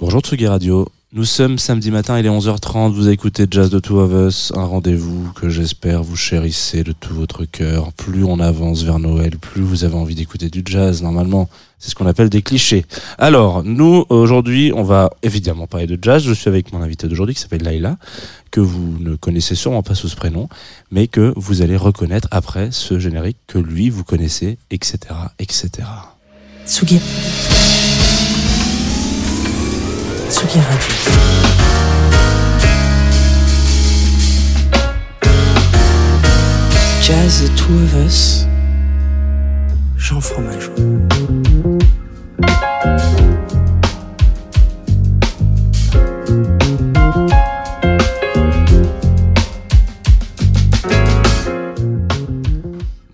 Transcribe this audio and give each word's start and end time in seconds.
Bonjour 0.00 0.22
Tsugi 0.22 0.48
Radio. 0.48 0.88
Nous 1.12 1.24
sommes 1.24 1.56
samedi 1.56 1.92
matin, 1.92 2.18
il 2.18 2.26
est 2.26 2.28
11h30, 2.28 2.92
vous 2.92 3.10
écoutez 3.10 3.46
Jazz 3.48 3.70
de 3.70 3.78
Two 3.78 4.00
of 4.00 4.10
Us, 4.12 4.52
un 4.56 4.64
rendez-vous 4.64 5.32
que 5.34 5.48
j'espère 5.48 6.02
vous 6.02 6.16
chérissez 6.16 6.82
de 6.82 6.90
tout 6.90 7.14
votre 7.14 7.44
cœur. 7.44 7.92
Plus 7.92 8.24
on 8.24 8.40
avance 8.40 8.82
vers 8.82 8.98
Noël, 8.98 9.38
plus 9.38 9.62
vous 9.62 9.84
avez 9.84 9.94
envie 9.94 10.16
d'écouter 10.16 10.50
du 10.50 10.62
jazz, 10.64 11.00
normalement. 11.00 11.48
C'est 11.78 11.90
ce 11.90 11.94
qu'on 11.94 12.08
appelle 12.08 12.28
des 12.28 12.42
clichés. 12.42 12.84
Alors, 13.18 13.62
nous, 13.62 14.04
aujourd'hui, 14.08 14.72
on 14.74 14.82
va 14.82 15.10
évidemment 15.22 15.68
parler 15.68 15.86
de 15.86 15.96
jazz. 16.02 16.24
Je 16.24 16.32
suis 16.32 16.48
avec 16.48 16.72
mon 16.72 16.82
invité 16.82 17.06
d'aujourd'hui 17.06 17.36
qui 17.36 17.42
s'appelle 17.42 17.62
Laila, 17.62 17.96
que 18.50 18.58
vous 18.60 18.96
ne 18.98 19.14
connaissez 19.14 19.54
sûrement 19.54 19.84
pas 19.84 19.94
sous 19.94 20.08
ce 20.08 20.16
prénom, 20.16 20.48
mais 20.90 21.06
que 21.06 21.32
vous 21.36 21.62
allez 21.62 21.76
reconnaître 21.76 22.26
après 22.32 22.72
ce 22.72 22.98
générique 22.98 23.38
que 23.46 23.58
lui, 23.58 23.90
vous 23.90 24.02
connaissez, 24.02 24.58
etc., 24.72 24.98
etc. 25.38 25.70
Tsugi. 26.66 26.98
Tsugi 30.30 30.58
Radio. 30.58 30.94
Jazz 37.02 37.42
The 37.42 37.48
Two 37.56 37.74
of 37.74 37.94
Us. 38.06 38.46
Jean 39.96 40.20
Fromageau. 40.20 40.72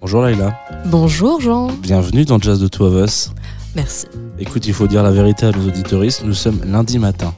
Bonjour 0.01 0.23
Laila. 0.23 0.61
Bonjour 0.87 1.41
Jean. 1.41 1.69
Bienvenue 1.83 2.25
dans 2.25 2.39
Jazz 2.41 2.59
de 2.61 2.69
Two 2.69 2.85
of 2.85 2.95
Us. 2.95 3.31
Merci. 3.75 4.07
Écoute, 4.41 4.67
il 4.67 4.73
faut 4.73 4.87
dire 4.87 5.03
la 5.03 5.11
vérité 5.11 5.47
à 5.47 5.51
nos 5.53 5.67
auditoristes, 5.69 6.23
nous 6.25 6.35
sommes 6.35 6.61
lundi 6.67 6.99
matin. 6.99 7.35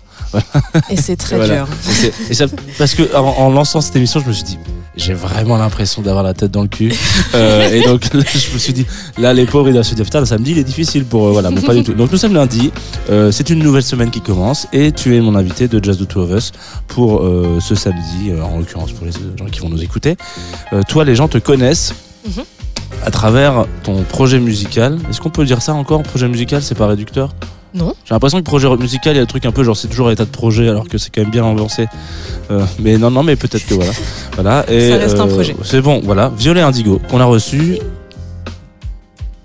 Et 0.88 0.96
c'est 0.96 1.16
très 1.16 1.36
Voilà. 1.36 1.56
dur. 1.56 1.68
Et 1.88 1.92
c'est- 1.92 2.12
et 2.30 2.34
ça- 2.34 2.46
parce 2.78 2.94
que 2.94 3.14
en, 3.14 3.20
en 3.24 3.50
lançant 3.50 3.80
cette 3.80 3.96
émission, 3.96 4.20
je 4.20 4.28
me 4.28 4.32
suis 4.32 4.44
dit, 4.44 4.58
j'ai 4.96 5.12
vraiment 5.12 5.56
l'impression 5.58 6.00
d'avoir 6.00 6.22
la 6.22 6.32
tête 6.32 6.50
dans 6.52 6.62
le 6.62 6.68
cul. 6.68 6.92
Euh, 7.34 7.70
et 7.72 7.82
donc 7.82 8.12
là, 8.12 8.22
je 8.32 8.52
me 8.54 8.58
suis 8.58 8.72
dit, 8.74 8.86
là, 9.18 9.32
les 9.32 9.46
pauvres, 9.46 9.68
ils 9.68 9.72
doivent 9.72 9.84
se 9.86 9.94
dire, 9.94 10.04
putain, 10.04 10.20
le 10.20 10.26
samedi, 10.26 10.52
il 10.52 10.58
est 10.58 10.64
difficile 10.64 11.04
pour 11.06 11.26
eux. 11.28 11.32
Voilà, 11.32 11.50
mais 11.50 11.60
pas 11.62 11.74
du 11.74 11.82
tout. 11.82 11.94
Donc 11.94 12.12
nous 12.12 12.18
sommes 12.18 12.34
lundi, 12.34 12.70
euh, 13.10 13.32
c'est 13.32 13.48
une 13.50 13.58
nouvelle 13.60 13.82
semaine 13.82 14.10
qui 14.10 14.20
commence, 14.20 14.68
et 14.72 14.92
tu 14.92 15.16
es 15.16 15.20
mon 15.20 15.34
invité 15.34 15.66
de 15.66 15.82
Jazz 15.82 15.98
the 15.98 16.06
Two 16.06 16.20
of 16.22 16.30
Us 16.30 16.52
pour 16.88 17.22
euh, 17.22 17.58
ce 17.60 17.74
samedi, 17.74 18.32
en 18.42 18.58
l'occurrence 18.58 18.92
pour 18.92 19.06
les 19.06 19.12
gens 19.12 19.46
qui 19.50 19.60
vont 19.60 19.70
nous 19.70 19.82
écouter. 19.82 20.16
Toi, 20.88 21.04
les 21.04 21.14
gens 21.16 21.26
te 21.28 21.38
connaissent. 21.38 21.94
Mhm. 22.26 22.44
À 23.04 23.10
travers 23.10 23.66
ton 23.82 24.02
projet 24.02 24.38
musical, 24.38 24.98
est-ce 25.10 25.20
qu'on 25.20 25.30
peut 25.30 25.44
dire 25.44 25.60
ça 25.60 25.74
encore 25.74 26.02
Projet 26.02 26.28
musical, 26.28 26.62
c'est 26.62 26.76
pas 26.76 26.86
réducteur? 26.86 27.30
Non. 27.74 27.94
j'ai 28.04 28.14
l'impression 28.14 28.38
que 28.38 28.44
projet 28.44 28.68
musical, 28.76 29.14
il 29.14 29.16
y 29.16 29.20
a 29.20 29.22
un 29.22 29.26
truc 29.26 29.46
un 29.46 29.50
peu 29.50 29.64
genre 29.64 29.76
c'est 29.76 29.88
toujours 29.88 30.08
à 30.08 30.10
l'état 30.10 30.26
de 30.26 30.30
projet 30.30 30.68
alors 30.68 30.86
que 30.86 30.98
c'est 30.98 31.08
quand 31.10 31.22
même 31.22 31.30
bien 31.30 31.48
avancé. 31.48 31.86
Euh, 32.50 32.64
mais 32.78 32.98
non, 32.98 33.10
non, 33.10 33.22
mais 33.22 33.34
peut-être 33.34 33.66
que 33.66 33.74
voilà. 33.74 33.92
voilà. 34.34 34.64
Et, 34.70 34.90
Ça 34.90 34.96
reste 34.98 35.18
un 35.18 35.26
projet. 35.26 35.56
C'est 35.64 35.80
bon, 35.80 36.00
voilà. 36.04 36.30
Violet 36.36 36.60
Indigo, 36.60 37.00
qu'on 37.10 37.20
a 37.20 37.24
reçu 37.24 37.78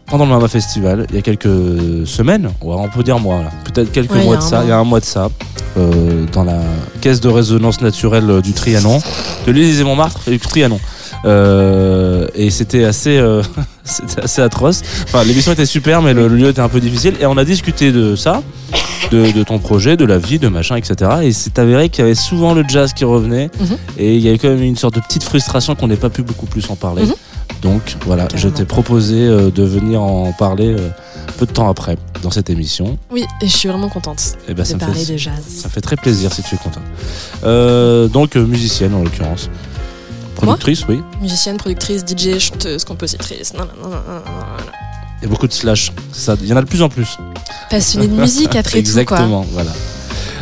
pendant 0.07 0.25
le 0.25 0.31
Mama 0.31 0.47
Festival 0.47 1.05
il 1.09 1.15
y 1.15 1.19
a 1.19 1.21
quelques 1.21 2.07
semaines, 2.07 2.49
on 2.61 2.87
peut 2.89 3.03
dire 3.03 3.19
mois, 3.19 3.41
peut-être 3.65 3.91
quelques 3.91 4.11
Ouais, 4.11 4.23
mois 4.23 4.37
de 4.37 4.41
ça, 4.41 4.63
il 4.63 4.69
y 4.69 4.71
a 4.71 4.77
un 4.77 4.83
mois 4.83 4.99
de 4.99 5.05
ça, 5.05 5.29
euh, 5.77 6.25
dans 6.31 6.43
la 6.43 6.59
caisse 7.01 7.19
de 7.19 7.27
résonance 7.29 7.81
naturelle 7.81 8.29
euh, 8.29 8.41
du 8.41 8.53
Trianon, 8.53 8.99
de 9.45 9.51
l'Élysée 9.51 9.83
Montmartre 9.83 10.21
et 10.27 10.31
du 10.31 10.39
Trianon. 10.39 10.79
Euh, 11.25 12.27
et 12.35 12.49
c'était 12.49 12.83
assez, 12.83 13.17
euh, 13.17 13.41
c'était 13.83 14.21
assez 14.21 14.41
atroce. 14.41 14.81
Enfin, 15.03 15.23
l'émission 15.23 15.51
était 15.51 15.65
super, 15.65 16.01
mais 16.01 16.13
le, 16.13 16.27
le 16.27 16.35
lieu 16.35 16.47
était 16.49 16.61
un 16.61 16.69
peu 16.69 16.79
difficile. 16.79 17.15
Et 17.19 17.25
on 17.25 17.37
a 17.37 17.45
discuté 17.45 17.91
de 17.91 18.15
ça, 18.15 18.41
de, 19.11 19.31
de 19.31 19.43
ton 19.43 19.59
projet, 19.59 19.97
de 19.97 20.05
la 20.05 20.17
vie, 20.17 20.39
de 20.39 20.47
machin, 20.47 20.75
etc. 20.75 21.11
Et 21.23 21.31
c'est 21.33 21.59
avéré 21.59 21.89
qu'il 21.89 22.03
y 22.03 22.05
avait 22.05 22.15
souvent 22.15 22.53
le 22.53 22.63
jazz 22.67 22.93
qui 22.93 23.05
revenait. 23.05 23.49
Mhm. 23.59 23.77
Et 23.97 24.15
il 24.15 24.21
y 24.21 24.29
avait 24.29 24.37
quand 24.37 24.49
même 24.49 24.63
une 24.63 24.75
sorte 24.77 24.95
de 24.95 24.99
petite 25.01 25.23
frustration 25.23 25.75
qu'on 25.75 25.87
n'ait 25.87 25.95
pas 25.95 26.09
pu 26.09 26.21
beaucoup 26.23 26.45
plus 26.45 26.69
en 26.69 26.75
parler. 26.75 27.03
Mhm. 27.03 27.13
Donc 27.61 27.95
voilà, 28.05 28.27
je 28.35 28.49
t'ai 28.49 28.65
proposé 28.65 29.15
euh, 29.15 29.49
de 29.49 29.63
venir 29.63 30.01
en 30.01 30.31
parler 30.31 30.75
euh, 30.77 30.89
peu 31.37 31.45
de 31.47 31.51
temps 31.51 31.69
après 31.69 31.97
dans 32.21 32.29
cette 32.29 32.49
émission. 32.51 32.97
Oui, 33.09 33.25
et 33.41 33.47
je 33.47 33.55
suis 33.55 33.67
vraiment 33.69 33.89
contente 33.89 34.37
Et 34.47 34.53
ben, 34.53 34.61
de 34.63 34.67
ça, 34.67 34.77
parler 34.77 34.99
fait, 35.03 35.13
de 35.13 35.17
jazz. 35.17 35.33
ça 35.47 35.67
fait 35.69 35.81
très 35.81 35.95
plaisir 35.95 36.31
si 36.31 36.43
tu 36.43 36.53
es 36.53 36.57
content. 36.57 36.81
Euh, 37.45 38.07
donc 38.09 38.35
euh, 38.35 38.45
musicienne 38.45 38.93
en 38.93 39.01
l'occurrence. 39.03 39.49
Productrice, 40.37 40.85
oui. 40.87 41.01
Musicienne, 41.21 41.57
productrice, 41.57 42.03
DJ, 42.05 42.39
chanteuse, 42.39 42.83
compositrice. 42.85 43.53
Non, 43.53 43.65
non, 43.65 43.89
non, 43.89 43.89
non, 43.89 43.97
non, 44.07 44.13
non. 44.15 44.71
Il 45.21 45.23
y 45.23 45.25
a 45.25 45.29
beaucoup 45.29 45.47
de 45.47 45.53
slash. 45.53 45.91
Ça, 46.11 46.35
il 46.39 46.47
y 46.47 46.53
en 46.53 46.57
a 46.57 46.61
de 46.61 46.67
plus 46.67 46.81
en 46.81 46.89
plus. 46.89 47.17
Passionnée 47.69 48.07
de 48.07 48.13
musique 48.13 48.55
après 48.55 48.71
tout, 48.71 48.77
Exactement, 48.77 49.45
voilà. 49.51 49.71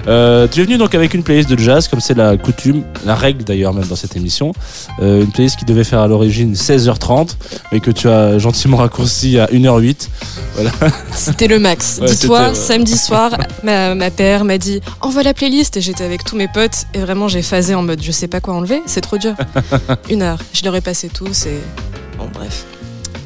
Euh, 0.08 0.48
tu 0.48 0.62
es 0.62 0.64
venu 0.64 0.78
donc 0.78 0.94
avec 0.96 1.14
une 1.14 1.24
playlist 1.24 1.50
de 1.50 1.58
jazz, 1.58 1.88
comme 1.88 2.00
c'est 2.00 2.14
la 2.14 2.38
coutume, 2.38 2.84
la 3.06 3.16
règle 3.16 3.44
d'ailleurs 3.44 3.74
même 3.74 3.86
dans 3.88 3.96
cette 3.96 4.16
émission. 4.16 4.54
Euh, 5.02 5.22
une 5.22 5.32
playlist 5.32 5.58
qui 5.58 5.66
devait 5.66 5.84
faire 5.84 6.00
à 6.00 6.08
l'origine 6.08 6.54
16h30, 6.54 7.36
mais 7.72 7.80
que 7.80 7.92
tu 7.92 8.08
as 8.10 8.38
gentiment 8.38 8.78
raccourci 8.78 9.40
à 9.40 9.48
1h08. 9.48 10.08
quoi. 10.56 10.90
C'était 11.14 11.48
le 11.48 11.60
max. 11.60 12.00
Ouais, 12.02 12.08
Dis-toi, 12.08 12.54
samedi 12.54 12.98
soir, 12.98 13.38
ma, 13.64 13.96
ma 13.96 14.12
père 14.12 14.46
m'a 14.46 14.58
dit 14.58 14.82
envoie 15.02 15.24
la 15.24 15.34
playlist 15.34 15.78
et 15.78 15.82
j'étais 15.82 16.04
avec 16.04 16.24
tous 16.24 16.36
mes 16.36 16.48
potes 16.48 16.86
et 16.94 17.00
vraiment 17.00 17.28
j'ai 17.28 17.42
phasé 17.42 17.76
en 17.76 17.82
mode 17.82 18.02
je 18.02 18.12
sais 18.12 18.28
pas 18.28 18.42
quoi 18.42 18.54
enlever, 18.54 18.82
c'est 18.86 19.02
trop 19.02 19.18
dur. 19.18 19.34
Une 20.10 20.22
heure, 20.22 20.40
je 20.54 20.64
leur 20.64 20.76
ai 20.76 20.82
passé 20.82 21.10
tous 21.14 21.46
et 21.48 21.60
bon 22.18 22.28
bref. 22.34 22.66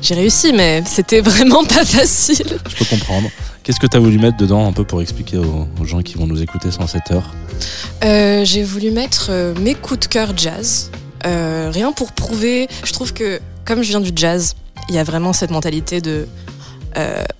J'ai 0.02 0.16
réussi 0.16 0.54
mais 0.54 0.82
c'était 0.86 1.22
vraiment 1.22 1.64
pas 1.66 1.84
facile. 1.86 2.58
Je 2.70 2.76
peux 2.78 2.86
comprendre. 2.86 3.30
Qu'est-ce 3.64 3.80
que 3.80 3.88
tu 3.88 3.98
as 3.98 4.00
voulu 4.00 4.18
mettre 4.18 4.38
dedans 4.38 4.68
un 4.68 4.72
peu 4.72 4.84
pour 4.84 5.02
expliquer 5.02 5.38
aux, 5.38 5.86
gens 5.86 6.02
qui 6.02 6.16
vont 6.16 6.28
nous 6.28 6.42
écouter 6.42 6.72
sans 6.72 6.88
cette 6.88 7.12
heure 7.12 7.34
Euh, 8.04 8.46
j'ai 8.46 8.64
voulu 8.64 8.92
mettre 8.92 9.28
euh, 9.30 9.54
mes 9.60 9.76
coups 9.76 10.00
de 10.02 10.06
cœur 10.06 10.32
jazz. 10.36 10.92
Euh, 11.26 11.70
rien 11.74 11.92
pour 11.92 12.14
prouver. 12.14 12.70
Je 12.86 12.94
trouve 12.94 13.14
que, 13.14 13.40
comme 13.66 13.84
je 13.84 13.90
viens 13.90 14.00
du 14.00 14.12
jazz, 14.16 14.56
il 14.88 14.96
y 14.96 14.98
a 14.98 15.04
vraiment 15.04 15.34
cette 15.34 15.52
mentalité 15.52 16.00
de. 16.02 16.28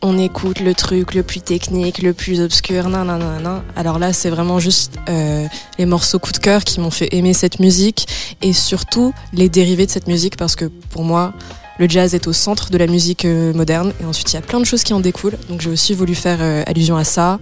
on 0.02 0.18
écoute 0.18 0.60
le 0.60 0.74
truc 0.74 1.14
le 1.14 1.24
plus 1.24 1.42
technique, 1.42 2.02
le 2.02 2.14
plus 2.14 2.42
obscur, 2.42 2.90
nan, 2.90 3.08
nan, 3.08 3.20
nan, 3.20 3.42
nan. 3.42 3.62
Alors 3.76 3.98
là, 3.98 4.14
c'est 4.14 4.30
vraiment 4.30 4.60
juste 4.60 5.00
les 5.08 5.86
morceaux 5.86 6.20
coup 6.20 6.32
de 6.32 6.38
cœur 6.38 6.64
qui 6.64 6.80
m'ont 6.80 6.92
fait 6.92 7.10
aimer 7.14 7.34
cette 7.34 7.60
musique 7.60 8.08
et 8.42 8.54
surtout 8.54 9.14
les 9.34 9.50
dérivés 9.50 9.86
de 9.86 9.92
cette 9.92 10.08
musique 10.08 10.36
parce 10.38 10.56
que 10.56 10.66
pour 10.66 11.04
moi, 11.04 11.34
le 11.80 11.88
jazz 11.88 12.14
est 12.14 12.28
au 12.28 12.34
centre 12.34 12.70
de 12.70 12.78
la 12.78 12.88
musique 12.88 13.26
euh, 13.26 13.54
moderne 13.54 13.94
et 14.02 14.06
ensuite 14.06 14.32
il 14.32 14.36
y 14.36 14.38
a 14.38 14.42
plein 14.42 14.60
de 14.60 14.66
choses 14.66 14.84
qui 14.84 14.94
en 14.94 15.00
découlent. 15.00 15.38
Donc 15.48 15.62
j'ai 15.62 15.70
aussi 15.70 15.94
voulu 15.94 16.14
faire 16.14 16.40
euh, 16.42 16.64
allusion 16.68 16.98
à 16.98 17.06
ça, 17.06 17.40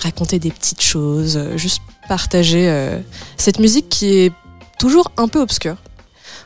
raconter 0.00 0.38
des 0.38 0.50
petites 0.50 0.82
choses, 0.82 1.36
euh, 1.36 1.56
juste 1.56 1.80
partager 2.08 2.72
cette 3.36 3.58
musique 3.58 3.90
qui 3.90 4.16
est 4.16 4.32
toujours 4.78 5.12
un 5.18 5.28
peu 5.28 5.42
obscure. 5.42 5.76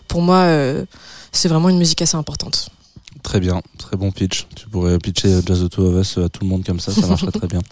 Pour 0.08 0.20
moi, 0.20 0.44
c'est 1.30 1.46
vraiment 1.46 1.68
une 1.68 1.78
musique 1.78 2.02
assez 2.02 2.16
importante. 2.16 2.68
Très 3.22 3.38
bien, 3.38 3.62
très 3.78 3.96
bon 3.96 4.10
pitch. 4.10 4.48
Tu 4.56 4.68
pourrais 4.68 4.98
pitcher 4.98 5.40
Jazz 5.46 5.68
Two 5.70 5.86
of 5.86 6.00
Us 6.00 6.18
à 6.18 6.28
tout 6.28 6.40
le 6.42 6.48
monde 6.48 6.64
comme 6.64 6.80
ça, 6.80 6.90
ça 6.90 7.06
marcherait 7.06 7.30
très 7.30 7.46
bien. 7.46 7.60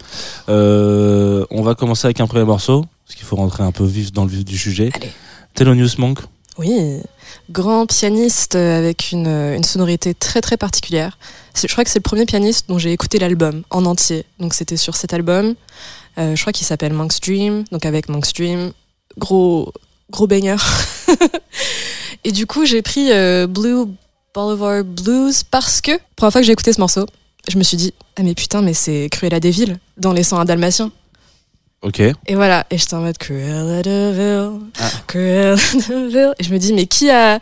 Euh, 0.49 1.45
on 1.51 1.61
va 1.61 1.75
commencer 1.75 2.07
avec 2.07 2.19
un 2.19 2.27
premier 2.27 2.45
morceau, 2.45 2.85
parce 3.05 3.15
qu'il 3.15 3.25
faut 3.25 3.35
rentrer 3.35 3.63
un 3.63 3.71
peu 3.71 3.83
vif 3.83 4.11
dans 4.11 4.23
le 4.23 4.29
vif 4.29 4.43
du 4.43 4.57
sujet. 4.57 4.89
Allez. 4.93 5.11
Thelonious 5.53 5.97
Monk, 5.97 6.19
Oui, 6.57 7.01
grand 7.49 7.85
pianiste 7.85 8.55
avec 8.55 9.11
une, 9.11 9.27
une 9.27 9.63
sonorité 9.63 10.13
très 10.13 10.41
très 10.41 10.57
particulière. 10.57 11.17
Je 11.55 11.67
crois 11.67 11.83
que 11.83 11.89
c'est 11.89 11.99
le 11.99 12.03
premier 12.03 12.25
pianiste 12.25 12.67
dont 12.67 12.77
j'ai 12.77 12.91
écouté 12.91 13.19
l'album 13.19 13.63
en 13.69 13.85
entier. 13.85 14.25
Donc 14.39 14.53
c'était 14.53 14.77
sur 14.77 14.95
cet 14.95 15.13
album. 15.13 15.55
Euh, 16.17 16.35
je 16.35 16.41
crois 16.41 16.53
qu'il 16.53 16.65
s'appelle 16.65 16.93
Monk's 16.93 17.19
Dream. 17.21 17.63
Donc 17.71 17.85
avec 17.85 18.09
Monk's 18.09 18.33
Dream, 18.33 18.71
gros 19.17 19.71
gros 20.09 20.27
banger. 20.27 20.57
Et 22.23 22.31
du 22.31 22.45
coup 22.45 22.65
j'ai 22.65 22.81
pris 22.81 23.11
euh, 23.11 23.47
Blue 23.47 23.85
Boulevard 24.33 24.83
Blues 24.83 25.43
parce 25.43 25.81
que 25.81 25.91
première 26.15 26.31
fois 26.31 26.41
que 26.41 26.47
j'ai 26.47 26.53
écouté 26.53 26.73
ce 26.73 26.79
morceau, 26.79 27.05
je 27.49 27.57
me 27.57 27.63
suis 27.63 27.77
dit 27.77 27.93
ah 28.17 28.23
mais 28.23 28.35
putain 28.35 28.61
mais 28.61 28.73
c'est 28.73 29.09
Cruella 29.09 29.39
de 29.39 29.49
Vil 29.49 29.79
dans 29.97 30.13
les 30.13 30.23
101 30.23 30.45
Dalmatiens. 30.45 30.91
Ok. 31.81 31.99
Et 31.99 32.35
voilà, 32.35 32.65
et 32.69 32.77
j'étais 32.77 32.93
en 32.93 33.01
mode 33.01 33.17
Cruella 33.17 33.81
de 33.81 34.11
Vil, 34.11 34.69
Ah. 34.79 34.89
Cruella 35.07 35.55
de 35.55 36.07
Vil. 36.09 36.33
Et 36.39 36.43
je 36.43 36.53
me 36.53 36.57
dis, 36.59 36.73
mais 36.73 36.85
qui 36.85 37.09
a, 37.09 37.39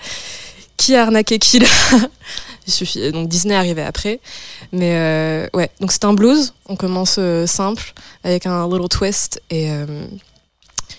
qui 0.78 0.96
a 0.96 1.04
arnaqué 1.04 1.40
qui 1.40 1.60
là? 1.60 1.68
Il 2.68 2.72
suffit. 2.74 3.12
Donc 3.12 3.28
Disney 3.28 3.56
arrivait 3.56 3.84
après. 3.84 4.20
Mais 4.72 4.92
euh, 4.96 5.48
ouais, 5.56 5.72
donc 5.80 5.92
c'est 5.92 6.06
un 6.06 6.14
blues. 6.14 6.54
On 6.68 6.76
commence 6.76 7.16
euh, 7.18 7.48
simple, 7.48 7.94
avec 8.24 8.46
un 8.46 8.68
little 8.68 8.88
twist. 8.88 9.42
Et, 9.50 9.72
euh, 9.72 10.06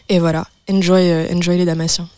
et 0.09 0.19
voilà, 0.19 0.47
enjoy, 0.69 1.13
enjoy 1.33 1.57
les 1.59 1.65
Damasiens. 1.65 2.09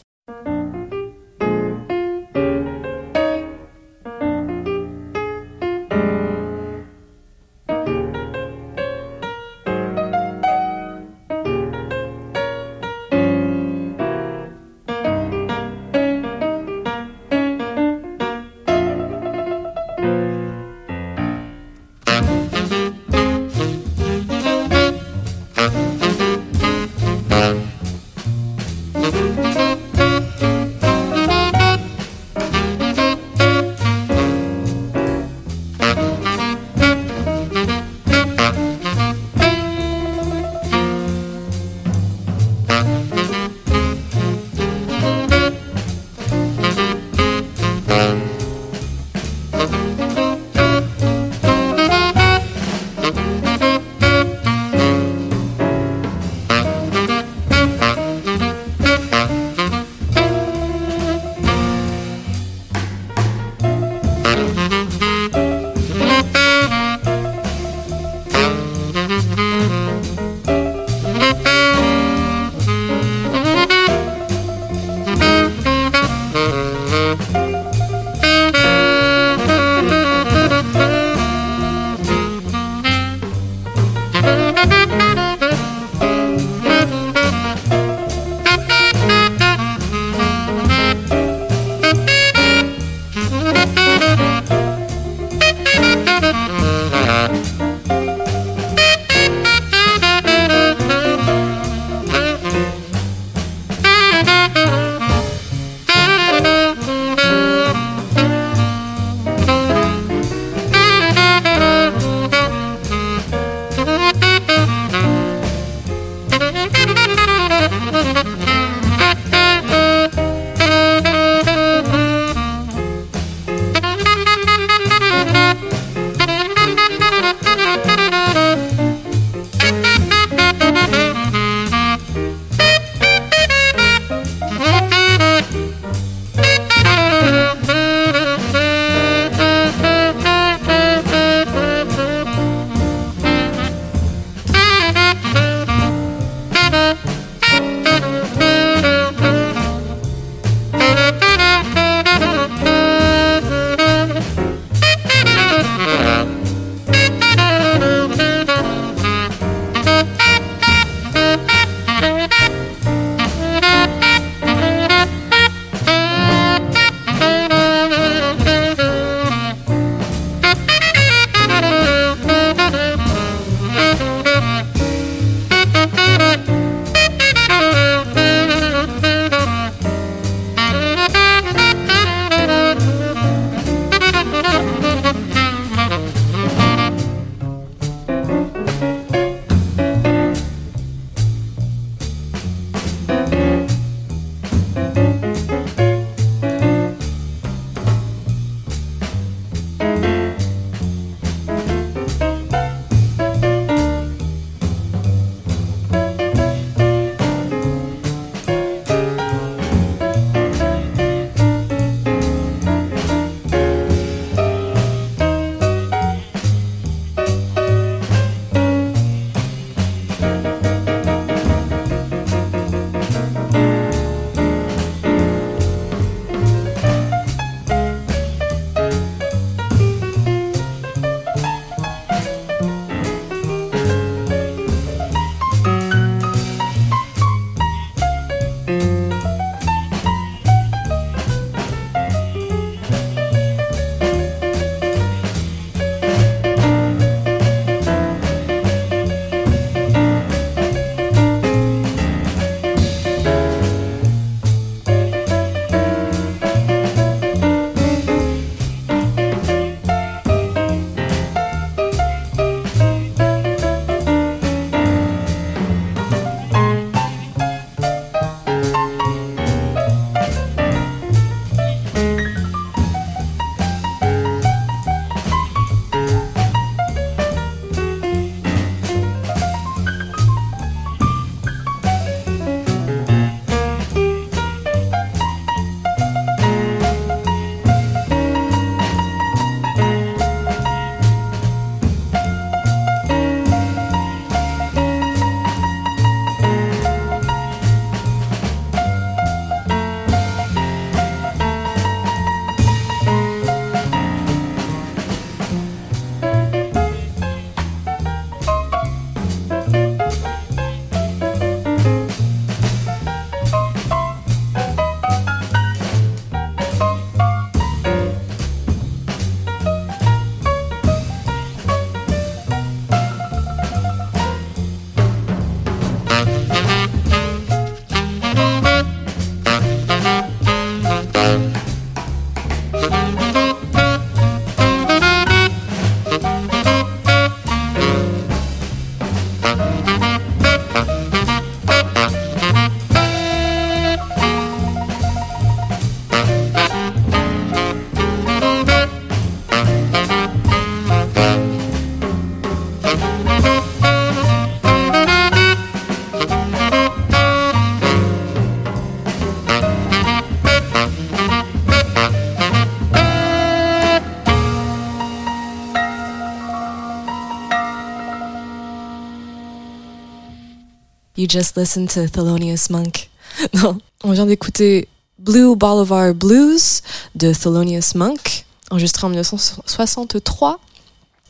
You 371.23 371.29
just 371.31 371.57
listened 371.57 371.89
to 371.91 372.09
Thelonious 372.09 372.67
Monk. 372.71 373.09
Non, 373.55 373.79
on 374.03 374.11
vient 374.11 374.27
d'écouter 374.27 374.89
Blue 375.21 375.55
Boulevard 375.55 376.15
Blues 376.15 376.83
de 377.15 377.33
Thelonious 377.33 377.95
Monk, 377.95 378.45
enregistré 378.73 379.07
en 379.07 379.11
1963. 379.11 380.59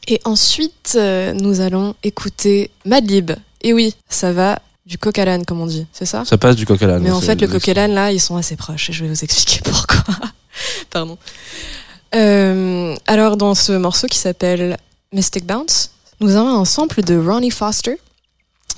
Et 0.08 0.18
ensuite, 0.24 0.94
euh, 0.96 1.34
nous 1.34 1.60
allons 1.60 1.94
écouter 2.02 2.70
Madlib. 2.86 3.32
Et 3.60 3.74
oui, 3.74 3.94
ça 4.08 4.32
va 4.32 4.60
du 4.86 4.96
coq 4.96 5.18
à 5.18 5.26
l'âne, 5.26 5.44
comme 5.44 5.60
on 5.60 5.66
dit, 5.66 5.86
c'est 5.92 6.06
ça? 6.06 6.24
Ça 6.24 6.38
passe 6.38 6.56
du 6.56 6.64
coq 6.64 6.80
à 6.82 6.86
l'âne. 6.86 7.02
Mais 7.02 7.10
en 7.10 7.20
c'est- 7.20 7.26
fait, 7.26 7.40
le 7.42 7.46
coq 7.48 7.68
et 7.68 7.74
l'âne, 7.74 7.92
là, 7.92 8.10
ils 8.12 8.18
sont 8.18 8.36
assez 8.36 8.56
proches. 8.56 8.88
Et 8.88 8.94
je 8.94 9.04
vais 9.04 9.10
vous 9.10 9.22
expliquer 9.22 9.60
pourquoi. 9.64 10.02
Pardon. 10.88 11.18
Euh, 12.14 12.96
alors, 13.06 13.36
dans 13.36 13.54
ce 13.54 13.72
morceau 13.72 14.06
qui 14.06 14.16
s'appelle 14.18 14.78
Mystic 15.12 15.44
Bounce, 15.46 15.90
nous 16.20 16.34
avons 16.34 16.58
un 16.58 16.64
sample 16.64 17.02
de 17.02 17.14
Ronnie 17.18 17.50
Foster. 17.50 17.98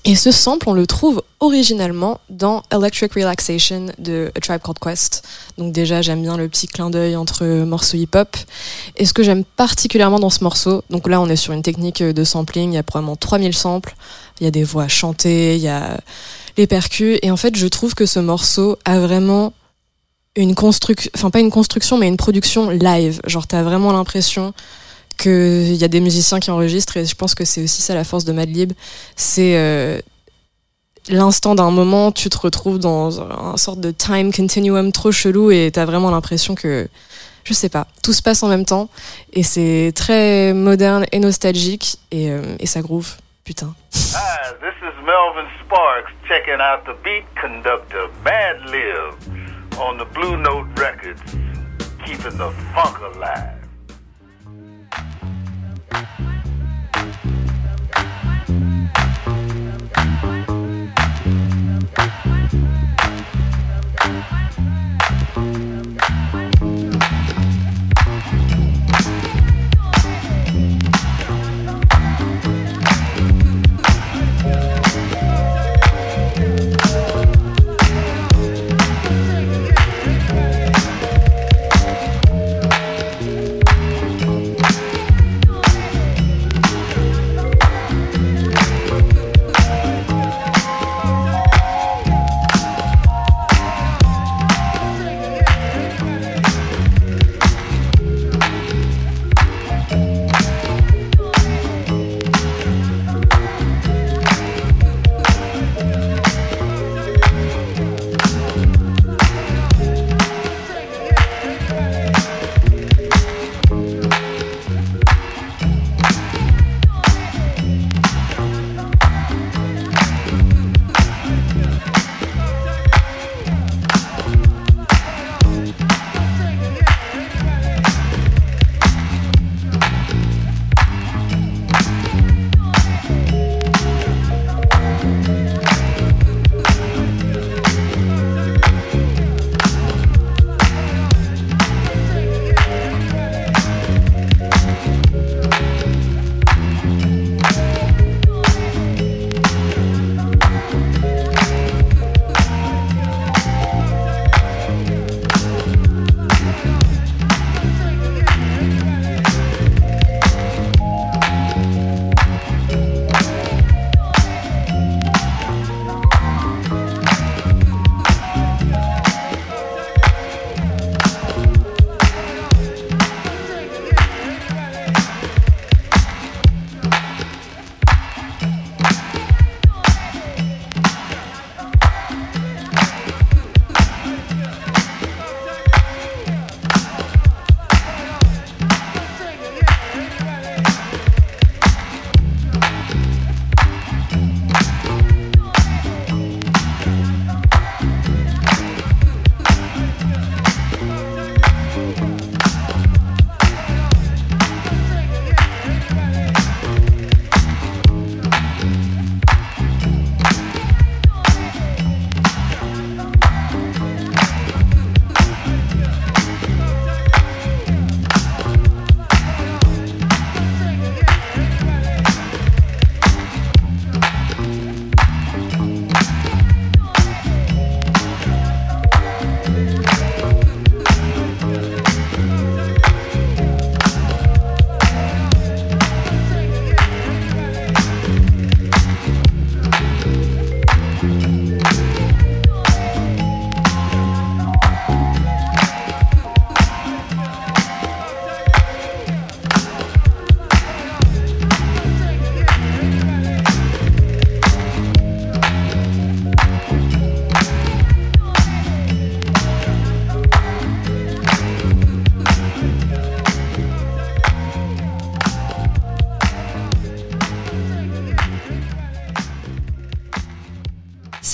Et 0.06 0.16
ce 0.16 0.30
sample, 0.30 0.68
on 0.68 0.74
le 0.74 0.86
trouve 0.86 1.22
originalement 1.40 2.20
dans 2.28 2.62
Electric 2.70 3.14
Relaxation 3.14 3.86
de 3.98 4.30
A 4.36 4.40
Tribe 4.40 4.60
Called 4.62 4.78
Quest. 4.78 5.26
Donc 5.56 5.72
déjà, 5.72 6.02
j'aime 6.02 6.20
bien 6.20 6.36
le 6.36 6.46
petit 6.46 6.66
clin 6.66 6.90
d'œil 6.90 7.16
entre 7.16 7.46
morceaux 7.64 7.96
hip-hop. 7.96 8.36
Et 8.96 9.06
ce 9.06 9.14
que 9.14 9.22
j'aime 9.22 9.44
particulièrement 9.44 10.18
dans 10.18 10.28
ce 10.28 10.44
morceau, 10.44 10.82
donc 10.90 11.08
là, 11.08 11.22
on 11.22 11.28
est 11.28 11.36
sur 11.36 11.54
une 11.54 11.62
technique 11.62 12.02
de 12.02 12.24
sampling, 12.24 12.72
il 12.72 12.74
y 12.74 12.78
a 12.78 12.82
probablement 12.82 13.16
3000 13.16 13.54
samples, 13.54 13.94
il 14.40 14.44
y 14.44 14.46
a 14.46 14.50
des 14.50 14.62
voix 14.62 14.88
chantées, 14.88 15.56
il 15.56 15.62
y 15.62 15.68
a 15.68 15.98
les 16.58 16.66
percus. 16.66 17.18
Et 17.22 17.30
en 17.30 17.38
fait, 17.38 17.56
je 17.56 17.66
trouve 17.66 17.94
que 17.94 18.04
ce 18.04 18.18
morceau 18.18 18.76
a 18.84 19.00
vraiment 19.00 19.54
une 20.36 20.54
construction, 20.54 21.10
enfin 21.14 21.30
pas 21.30 21.40
une 21.40 21.50
construction, 21.50 21.96
mais 21.96 22.08
une 22.08 22.18
production 22.18 22.68
live. 22.68 23.22
Genre, 23.26 23.46
t'as 23.46 23.62
vraiment 23.62 23.92
l'impression 23.92 24.52
qu'il 25.16 25.74
y 25.74 25.84
a 25.84 25.88
des 25.88 26.00
musiciens 26.00 26.40
qui 26.40 26.50
enregistrent 26.50 26.96
et 26.96 27.06
je 27.06 27.14
pense 27.14 27.34
que 27.34 27.44
c'est 27.44 27.62
aussi 27.62 27.82
ça 27.82 27.94
la 27.94 28.04
force 28.04 28.24
de 28.24 28.32
Madlib. 28.32 28.72
C'est 29.16 29.56
euh, 29.56 30.00
l'instant 31.08 31.54
d'un 31.54 31.70
moment, 31.70 32.12
tu 32.12 32.28
te 32.28 32.38
retrouves 32.38 32.78
dans 32.78 33.20
un 33.20 33.56
sorte 33.56 33.80
de 33.80 33.90
time 33.90 34.32
continuum 34.32 34.92
trop 34.92 35.12
chelou 35.12 35.50
et 35.50 35.70
t'as 35.72 35.84
vraiment 35.84 36.10
l'impression 36.10 36.54
que, 36.54 36.88
je 37.44 37.54
sais 37.54 37.68
pas, 37.68 37.86
tout 38.02 38.12
se 38.12 38.22
passe 38.22 38.42
en 38.42 38.48
même 38.48 38.64
temps 38.64 38.88
et 39.32 39.42
c'est 39.42 39.92
très 39.94 40.52
moderne 40.52 41.06
et 41.12 41.18
nostalgique 41.18 41.98
et, 42.10 42.30
euh, 42.30 42.56
et 42.58 42.66
ça 42.66 42.82
groove. 42.82 43.16
Putain. 43.44 43.74
Hi, 43.92 44.54
this 44.62 44.74
is 44.80 44.94
Melvin 45.04 45.46
Sparks 45.60 46.10
checking 46.26 46.60
out 46.60 46.86
the 46.86 46.96
beat 47.04 47.24
conductor 47.38 48.08
Mad 48.24 48.56
Lib 48.70 49.14
on 49.78 49.98
the 49.98 50.06
Blue 50.14 50.36
Note 50.36 50.66
Records, 50.78 51.20
keeping 52.06 52.38
the 52.38 52.50
funk 52.72 52.98
alive. 53.00 53.63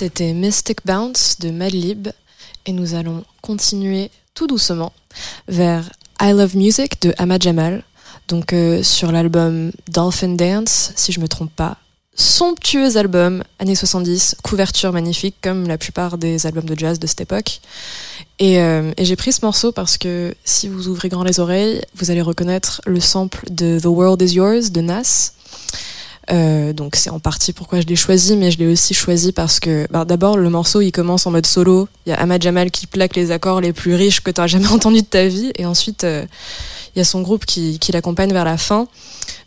C'était 0.00 0.32
Mystic 0.32 0.78
Bounce 0.86 1.36
de 1.40 1.50
Madlib 1.50 2.08
et 2.64 2.72
nous 2.72 2.94
allons 2.94 3.22
continuer 3.42 4.10
tout 4.32 4.46
doucement 4.46 4.94
vers 5.46 5.90
I 6.22 6.30
Love 6.30 6.56
Music 6.56 7.02
de 7.02 7.12
Ahmad 7.18 7.42
Jamal, 7.42 7.84
donc 8.26 8.54
euh, 8.54 8.82
sur 8.82 9.12
l'album 9.12 9.72
Dolphin 9.90 10.36
Dance, 10.36 10.92
si 10.96 11.12
je 11.12 11.20
me 11.20 11.28
trompe 11.28 11.54
pas. 11.54 11.76
Somptueux 12.14 12.96
album, 12.96 13.44
années 13.58 13.74
70, 13.74 14.36
couverture 14.42 14.90
magnifique 14.90 15.36
comme 15.42 15.68
la 15.68 15.76
plupart 15.76 16.16
des 16.16 16.46
albums 16.46 16.64
de 16.64 16.78
jazz 16.78 16.98
de 16.98 17.06
cette 17.06 17.20
époque. 17.20 17.60
Et, 18.38 18.58
euh, 18.58 18.92
et 18.96 19.04
j'ai 19.04 19.16
pris 19.16 19.32
ce 19.32 19.44
morceau 19.44 19.70
parce 19.70 19.98
que 19.98 20.34
si 20.46 20.66
vous 20.68 20.88
ouvrez 20.88 21.10
grand 21.10 21.24
les 21.24 21.40
oreilles, 21.40 21.82
vous 21.94 22.10
allez 22.10 22.22
reconnaître 22.22 22.80
le 22.86 23.00
sample 23.00 23.44
de 23.50 23.78
The 23.78 23.84
World 23.84 24.22
Is 24.22 24.36
Yours 24.36 24.70
de 24.70 24.80
Nas. 24.80 25.32
Euh, 26.32 26.72
donc 26.72 26.96
c'est 26.96 27.10
en 27.10 27.18
partie 27.18 27.52
pourquoi 27.52 27.80
je 27.80 27.86
l'ai 27.86 27.96
choisi, 27.96 28.36
mais 28.36 28.50
je 28.50 28.58
l'ai 28.58 28.66
aussi 28.66 28.94
choisi 28.94 29.32
parce 29.32 29.58
que 29.58 29.86
bah, 29.90 30.04
d'abord 30.04 30.36
le 30.36 30.48
morceau 30.48 30.80
il 30.80 30.92
commence 30.92 31.26
en 31.26 31.30
mode 31.30 31.46
solo. 31.46 31.88
Il 32.06 32.10
y 32.10 32.12
a 32.12 32.20
Ahmad 32.20 32.42
Jamal 32.42 32.70
qui 32.70 32.86
plaque 32.86 33.16
les 33.16 33.30
accords 33.30 33.60
les 33.60 33.72
plus 33.72 33.94
riches 33.94 34.20
que 34.20 34.30
tu 34.30 34.40
as 34.40 34.46
jamais 34.46 34.68
entendu 34.72 35.00
de 35.00 35.06
ta 35.06 35.26
vie, 35.26 35.52
et 35.56 35.66
ensuite 35.66 36.04
euh, 36.04 36.24
il 36.94 36.98
y 36.98 37.02
a 37.02 37.04
son 37.04 37.22
groupe 37.22 37.44
qui, 37.46 37.78
l'accompagne 37.92 38.32
vers 38.32 38.44
la 38.44 38.56
fin. 38.56 38.86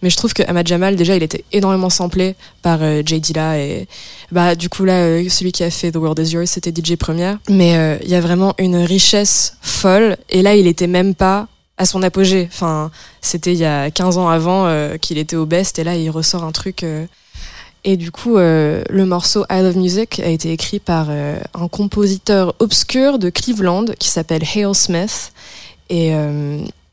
Mais 0.01 0.09
je 0.09 0.17
trouve 0.17 0.33
que 0.33 0.43
Ahmad 0.43 0.67
Jamal 0.67 0.95
déjà 0.95 1.15
il 1.15 1.23
était 1.23 1.45
énormément 1.53 1.89
samplé 1.89 2.35
par 2.61 2.79
euh, 2.81 3.01
Jay 3.05 3.19
Dilla 3.19 3.57
et 3.57 3.87
bah 4.31 4.55
du 4.55 4.67
coup 4.67 4.83
là 4.83 5.03
euh, 5.03 5.29
celui 5.29 5.53
qui 5.53 5.63
a 5.63 5.71
fait 5.71 5.91
The 5.91 5.95
World 5.95 6.19
Is 6.19 6.31
Yours 6.33 6.47
c'était 6.47 6.71
DJ 6.71 6.97
Première. 6.97 7.37
Mais 7.49 7.99
il 8.03 8.09
y 8.09 8.15
a 8.15 8.21
vraiment 8.21 8.53
une 8.57 8.75
richesse 8.75 9.55
folle 9.61 10.17
et 10.29 10.41
là 10.41 10.55
il 10.55 10.67
était 10.67 10.87
même 10.87 11.15
pas 11.15 11.47
à 11.83 11.85
son 11.85 12.01
apogée. 12.01 12.49
Enfin, 12.51 12.91
c'était 13.21 13.51
il 13.51 13.59
y 13.59 13.65
a 13.65 13.91
15 13.91 14.17
ans 14.17 14.29
avant 14.29 14.65
euh, 14.65 14.97
qu'il 14.97 15.17
était 15.17 15.35
au 15.35 15.45
best 15.45 15.77
et 15.79 15.83
là 15.83 15.95
il 15.95 16.09
ressort 16.09 16.43
un 16.43 16.51
truc. 16.51 16.83
euh, 16.83 17.05
Et 17.83 17.97
du 17.97 18.09
coup, 18.09 18.37
euh, 18.37 18.83
le 18.89 19.05
morceau 19.05 19.45
I 19.51 19.61
Love 19.61 19.77
Music 19.77 20.21
a 20.21 20.29
été 20.29 20.51
écrit 20.51 20.79
par 20.79 21.09
un 21.09 21.67
compositeur 21.67 22.55
obscur 22.59 23.19
de 23.19 23.29
Cleveland 23.29 23.85
qui 23.99 24.09
s'appelle 24.09 24.43
Hale 24.55 24.73
Smith. 24.73 25.33
Et 25.89 26.13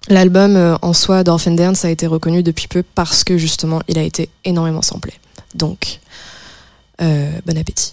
l'album 0.09 0.76
en 0.82 0.92
soi 0.92 1.23
d'Orphan 1.23 1.52
Dance 1.52 1.85
a 1.85 1.90
été 1.90 2.06
reconnu 2.09 2.42
depuis 2.42 2.66
peu 2.66 2.82
parce 2.82 3.23
que 3.23 3.38
justement 3.38 3.80
il 3.87 3.99
a 3.99 4.02
été 4.02 4.28
énormément 4.44 4.82
samplé. 4.82 5.12
Donc, 5.54 6.00
bon 6.99 7.56
appétit. 7.56 7.92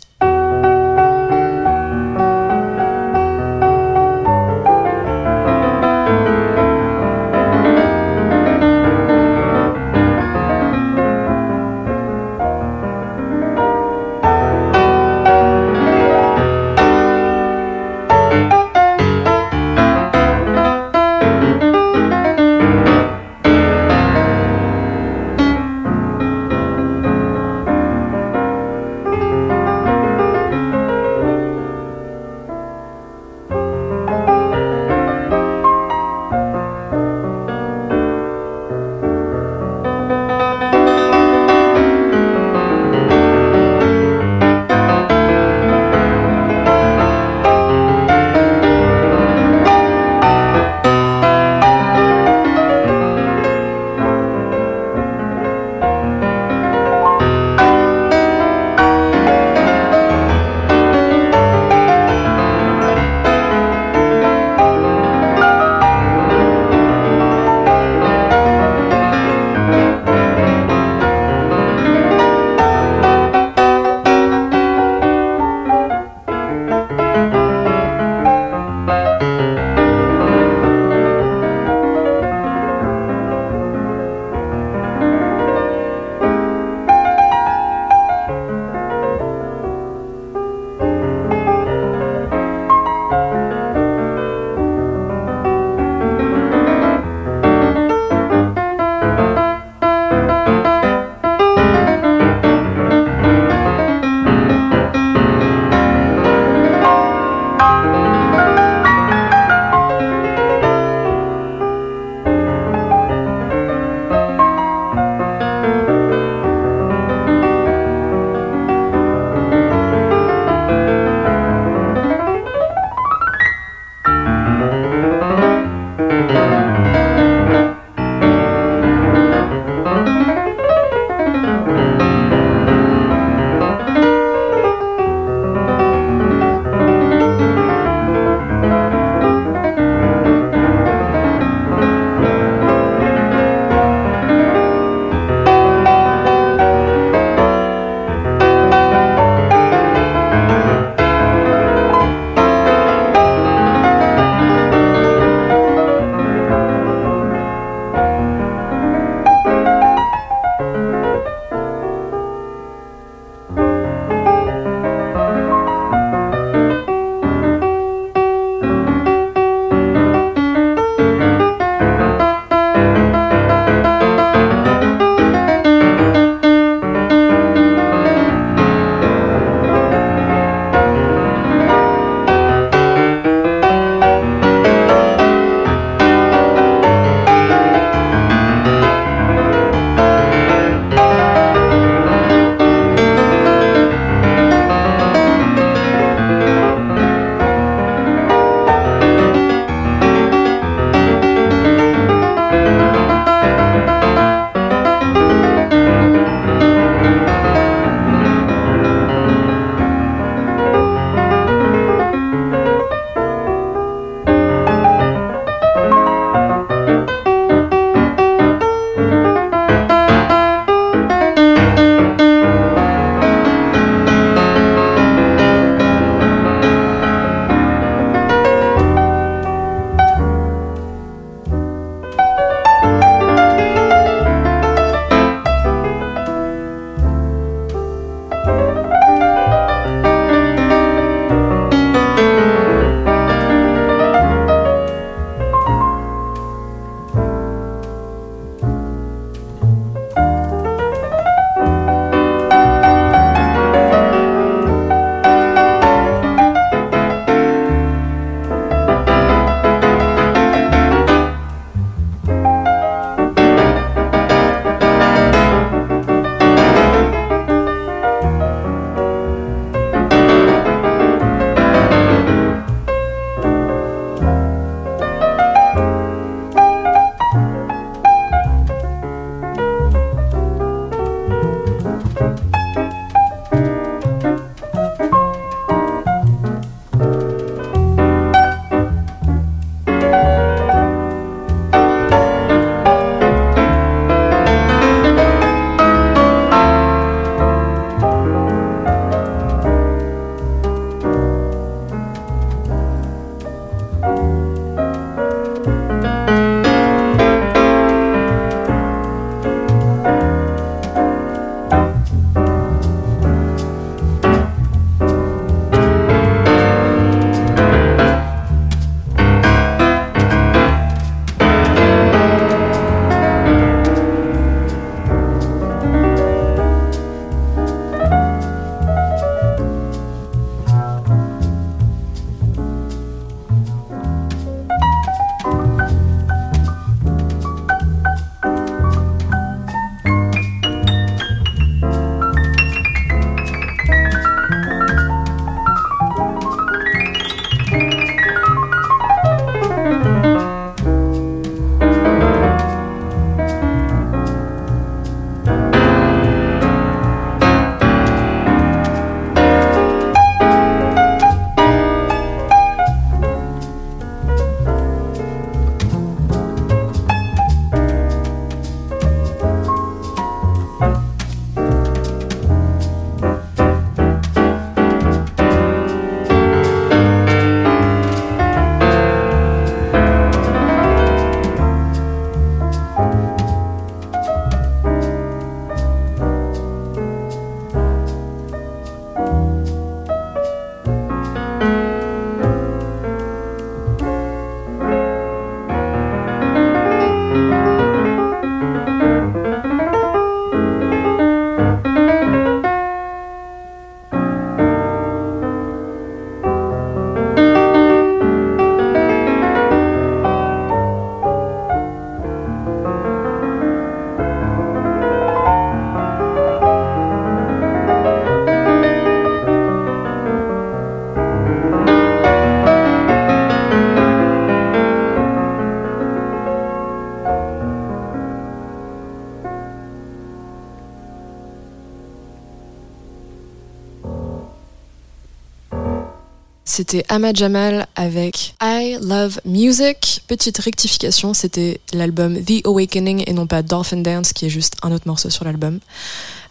c'était 436.78 437.04
Ahmad 437.10 437.36
Jamal 437.36 437.88
avec 437.96 438.54
I 438.62 439.00
Love 439.02 439.42
Music. 439.46 440.22
Petite 440.28 440.60
rectification, 440.60 441.34
c'était 441.34 441.82
l'album 441.92 442.40
The 442.40 442.68
Awakening 442.68 443.24
et 443.26 443.34
non 443.34 443.48
pas 443.48 443.64
Dolphin 443.64 443.98
Dance, 443.98 444.32
qui 444.32 444.46
est 444.46 444.50
juste 444.50 444.76
un 444.84 444.92
autre 444.92 445.08
morceau 445.08 445.32
sur 445.32 445.44
l'album. 445.44 445.80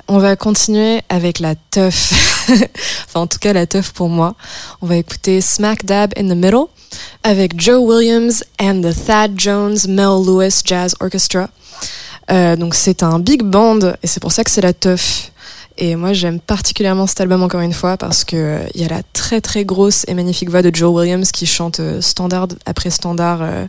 On 0.09 0.19
va 0.19 0.35
continuer 0.35 1.03
avec 1.09 1.39
la 1.39 1.55
teuf. 1.55 2.13
enfin, 3.07 3.21
en 3.21 3.29
tout 3.29 3.39
cas, 3.39 3.53
la 3.53 3.69
teuf 3.69 3.93
pour 3.93 4.09
moi. 4.09 4.35
On 4.83 4.87
va 4.89 4.97
écouter 4.97 5.41
Smack 5.41 5.85
Dab 5.85 6.13
in 6.17 6.25
the 6.25 6.37
Middle 6.37 6.67
avec 7.23 7.61
Joe 7.61 7.79
Williams 7.79 8.43
and 8.61 8.81
the 8.83 9.07
Thad 9.07 9.35
Jones 9.37 9.87
Mel 9.87 10.25
Lewis 10.27 10.63
Jazz 10.65 10.97
Orchestra. 10.99 11.51
Euh, 12.33 12.57
donc, 12.57 12.75
c'est 12.75 13.05
un 13.05 13.21
big 13.21 13.45
band 13.45 13.79
et 14.03 14.09
c'est 14.09 14.19
pour 14.19 14.33
ça 14.33 14.43
que 14.43 14.51
c'est 14.51 14.61
la 14.61 14.73
teuf. 14.73 15.31
Et 15.79 15.95
moi, 15.97 16.13
j'aime 16.13 16.41
particulièrement 16.41 17.07
cet 17.07 17.21
album 17.21 17.43
encore 17.43 17.61
une 17.61 17.73
fois 17.73 17.97
parce 17.97 18.25
que 18.25 18.37
euh, 18.37 18.67
il 18.75 18.81
y 18.81 18.85
a 18.85 18.89
la 18.89 19.03
très 19.13 19.41
très 19.41 19.65
grosse 19.65 20.05
et 20.09 20.15
magnifique 20.15 20.49
voix 20.49 20.63
de 20.63 20.75
Joe 20.75 20.95
Williams 20.95 21.31
qui 21.33 21.47
chante 21.47 21.81
euh, 21.81 22.01
standard 22.01 22.49
après 22.65 22.91
standard 22.91 23.41
euh, 23.43 23.67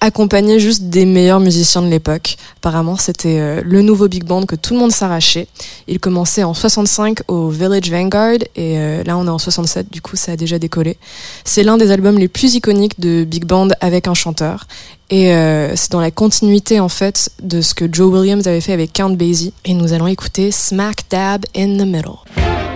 accompagné 0.00 0.58
juste 0.58 0.84
des 0.84 1.04
meilleurs 1.04 1.40
musiciens 1.40 1.82
de 1.82 1.88
l'époque. 1.88 2.36
Apparemment, 2.58 2.96
c'était 2.96 3.38
euh, 3.38 3.60
le 3.64 3.82
nouveau 3.82 4.08
big 4.08 4.24
band 4.24 4.46
que 4.46 4.56
tout 4.56 4.74
le 4.74 4.80
monde 4.80 4.92
s'arrachait. 4.92 5.46
Il 5.88 6.00
commençait 6.00 6.42
en 6.42 6.54
65 6.54 7.20
au 7.28 7.48
Village 7.48 7.90
Vanguard 7.90 8.38
et 8.56 8.78
euh, 8.78 9.04
là 9.04 9.16
on 9.16 9.26
est 9.26 9.30
en 9.30 9.38
67, 9.38 9.90
du 9.90 10.00
coup 10.00 10.16
ça 10.16 10.32
a 10.32 10.36
déjà 10.36 10.58
décollé. 10.58 10.96
C'est 11.44 11.62
l'un 11.62 11.76
des 11.76 11.90
albums 11.90 12.18
les 12.18 12.28
plus 12.28 12.54
iconiques 12.54 12.98
de 12.98 13.24
big 13.24 13.44
band 13.44 13.68
avec 13.80 14.08
un 14.08 14.14
chanteur 14.14 14.66
et 15.10 15.34
euh, 15.34 15.74
c'est 15.76 15.90
dans 15.90 16.00
la 16.00 16.10
continuité 16.10 16.80
en 16.80 16.88
fait 16.88 17.30
de 17.42 17.60
ce 17.60 17.74
que 17.74 17.84
Joe 17.90 18.12
Williams 18.12 18.46
avait 18.46 18.60
fait 18.60 18.72
avec 18.72 18.92
Count 18.92 19.10
Basie 19.10 19.52
et 19.64 19.74
nous 19.74 19.92
allons 19.92 20.06
écouter 20.06 20.50
Smack 20.50 21.04
Dab 21.10 21.44
in 21.56 21.76
the 21.76 21.86
Middle. 21.86 22.69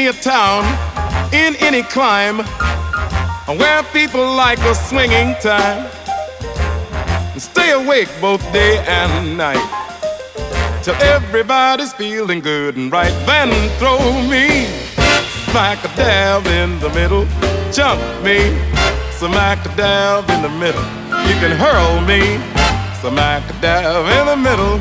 Me 0.00 0.06
a 0.06 0.12
town 0.14 0.64
in 1.30 1.54
any 1.56 1.82
clime 1.82 2.38
where 3.60 3.82
people 3.92 4.24
like 4.34 4.58
a 4.60 4.74
swinging 4.74 5.34
time. 5.42 5.90
Stay 7.38 7.72
awake 7.72 8.08
both 8.18 8.40
day 8.50 8.78
and 8.86 9.36
night 9.36 9.62
till 10.82 10.94
everybody's 11.16 11.92
feeling 11.92 12.40
good 12.40 12.76
and 12.76 12.90
right. 12.90 13.12
Then 13.26 13.50
throw 13.78 13.98
me 14.34 14.64
smack 15.50 15.84
a 15.84 15.88
dab 15.96 16.46
in 16.46 16.78
the 16.78 16.90
middle, 17.00 17.26
jump 17.70 18.00
me 18.24 18.38
smack 19.20 19.58
a 19.66 19.76
dab 19.76 20.30
in 20.30 20.40
the 20.40 20.54
middle. 20.64 20.86
You 21.28 21.34
can 21.42 21.52
hurl 21.64 22.00
me 22.12 22.22
smack 23.02 23.42
a 23.50 23.60
dab 23.60 24.06
in 24.18 24.24
the 24.32 24.38
middle. 24.48 24.78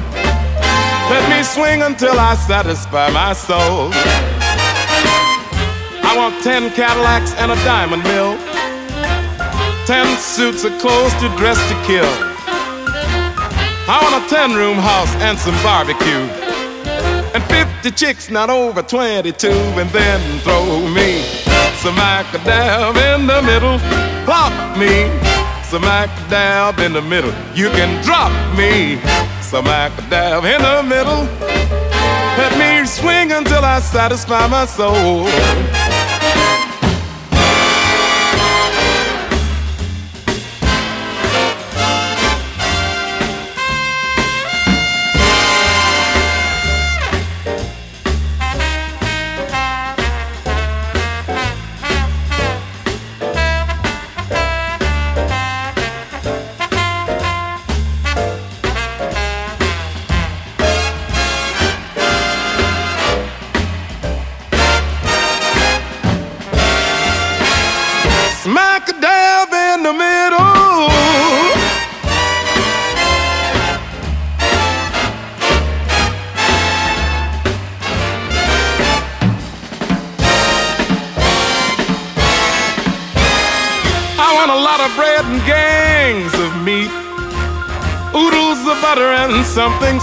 Let 1.11 1.23
me 1.29 1.43
swing 1.43 1.81
until 1.81 2.17
I 2.17 2.35
satisfy 2.35 3.09
my 3.11 3.33
soul. 3.33 3.91
Want 6.19 6.43
ten 6.43 6.69
Cadillacs 6.71 7.33
and 7.35 7.49
a 7.49 7.55
diamond 7.63 8.03
mill. 8.03 8.37
Ten 9.85 10.05
suits 10.17 10.65
of 10.65 10.77
clothes 10.77 11.13
to 11.21 11.29
dress 11.37 11.57
to 11.69 11.75
kill. 11.87 12.11
I 13.87 13.99
want 14.03 14.21
a 14.21 14.27
ten 14.27 14.53
room 14.53 14.75
house 14.75 15.15
and 15.23 15.39
some 15.39 15.55
barbecue. 15.63 16.27
And 17.33 17.41
fifty 17.45 17.91
chicks 17.91 18.29
not 18.29 18.49
over 18.49 18.81
twenty-two. 18.81 19.47
And 19.79 19.89
then 19.91 20.19
throw 20.41 20.85
me 20.89 21.21
some 21.79 21.95
macadam 21.95 22.97
in 23.15 23.25
the 23.25 23.41
middle. 23.41 23.79
Plop 24.25 24.51
me 24.77 25.07
some 25.63 25.83
macadam 25.83 26.85
in 26.85 26.91
the 26.91 27.01
middle. 27.01 27.31
You 27.55 27.69
can 27.69 28.03
drop 28.03 28.33
me 28.57 28.99
some 29.41 29.63
macadam 29.63 30.43
in 30.43 30.61
the 30.61 30.83
middle. 30.83 31.23
Let 32.37 32.57
me 32.59 32.85
swing 32.85 33.31
until 33.31 33.63
I 33.63 33.79
satisfy 33.79 34.47
my 34.47 34.65
soul. 34.65 35.25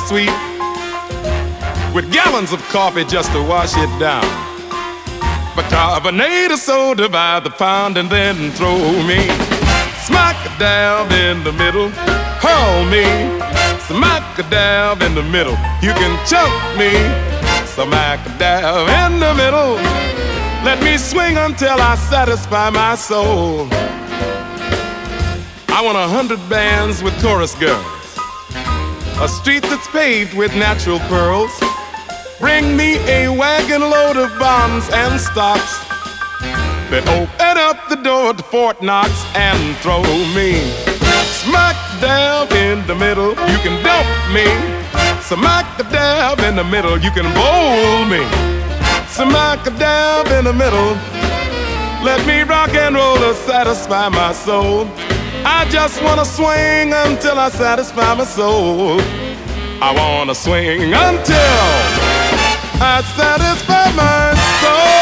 Sweet, 0.07 0.31
with 1.93 2.13
gallons 2.13 2.53
of 2.53 2.63
coffee 2.69 3.05
just 3.05 3.33
to 3.33 3.43
wash 3.43 3.77
it 3.77 3.91
down. 3.99 4.25
Bicarbonate 5.57 6.53
of 6.53 6.59
soda 6.59 7.09
by 7.09 7.41
the 7.41 7.51
pound 7.51 7.97
and 7.97 8.09
then 8.09 8.51
throw 8.53 8.79
me 9.03 9.21
smack 10.07 10.37
a 10.47 10.59
dab 10.59 11.11
in 11.11 11.43
the 11.43 11.53
middle. 11.53 11.89
Hurl 12.39 12.85
me 12.85 13.05
smack 13.89 14.39
a 14.39 14.43
dab 14.49 15.03
in 15.03 15.15
the 15.15 15.23
middle. 15.23 15.57
You 15.83 15.93
can 15.93 16.15
chunk 16.31 16.53
me 16.79 16.91
smack 17.67 18.25
a 18.27 18.39
dab 18.39 18.87
in 19.03 19.19
the 19.19 19.35
middle. 19.35 19.75
Let 20.65 20.83
me 20.85 20.99
swing 20.99 21.37
until 21.37 21.81
I 21.81 21.97
satisfy 21.97 22.71
my 22.71 22.95
soul. 22.95 23.67
I 25.69 25.83
want 25.83 25.99
a 25.99 26.09
hundred 26.09 26.41
bands 26.49 27.03
with 27.03 27.21
chorus 27.21 27.55
girls, 27.57 27.85
a 29.21 29.29
street 29.29 29.63
that's 29.63 29.89
paved 29.89 30.35
with 30.35 30.55
natural 30.57 30.99
pearls. 31.09 31.53
Bring 32.39 32.77
me 32.77 32.97
a 33.09 33.29
wagon 33.29 33.83
load 33.83 34.17
of 34.17 34.39
bombs 34.39 34.89
and 34.93 35.21
stocks. 35.21 35.79
Then 36.91 37.07
open 37.09 37.59
up 37.59 37.89
the 37.89 37.97
door 37.97 38.35
to 38.35 38.43
Fort 38.43 38.83
Knox 38.83 39.11
and 39.35 39.77
throw 39.79 40.03
me 40.35 40.97
smack 41.47 41.77
dab 42.01 42.51
in 42.53 42.87
the 42.87 42.95
middle. 42.95 43.31
You 43.31 43.59
can 43.65 43.77
dump 43.85 44.09
me. 44.37 44.47
Smack 45.23 45.67
dab 45.91 46.41
in 46.41 46.57
the 46.57 46.65
middle. 46.65 46.99
You 46.99 47.11
can 47.11 47.29
bowl 47.35 48.05
me. 48.15 48.23
Smack 49.09 49.65
dab 49.79 50.27
in 50.39 50.45
the 50.45 50.53
middle. 50.53 50.93
Let 52.05 52.21
me 52.27 52.43
rock 52.43 52.75
and 52.75 52.95
roll 52.95 53.17
to 53.17 53.35
satisfy 53.35 54.09
my 54.09 54.33
soul. 54.33 54.87
I 55.49 55.65
just 55.71 56.03
wanna 56.03 56.25
swing 56.25 56.93
until 56.93 57.39
I 57.39 57.51
satisfy 57.51 58.15
my 58.15 58.25
soul. 58.25 59.01
I 59.81 59.95
wanna 59.95 60.35
swing 60.35 60.93
until 60.93 61.63
I 62.83 63.01
satisfy 63.15 63.93
my 63.95 64.35
soul. 64.61 64.97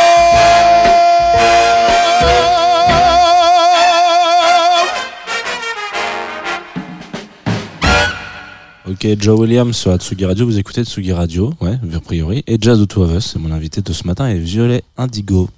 Ok, 8.93 9.07
Joe 9.19 9.41
Williams 9.41 9.75
sur 9.75 9.97
Tsugi 9.97 10.27
Radio, 10.27 10.45
vous 10.45 10.59
écoutez 10.59 10.85
Tsugi 10.85 11.15
Radio, 11.15 11.55
ouais, 11.63 11.79
a 11.95 12.01
priori. 12.01 12.45
Et 12.47 12.59
Jazz 12.61 12.79
de 12.79 12.85
Two 12.85 13.03
of 13.03 13.17
Us, 13.17 13.37
mon 13.37 13.51
invité 13.51 13.81
de 13.81 13.93
ce 13.95 14.07
matin, 14.07 14.29
et 14.29 14.39
Violet 14.39 14.83
Indigo. 14.99 15.49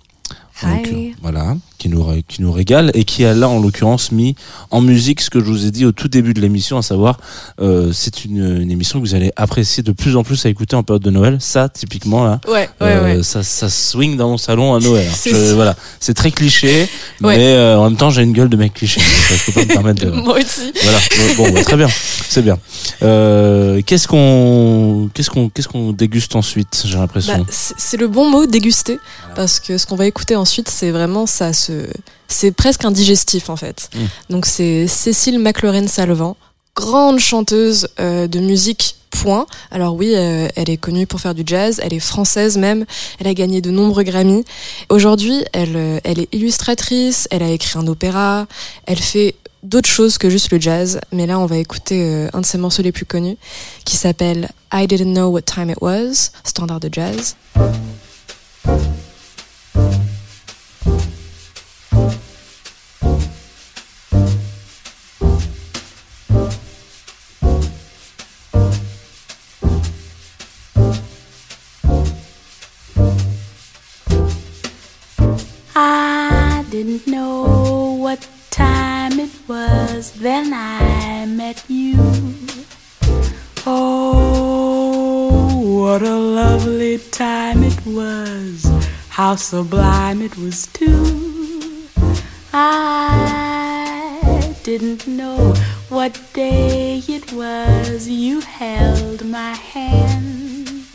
Donc, 0.63 0.89
voilà, 1.21 1.55
qui 1.79 1.89
nous 1.91 2.05
qui 2.29 2.41
nous 2.41 2.51
régale 2.51 2.91
et 2.95 3.05
qui 3.05 3.25
a 3.27 3.35
là 3.35 3.47
en 3.49 3.61
l'occurrence 3.61 4.11
mis 4.11 4.35
en 4.71 4.81
musique 4.81 5.21
ce 5.21 5.29
que 5.29 5.39
je 5.39 5.45
vous 5.45 5.67
ai 5.67 5.71
dit 5.71 5.85
au 5.85 5.93
tout 5.93 6.09
début 6.09 6.33
de 6.33 6.41
l'émission, 6.41 6.79
à 6.79 6.83
savoir 6.83 7.19
euh, 7.61 7.91
c'est 7.93 8.25
une, 8.25 8.63
une 8.63 8.71
émission 8.71 8.99
que 8.99 9.05
vous 9.07 9.15
allez 9.15 9.33
apprécier 9.37 9.83
de 9.83 9.93
plus 9.93 10.17
en 10.17 10.25
plus 10.25 10.47
à 10.47 10.49
écouter 10.49 10.75
en 10.75 10.83
période 10.83 11.03
de 11.03 11.11
Noël. 11.11 11.37
Ça, 11.41 11.69
typiquement 11.69 12.25
là, 12.25 12.41
Ouais, 12.49 12.53
ouais, 12.53 12.69
euh, 12.81 13.17
ouais. 13.19 13.23
ça, 13.23 13.43
ça 13.43 13.69
swing 13.69 14.17
dans 14.17 14.31
mon 14.31 14.39
salon 14.39 14.75
à 14.75 14.79
Noël. 14.81 15.07
Je- 15.27 15.53
voilà, 15.55 15.77
c'est 16.01 16.15
très 16.15 16.31
cliché, 16.31 16.89
Ouais. 17.23 17.37
mais 17.37 17.45
euh, 17.49 17.79
en 17.79 17.85
même 17.91 17.97
temps 17.99 18.09
j'ai 18.11 18.23
une 18.23 18.33
gueule 18.33 18.49
de 18.49 18.57
mec 18.57 18.73
cliché. 18.73 19.01
Je 19.01 19.45
peux 19.47 19.53
pas 19.53 19.61
me 19.67 19.73
permettre 19.75 20.05
de. 20.07 20.11
Moi 20.23 20.39
aussi. 20.39 20.73
Voilà. 20.83 20.99
Bon, 21.37 21.51
bah, 21.53 21.63
très 21.65 21.77
bien, 21.77 21.89
c'est 22.29 22.43
bien. 22.43 22.57
Euh, 23.03 23.83
qu'est-ce 23.85 24.09
qu'on, 24.09 25.11
qu'est-ce 25.13 25.29
qu'on, 25.29 25.51
qu'est-ce 25.51 25.69
qu'on 25.69 25.93
déguste 25.93 26.35
ensuite 26.35 26.83
J'ai 26.87 26.97
l'impression? 26.97 27.39
Bah, 27.39 27.45
c'est 27.51 27.99
le 27.99 28.09
bon 28.09 28.31
mot, 28.31 28.47
déguster, 28.47 28.99
parce 29.37 29.61
que 29.61 29.77
ce 29.79 29.87
qu'on 29.87 29.97
va 29.97 30.07
écouter 30.07 30.35
ensuite, 30.35 30.69
c'est 30.69 30.91
vraiment 30.91 31.27
ça, 31.27 31.53
se... 31.53 31.87
c'est 32.27 32.51
presque 32.51 32.85
un 32.85 32.91
digestif 32.91 33.51
en 33.51 33.57
fait. 33.57 33.91
Mm. 33.95 34.05
Donc 34.31 34.47
c'est 34.47 34.89
Cécile 34.89 35.39
McLaurin 35.39 35.87
Salvant, 35.87 36.37
grande 36.75 37.21
chanteuse 37.21 37.89
euh, 38.01 38.27
de 38.27 38.41
musique. 38.41 38.97
Point. 39.09 39.47
Alors 39.71 39.95
oui, 39.95 40.13
euh, 40.15 40.49
elle 40.57 40.69
est 40.69 40.77
connue 40.77 41.07
pour 41.07 41.21
faire 41.21 41.35
du 41.35 41.43
jazz, 41.47 41.81
elle 41.83 41.95
est 41.95 42.01
française 42.01 42.59
même, 42.59 42.85
elle 43.19 43.29
a 43.29 43.33
gagné 43.33 43.63
de 43.63 43.71
nombreux 43.71 44.03
Grammy. 44.03 44.45
Aujourd'hui, 44.91 45.43
elle, 45.55 45.77
euh, 45.77 46.01
elle 46.05 46.19
est 46.19 46.29
illustratrice, 46.35 47.27
elle 47.31 47.43
a 47.43 47.49
écrit 47.49 47.79
un 47.79 47.87
opéra, 47.87 48.47
elle 48.85 48.99
fait 48.99 49.37
d'autres 49.63 49.89
choses 49.89 50.19
que 50.19 50.29
juste 50.29 50.53
le 50.53 50.61
jazz, 50.61 51.01
mais 51.13 51.25
là 51.25 51.39
on 51.39 51.47
va 51.47 51.57
écouter 51.57 52.29
un 52.35 52.41
de 52.43 52.47
ses 52.47 52.59
morceaux 52.59 52.83
les 52.83 52.93
plus 52.93 53.07
connus 53.07 53.39
qui 53.87 53.97
s'appelle 53.97 54.51
I 54.71 54.87
Didn't 54.87 55.15
Know 55.15 55.29
What 55.29 55.43
Time 55.43 55.71
It 55.71 55.79
Was, 55.81 56.33
standard 56.45 56.81
de 56.81 56.91
jazz. 56.93 57.37
I 59.79 60.06
How 89.17 89.37
sublime 89.37 90.21
it 90.21 90.37
was, 90.37 90.67
too. 90.67 91.89
I 92.53 94.55
didn't 94.63 95.07
know 95.07 95.55
what 95.89 96.21
day 96.35 97.03
it 97.09 97.33
was 97.33 98.07
you 98.07 98.43
held 98.43 99.25
my 99.25 99.55
hand. 99.55 100.87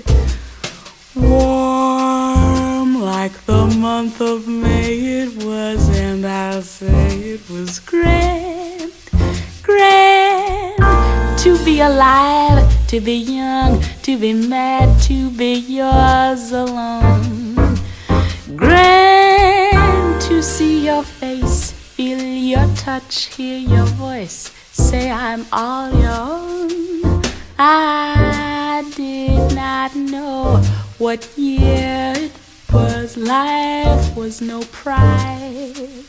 Warm 1.15 3.01
like 3.01 3.43
the 3.47 3.65
month 3.65 4.21
of 4.21 4.47
May 4.47 5.23
it 5.23 5.43
was, 5.43 5.89
and 5.89 6.23
I'll 6.23 6.62
say 6.62 7.17
it 7.17 7.49
was 7.49 7.79
grand, 7.79 8.93
grand 9.63 11.39
to 11.39 11.57
be 11.65 11.79
alive, 11.79 12.69
to 12.89 13.01
be 13.01 13.15
young, 13.15 13.81
to 14.03 14.15
be 14.15 14.34
mad, 14.34 15.01
to 15.10 15.31
be 15.31 15.55
yours 15.55 16.51
alone. 16.51 17.30
Grand 18.62 20.21
to 20.21 20.43
see 20.43 20.86
your 20.86 21.02
face, 21.04 21.71
feel 21.71 22.21
your 22.21 22.67
touch, 22.76 23.34
hear 23.36 23.58
your 23.58 23.86
voice, 23.86 24.52
say 24.71 25.10
I'm 25.10 25.47
all 25.52 25.89
your 26.00 26.19
own. 26.36 27.24
I 27.58 28.84
did 28.95 29.56
not 29.56 29.95
know 29.95 30.58
what 31.00 31.28
year 31.36 32.13
it 32.15 32.32
was. 32.71 33.17
Life 33.17 34.15
was 34.15 34.41
no 34.41 34.62
prize. 34.71 36.08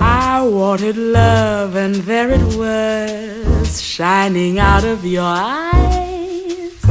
I 0.00 0.40
wanted 0.40 0.96
love, 0.96 1.76
and 1.76 1.96
there 1.96 2.30
it 2.30 2.56
was, 2.56 3.82
shining 3.82 4.58
out 4.58 4.84
of 4.84 5.04
your 5.04 5.22
eyes. 5.22 6.82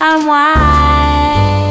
I'm 0.00 0.26
wise, 0.26 1.63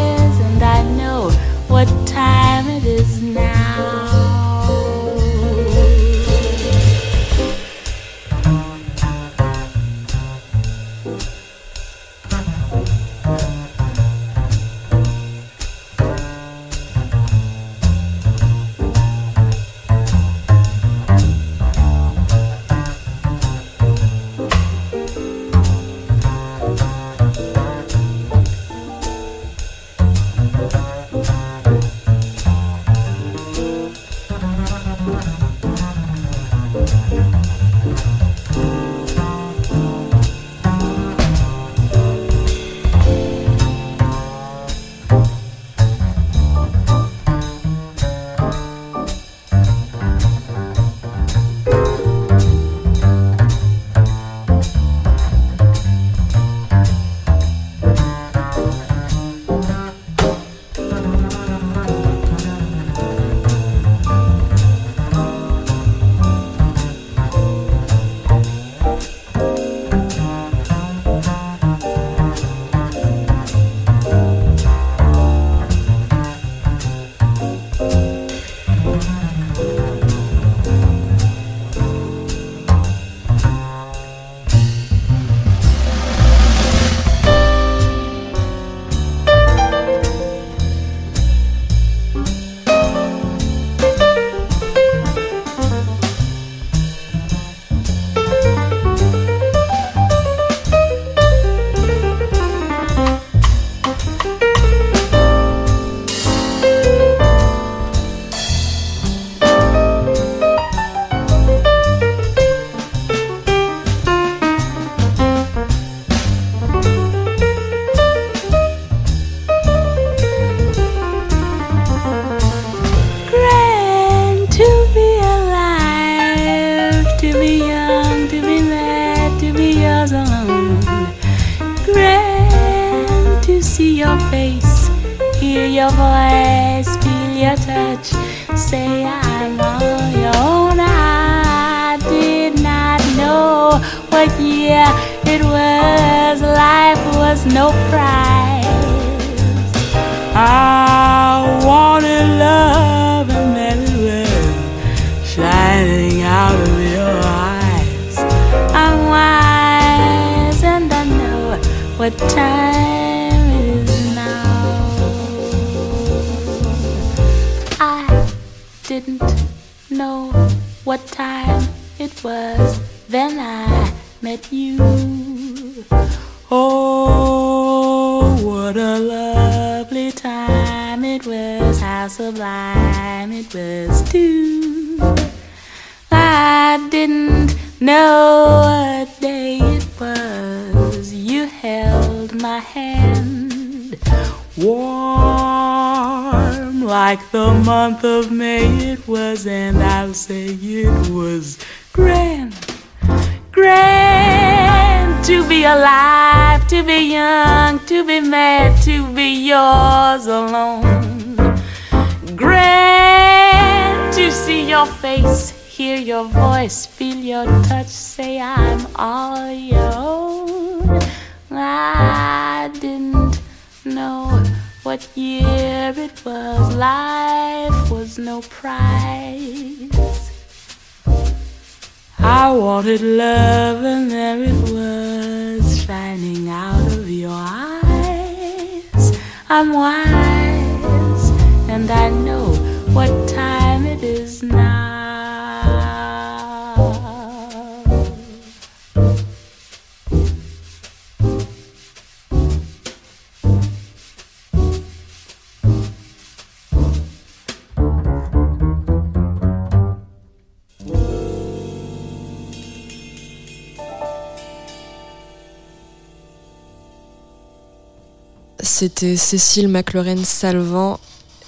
C'était 269.04 269.18
Cécile 269.18 269.68
McLaurin 269.68 270.24
Salvant 270.24 270.98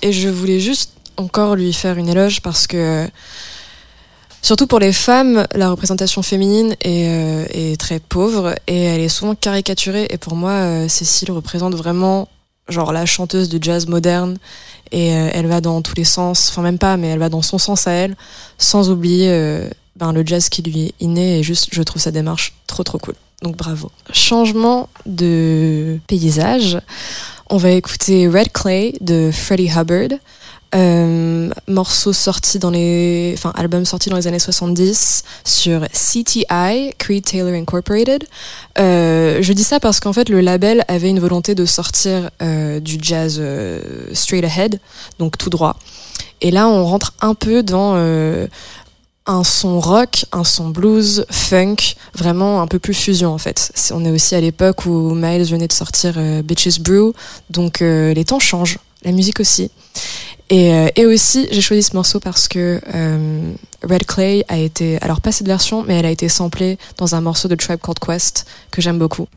et 0.02 0.12
je 0.12 0.28
voulais 0.28 0.60
juste 0.60 0.92
encore 1.16 1.56
lui 1.56 1.72
faire 1.72 1.98
une 1.98 2.10
éloge 2.10 2.42
parce 2.42 2.68
que 2.68 3.10
surtout 4.42 4.68
pour 4.68 4.80
les 4.80 4.92
femmes, 4.92 5.48
la 5.56 5.70
représentation 5.70 6.22
féminine 6.22 6.76
est, 6.82 7.08
euh, 7.08 7.76
très 7.78 8.02
pauvre 8.02 8.56
et 8.68 8.84
elle 8.84 9.00
est 9.00 9.08
souvent 9.08 9.36
caricaturée 9.36 10.06
et 10.10 10.18
pour 10.18 10.36
moi 10.36 10.52
euh, 10.52 10.90
Cécile 10.90 11.32
représente 11.32 11.76
vraiment 11.76 12.28
genre 12.68 12.92
la 12.92 13.06
chanteuse 13.06 13.48
de 13.48 13.64
jazz 13.64 13.88
moderne 13.88 14.38
et 14.92 15.14
euh, 15.14 15.30
elle 15.32 15.48
va 15.48 15.62
dans 15.62 15.82
tous 15.82 15.96
les 15.96 16.04
sens, 16.04 16.50
enfin 16.50 16.62
même 16.62 16.78
pas 16.78 16.98
mais 16.98 17.08
elle 17.08 17.20
va 17.20 17.30
dans 17.30 17.42
son 17.42 17.58
sens 17.58 17.88
à 17.88 17.92
elle 17.92 18.18
sans 18.58 18.90
oublier 18.90 19.30
ben, 19.96 20.12
le 20.12 20.26
jazz 20.26 20.50
qui 20.50 20.62
lui 20.62 20.88
est 20.88 20.94
inné 21.00 21.40
et 21.40 21.44
juste 21.44 21.70
je 21.72 21.82
trouve 21.84 22.02
sa 22.02 22.12
démarche 22.12 22.54
trop 22.68 22.84
trop 22.84 22.98
cool. 22.98 23.16
Donc 23.42 23.58
bravo. 23.58 23.92
Changement 24.12 24.90
de 25.06 26.00
paysage. 26.08 26.80
On 27.48 27.58
va 27.58 27.70
écouter 27.70 28.28
Red 28.28 28.52
Clay 28.52 28.94
de 29.02 29.30
Freddie 29.32 29.70
Hubbard. 29.70 30.18
Euh, 30.74 31.50
morceau 31.68 32.12
sorti 32.12 32.58
dans 32.58 32.72
les, 32.72 33.36
enfin 33.38 33.54
album 33.56 33.86
sorti 33.86 34.10
dans 34.10 34.16
les 34.16 34.26
années 34.26 34.40
70 34.40 35.24
sur 35.46 35.82
CTI, 35.94 36.92
Creed 36.98 37.24
Taylor 37.24 37.54
Incorporated. 37.54 38.24
Euh, 38.80 39.44
je 39.44 39.54
dis 39.54 39.64
ça 39.64 39.80
parce 39.80 40.00
qu'en 40.00 40.12
fait 40.12 40.28
le 40.28 40.42
label 40.42 40.84
avait 40.88 41.10
une 41.10 41.20
volonté 41.20 41.54
de 41.54 41.66
sortir 41.66 42.32
euh, 42.42 42.80
du 42.80 42.98
jazz 43.00 43.40
straight 44.14 44.44
ahead, 44.44 44.80
donc 45.20 45.38
tout 45.38 45.52
droit. 45.52 45.78
Et 46.42 46.50
là 46.50 46.68
on 46.68 46.84
rentre 46.84 47.14
un 47.22 47.36
peu 47.36 47.62
dans 47.62 47.96
un 49.28 49.44
son 49.44 49.80
rock, 49.80 50.26
un 50.32 50.44
son 50.44 50.70
blues, 50.70 51.26
funk, 51.30 51.96
vraiment 52.14 52.62
un 52.62 52.68
peu 52.68 52.80
plus 52.80 52.94
fusion 52.94 53.34
en 53.34 53.38
fait. 53.38 53.72
On 53.92 54.06
est 54.06 54.12
aussi 54.12 54.36
à 54.36 54.42
l'époque 54.42 54.86
où 54.86 55.14
Miles 55.16 55.46
venait 55.46 55.68
de 55.68 55.74
sortir 55.74 56.16
euh, 56.18 56.42
Bitches 56.42 56.80
Brew, 56.80 57.14
donc 57.50 57.82
euh, 57.82 58.14
les 58.14 58.26
temps 58.26 58.40
changent, 58.40 58.78
la 59.04 59.12
musique 59.12 59.40
aussi. 59.40 59.72
Et, 60.50 60.74
euh, 60.74 60.88
et 60.96 61.06
aussi, 61.08 61.48
j'ai 61.50 61.62
choisi 61.62 61.82
ce 61.82 61.96
morceau 61.96 62.20
parce 62.20 62.48
que 62.48 62.80
euh, 62.94 63.54
Red 63.84 64.06
Clay 64.06 64.46
a 64.48 64.58
été, 64.58 65.02
alors 65.02 65.20
pas 65.22 65.32
cette 65.32 65.48
version, 65.48 65.84
mais 65.84 65.98
elle 65.98 66.06
a 66.06 66.12
été 66.12 66.30
samplée 66.30 66.78
dans 66.98 67.16
un 67.16 67.22
morceau 67.22 67.48
de 67.48 67.56
Tribe 67.56 67.80
Called 67.82 68.00
Quest 68.00 68.46
que 68.70 68.82
j'aime 68.82 69.00
beaucoup. 69.00 69.28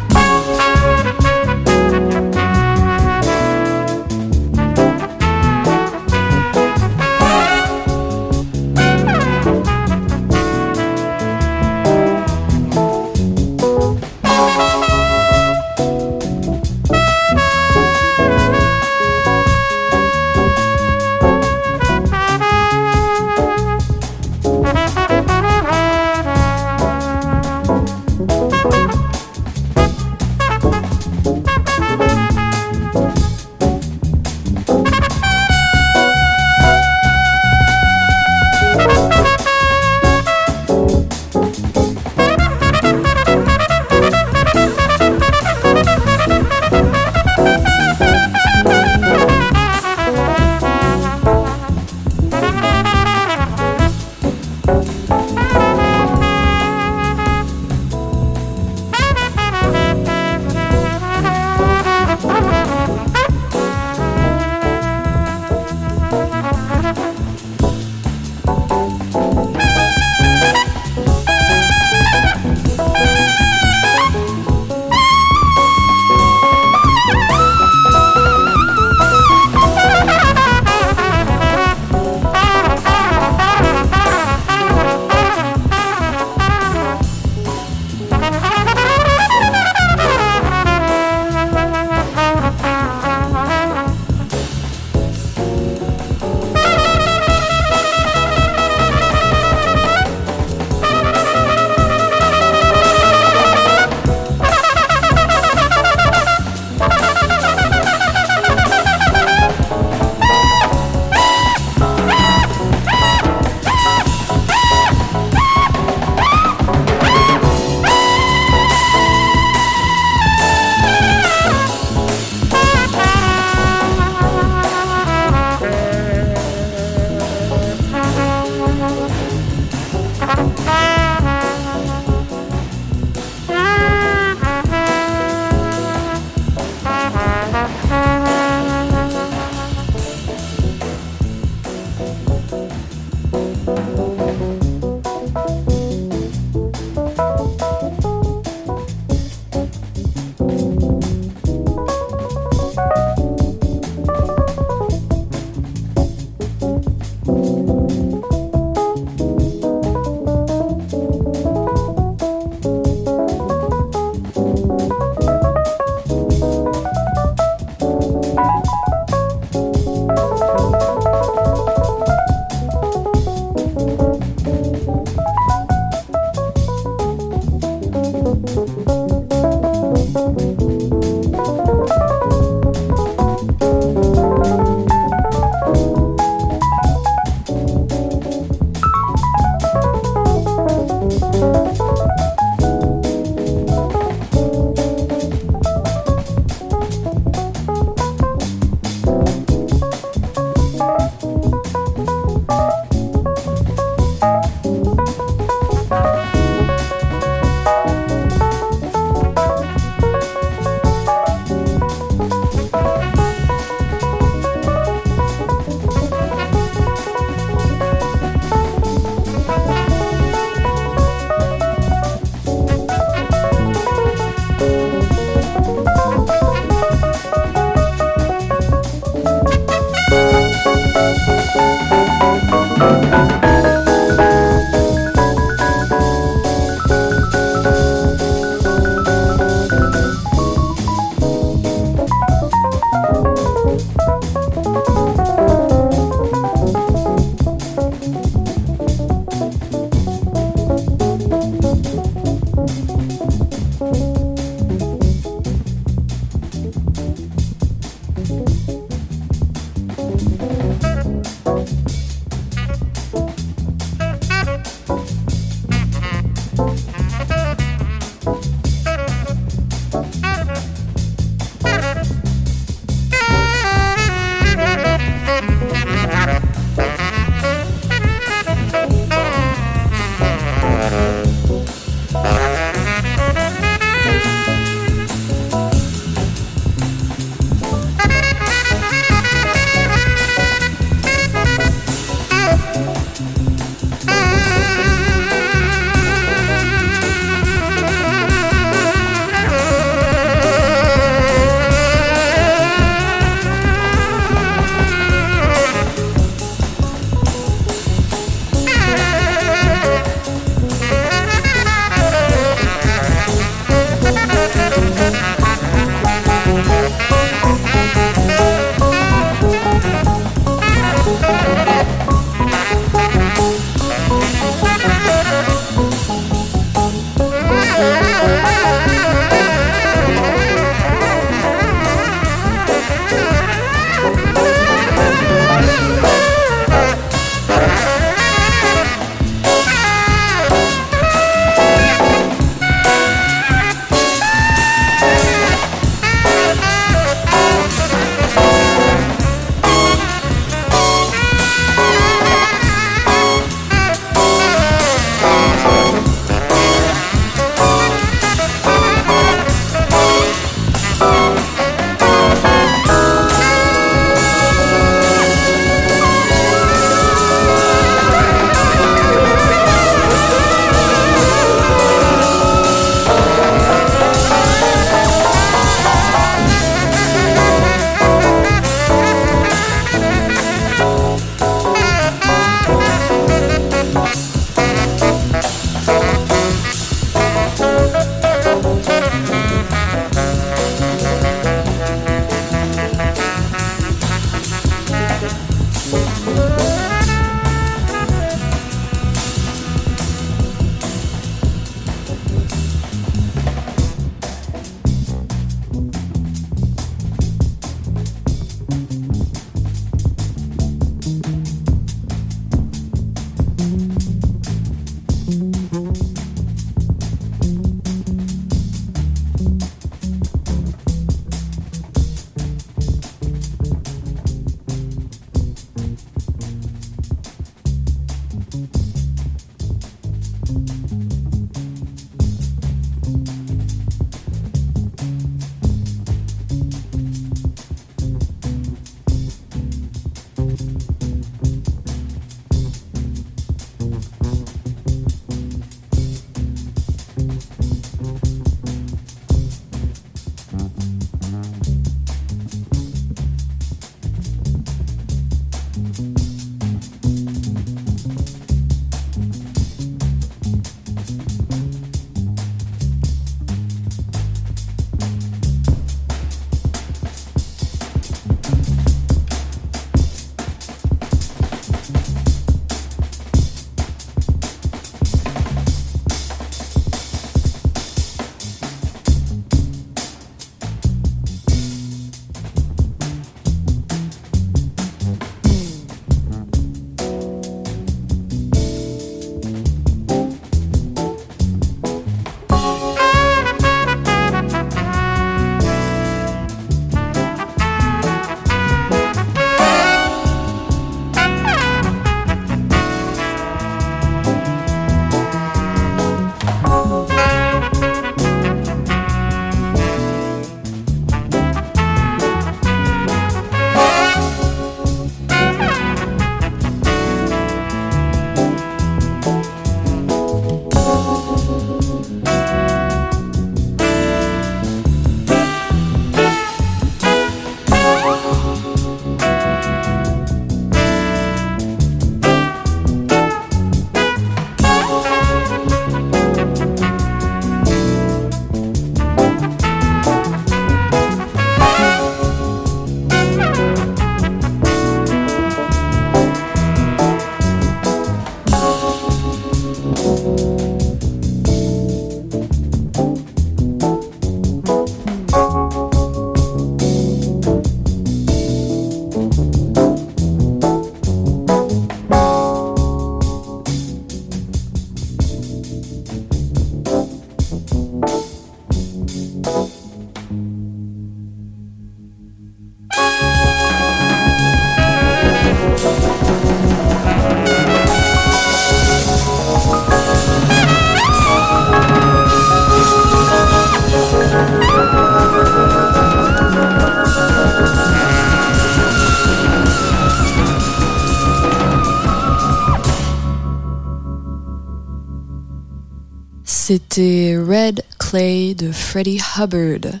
Freddie 598.90 599.20
Hubbard. 599.38 600.00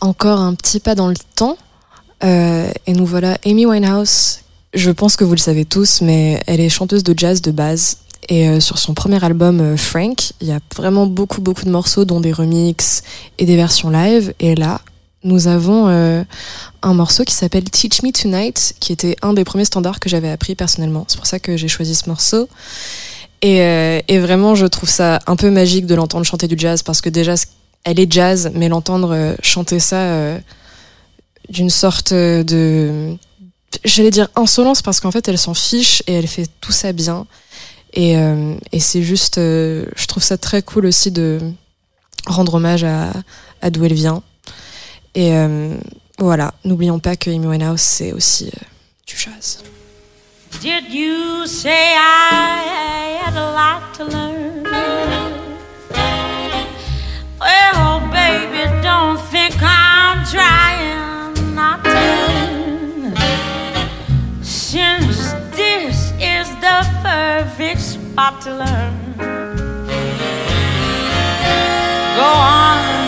Encore 0.00 0.38
un 0.38 0.54
petit 0.54 0.78
pas 0.78 0.94
dans 0.94 1.08
le 1.08 1.16
temps. 1.34 1.58
Euh, 2.22 2.70
et 2.86 2.92
nous 2.92 3.04
voilà 3.04 3.36
Amy 3.44 3.66
Winehouse. 3.66 4.42
Je 4.74 4.92
pense 4.92 5.16
que 5.16 5.24
vous 5.24 5.32
le 5.32 5.38
savez 5.38 5.64
tous, 5.64 6.00
mais 6.00 6.40
elle 6.46 6.60
est 6.60 6.68
chanteuse 6.68 7.02
de 7.02 7.18
jazz 7.18 7.42
de 7.42 7.50
base. 7.50 7.96
Et 8.28 8.48
euh, 8.48 8.60
sur 8.60 8.78
son 8.78 8.94
premier 8.94 9.22
album 9.24 9.60
euh, 9.60 9.76
Frank, 9.76 10.34
il 10.40 10.46
y 10.46 10.52
a 10.52 10.60
vraiment 10.76 11.06
beaucoup 11.06 11.40
beaucoup 11.40 11.64
de 11.64 11.70
morceaux, 11.70 12.04
dont 12.04 12.20
des 12.20 12.32
remixes 12.32 13.02
et 13.38 13.44
des 13.44 13.56
versions 13.56 13.90
live. 13.90 14.34
Et 14.38 14.54
là, 14.54 14.82
nous 15.24 15.48
avons 15.48 15.88
un 15.88 16.94
morceau 16.94 17.24
qui 17.24 17.34
s'appelle 17.34 17.64
Teach 17.64 18.04
Me 18.04 18.12
Tonight, 18.12 18.76
qui 18.78 18.92
était 18.92 19.16
un 19.20 19.32
des 19.32 19.42
premiers 19.42 19.64
standards 19.64 19.98
que 19.98 20.08
j'avais 20.08 20.30
appris 20.30 20.54
personnellement. 20.54 21.06
C'est 21.08 21.16
pour 21.16 21.26
ça 21.26 21.40
que 21.40 21.56
j'ai 21.56 21.68
choisi 21.68 21.96
ce 21.96 22.08
morceau. 22.08 22.48
Et, 23.42 23.58
et 24.06 24.18
vraiment, 24.18 24.54
je 24.54 24.66
trouve 24.66 24.88
ça 24.88 25.18
un 25.26 25.34
peu 25.34 25.50
magique 25.50 25.86
de 25.86 25.94
l'entendre 25.94 26.24
chanter 26.24 26.46
du 26.46 26.56
jazz 26.56 26.82
parce 26.82 27.00
que 27.00 27.10
déjà, 27.10 27.34
elle 27.84 27.98
est 28.00 28.10
jazz, 28.10 28.50
mais 28.54 28.68
l'entendre 28.68 29.14
euh, 29.14 29.34
chanter 29.42 29.80
ça 29.80 29.96
euh, 29.96 30.38
d'une 31.48 31.70
sorte 31.70 32.12
de, 32.12 33.16
j'allais 33.84 34.10
dire 34.10 34.28
insolence 34.36 34.82
parce 34.82 35.00
qu'en 35.00 35.10
fait, 35.10 35.28
elle 35.28 35.38
s'en 35.38 35.54
fiche 35.54 36.02
et 36.06 36.14
elle 36.14 36.26
fait 36.26 36.46
tout 36.60 36.72
ça 36.72 36.92
bien. 36.92 37.26
Et, 37.92 38.16
euh, 38.16 38.54
c'est 38.78 39.02
juste, 39.02 39.38
euh, 39.38 39.86
je 39.96 40.06
trouve 40.06 40.22
ça 40.22 40.38
très 40.38 40.62
cool 40.62 40.86
aussi 40.86 41.10
de 41.10 41.40
rendre 42.26 42.54
hommage 42.54 42.84
à, 42.84 43.12
à 43.62 43.70
d'où 43.70 43.84
elle 43.84 43.94
vient. 43.94 44.22
Et 45.14 45.34
euh, 45.34 45.76
voilà, 46.18 46.54
n'oublions 46.64 46.98
pas 47.00 47.16
que 47.16 47.30
Amy 47.30 47.48
c'est 47.76 48.12
aussi 48.12 48.46
euh, 48.46 48.64
du 49.06 49.16
jazz. 49.16 49.62
Did 50.60 50.92
you 50.92 51.46
say 51.46 51.70
I 51.70 53.20
had 53.24 53.36
a 53.36 53.52
lot 53.52 53.94
to 53.96 54.04
learn? 54.04 55.39
Well, 57.40 58.00
baby, 58.10 58.70
don't 58.82 59.18
think 59.32 59.54
I'm 59.60 60.24
trying 60.26 61.54
not 61.54 61.82
to. 61.84 63.14
Since 64.42 65.32
this 65.56 66.12
is 66.20 66.48
the 66.64 66.78
perfect 67.02 67.80
spot 67.80 68.40
to 68.42 68.50
learn. 68.56 68.94
Go 72.16 72.26
on 72.26 73.00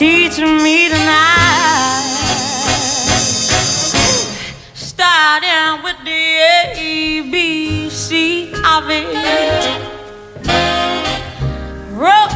teach 0.00 0.38
me 0.38 0.88
tonight. 0.88 2.06
Starting 4.72 5.82
with 5.84 5.98
the 6.06 6.22
A, 6.74 7.20
B, 7.30 7.90
C 7.90 8.50
of 8.64 8.88
it. 8.88 9.04
Roll 11.92 12.28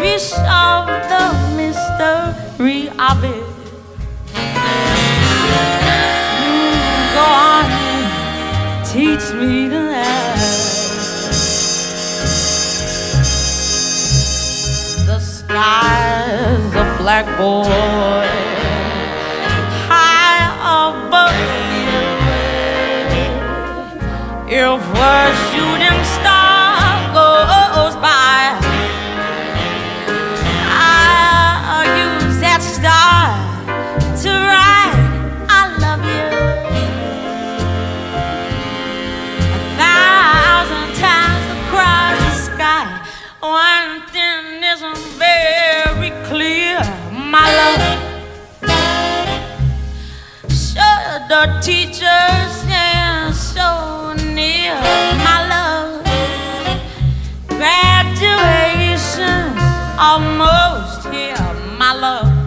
Me 0.00 0.18
solve 0.18 0.86
the 0.86 1.24
mystery 1.56 2.88
of 2.88 3.22
it. 3.22 3.44
Go 7.14 7.20
on 7.20 7.64
and 7.70 8.86
teach 8.86 9.32
me 9.34 9.68
tonight. 9.68 10.38
The 15.04 15.18
sky's 15.18 16.74
a 16.74 16.96
blackboard 16.98 18.30
high 19.90 20.48
above 20.80 21.36
you. 21.76 22.00
If 24.48 24.82
a 24.96 25.10
shooting 25.50 25.79
my 47.30 47.46
love. 47.60 47.82
Sure, 50.50 51.18
the 51.28 51.42
teachers 51.62 52.50
stand 52.60 53.34
so 53.34 54.14
near, 54.34 54.74
my 55.24 55.38
love. 55.48 56.04
Graduation's 57.46 59.62
almost 59.96 61.06
here, 61.08 61.54
my 61.78 61.92
love. 61.94 62.39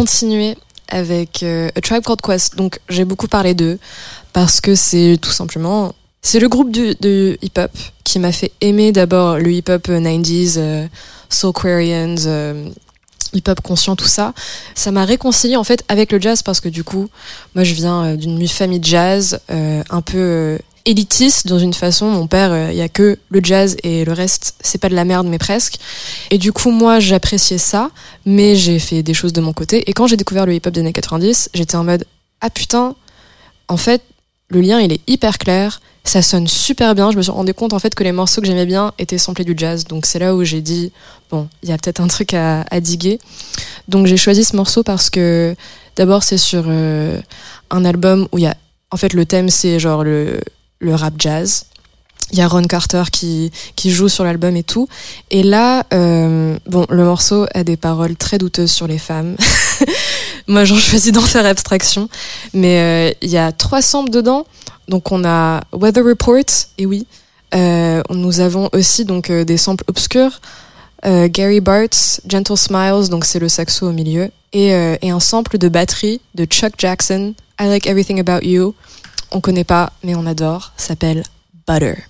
Continuer 0.00 0.56
avec 0.88 1.42
euh, 1.42 1.68
A 1.76 1.80
Tribe 1.82 2.02
Called 2.02 2.22
Quest. 2.22 2.56
Donc 2.56 2.80
j'ai 2.88 3.04
beaucoup 3.04 3.28
parlé 3.28 3.52
d'eux 3.52 3.78
parce 4.32 4.60
que 4.62 4.74
c'est 4.74 5.18
tout 5.20 5.30
simplement 5.30 5.92
c'est 6.22 6.40
le 6.40 6.48
groupe 6.48 6.70
du, 6.70 6.96
hip-hop 7.42 7.70
qui 8.04 8.18
m'a 8.18 8.32
fait 8.32 8.52
aimer 8.60 8.92
d'abord 8.92 9.38
le 9.38 9.52
hip-hop 9.52 9.88
euh, 9.88 10.00
90s, 10.00 10.54
euh, 10.56 10.86
Soulquarians, 11.28 12.16
euh, 12.26 12.70
hip-hop 13.32 13.60
conscient, 13.60 13.96
tout 13.96 14.06
ça. 14.08 14.32
Ça 14.74 14.90
m'a 14.90 15.04
réconcilié 15.04 15.56
en 15.56 15.64
fait 15.64 15.84
avec 15.88 16.12
le 16.12 16.20
jazz 16.20 16.42
parce 16.42 16.60
que 16.60 16.68
du 16.68 16.84
coup, 16.84 17.08
moi 17.54 17.64
je 17.64 17.74
viens 17.74 18.04
euh, 18.04 18.16
d'une 18.16 18.46
famille 18.48 18.80
jazz 18.82 19.40
euh, 19.50 19.82
un 19.90 20.02
peu 20.02 20.18
euh, 20.18 20.58
élitiste 20.84 21.46
dans 21.46 21.58
une 21.58 21.74
façon. 21.74 22.06
Mon 22.10 22.26
père, 22.26 22.52
euh, 22.52 22.68
il 22.70 22.76
y 22.76 22.82
a 22.82 22.88
que 22.88 23.18
le 23.28 23.40
jazz 23.42 23.76
et 23.82 24.04
le 24.04 24.12
reste, 24.12 24.54
c'est 24.60 24.78
pas 24.78 24.88
de 24.88 24.94
la 24.94 25.04
merde 25.04 25.26
mais 25.26 25.38
presque. 25.38 25.76
Et 26.30 26.38
du 26.38 26.52
coup, 26.52 26.70
moi 26.70 27.00
j'appréciais 27.00 27.58
ça, 27.58 27.90
mais 28.26 28.56
j'ai 28.56 28.78
fait 28.78 29.02
des 29.02 29.14
choses 29.14 29.32
de 29.32 29.40
mon 29.40 29.52
côté. 29.52 29.88
Et 29.88 29.92
quand 29.92 30.06
j'ai 30.06 30.16
découvert 30.16 30.46
le 30.46 30.54
hip-hop 30.54 30.72
des 30.72 30.80
années 30.80 30.92
90, 30.92 31.50
j'étais 31.54 31.76
en 31.76 31.84
mode 31.84 32.04
ah 32.40 32.50
putain, 32.50 32.94
en 33.68 33.76
fait 33.76 34.02
le 34.48 34.60
lien 34.60 34.80
il 34.80 34.92
est 34.92 35.00
hyper 35.06 35.38
clair. 35.38 35.80
Ça 36.02 36.22
sonne 36.22 36.48
super 36.48 36.94
bien. 36.94 37.10
Je 37.10 37.16
me 37.18 37.22
suis 37.22 37.30
rendu 37.30 37.52
compte 37.52 37.74
en 37.74 37.78
fait 37.78 37.94
que 37.94 38.02
les 38.02 38.12
morceaux 38.12 38.40
que 38.40 38.46
j'aimais 38.46 38.66
bien 38.66 38.92
étaient 38.98 39.18
samplés 39.18 39.44
du 39.44 39.54
jazz. 39.56 39.84
Donc 39.84 40.06
c'est 40.06 40.18
là 40.18 40.34
où 40.34 40.42
j'ai 40.44 40.62
dit 40.62 40.92
bon, 41.30 41.48
il 41.62 41.68
y 41.68 41.72
a 41.72 41.78
peut-être 41.78 42.00
un 42.00 42.08
truc 42.08 42.34
à, 42.34 42.62
à 42.70 42.80
diguer. 42.80 43.18
Donc 43.86 44.06
j'ai 44.06 44.16
choisi 44.16 44.44
ce 44.44 44.56
morceau 44.56 44.82
parce 44.82 45.10
que 45.10 45.54
d'abord 45.96 46.22
c'est 46.22 46.38
sur 46.38 46.64
euh, 46.66 47.20
un 47.70 47.84
album 47.84 48.26
où 48.32 48.38
il 48.38 48.44
y 48.44 48.46
a 48.46 48.56
en 48.90 48.96
fait 48.96 49.12
le 49.12 49.26
thème 49.26 49.50
c'est 49.50 49.78
genre 49.78 50.02
le 50.02 50.40
le 50.80 50.94
rap 50.94 51.14
jazz 51.18 51.66
Il 52.32 52.38
y 52.38 52.42
a 52.42 52.48
Ron 52.48 52.62
Carter 52.62 53.04
qui, 53.12 53.52
joue 53.84 54.08
sur 54.08 54.24
l'album 54.24 54.56
et 54.56 54.62
tout. 54.62 54.88
Et 55.30 55.42
là, 55.42 55.84
euh, 55.92 56.58
bon, 56.66 56.86
le 56.88 57.04
morceau 57.04 57.46
a 57.54 57.64
des 57.64 57.76
paroles 57.76 58.16
très 58.16 58.38
douteuses 58.38 58.72
sur 58.72 58.86
les 58.86 58.98
femmes. 58.98 59.36
Moi, 60.46 60.64
j'en 60.64 60.76
choisis 60.76 61.12
d'en 61.12 61.20
faire 61.20 61.46
abstraction. 61.46 62.08
Mais 62.54 63.10
euh, 63.10 63.14
il 63.22 63.30
y 63.30 63.38
a 63.38 63.52
trois 63.52 63.82
samples 63.82 64.10
dedans. 64.10 64.46
Donc, 64.88 65.12
on 65.12 65.24
a 65.24 65.60
Weather 65.72 66.04
Report, 66.04 66.44
et 66.78 66.86
oui. 66.86 67.06
Euh, 67.54 68.02
nous 68.10 68.40
avons 68.40 68.68
aussi 68.72 69.04
donc 69.04 69.30
des 69.30 69.56
samples 69.56 69.84
obscurs. 69.86 70.40
Gary 71.02 71.60
Bart's 71.60 72.20
Gentle 72.28 72.58
Smiles, 72.58 73.08
donc 73.08 73.24
c'est 73.24 73.38
le 73.38 73.48
saxo 73.48 73.88
au 73.88 73.92
milieu. 73.92 74.30
Et 74.52 74.74
un 74.74 75.20
sample 75.20 75.56
de 75.56 75.68
batterie 75.68 76.20
de 76.34 76.44
Chuck 76.44 76.74
Jackson, 76.76 77.34
I 77.58 77.66
Like 77.66 77.86
Everything 77.86 78.20
About 78.20 78.46
You. 78.46 78.74
On 79.32 79.40
connaît 79.40 79.64
pas, 79.64 79.92
mais 80.02 80.14
on 80.14 80.26
adore. 80.26 80.72
S'appelle 80.76 81.22
Butter. 81.66 82.04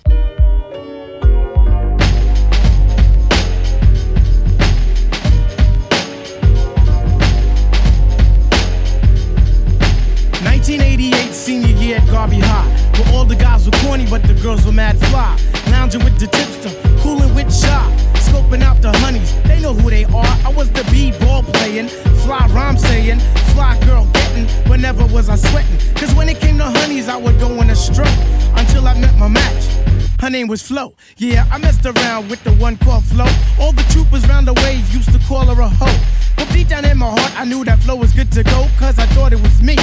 senior 11.41 11.75
year 11.81 11.97
at 11.97 12.07
Garvey 12.07 12.39
High. 12.39 12.69
Where 12.97 13.15
all 13.15 13.25
the 13.25 13.35
guys 13.35 13.65
were 13.65 13.77
corny, 13.83 14.05
but 14.05 14.21
the 14.23 14.35
girls 14.35 14.65
were 14.65 14.71
mad 14.71 14.97
fly. 15.07 15.37
Lounging 15.71 16.03
with 16.03 16.19
the 16.19 16.27
tipster, 16.27 16.71
cooling 17.01 17.33
with 17.35 17.53
shop. 17.53 17.91
Scoping 18.15 18.61
out 18.61 18.81
the 18.81 18.91
honeys, 18.99 19.33
they 19.43 19.59
know 19.59 19.73
who 19.73 19.89
they 19.89 20.05
are. 20.05 20.33
I 20.45 20.53
was 20.55 20.71
the 20.71 20.83
B-ball 20.91 21.43
playing, 21.43 21.87
fly 22.23 22.47
rhyme 22.53 22.77
saying, 22.77 23.19
fly 23.53 23.77
girl 23.85 24.05
getting. 24.13 24.45
Whenever 24.69 25.05
was 25.07 25.27
I 25.27 25.35
sweating? 25.35 25.77
Cause 25.95 26.13
when 26.15 26.29
it 26.29 26.39
came 26.39 26.57
to 26.59 26.65
honeys, 26.65 27.09
I 27.09 27.17
would 27.17 27.39
go 27.39 27.49
in 27.61 27.69
a 27.69 27.75
stroke 27.75 28.17
until 28.55 28.87
I 28.87 28.93
met 28.99 29.17
my 29.17 29.27
match. 29.27 30.00
Her 30.21 30.29
name 30.29 30.47
was 30.47 30.61
Flo. 30.61 30.93
Yeah, 31.17 31.47
I 31.51 31.57
messed 31.57 31.83
around 31.83 32.29
with 32.29 32.43
the 32.43 32.51
one 32.53 32.77
called 32.77 33.03
Flo. 33.05 33.25
All 33.59 33.71
the 33.71 33.81
troopers 33.89 34.21
round 34.29 34.47
the 34.47 34.53
way 34.53 34.75
used 34.91 35.11
to 35.11 35.19
call 35.27 35.47
her 35.47 35.59
a 35.59 35.67
hoe. 35.67 35.99
But 36.35 36.47
deep 36.53 36.67
down 36.67 36.85
in 36.85 36.99
my 36.99 37.09
heart, 37.09 37.39
I 37.39 37.43
knew 37.43 37.65
that 37.65 37.79
Flo 37.79 37.95
was 37.95 38.13
good 38.13 38.31
to 38.33 38.43
go, 38.43 38.67
cause 38.77 38.99
I 38.99 39.07
thought 39.07 39.33
it 39.33 39.41
was 39.41 39.63
me, 39.63 39.75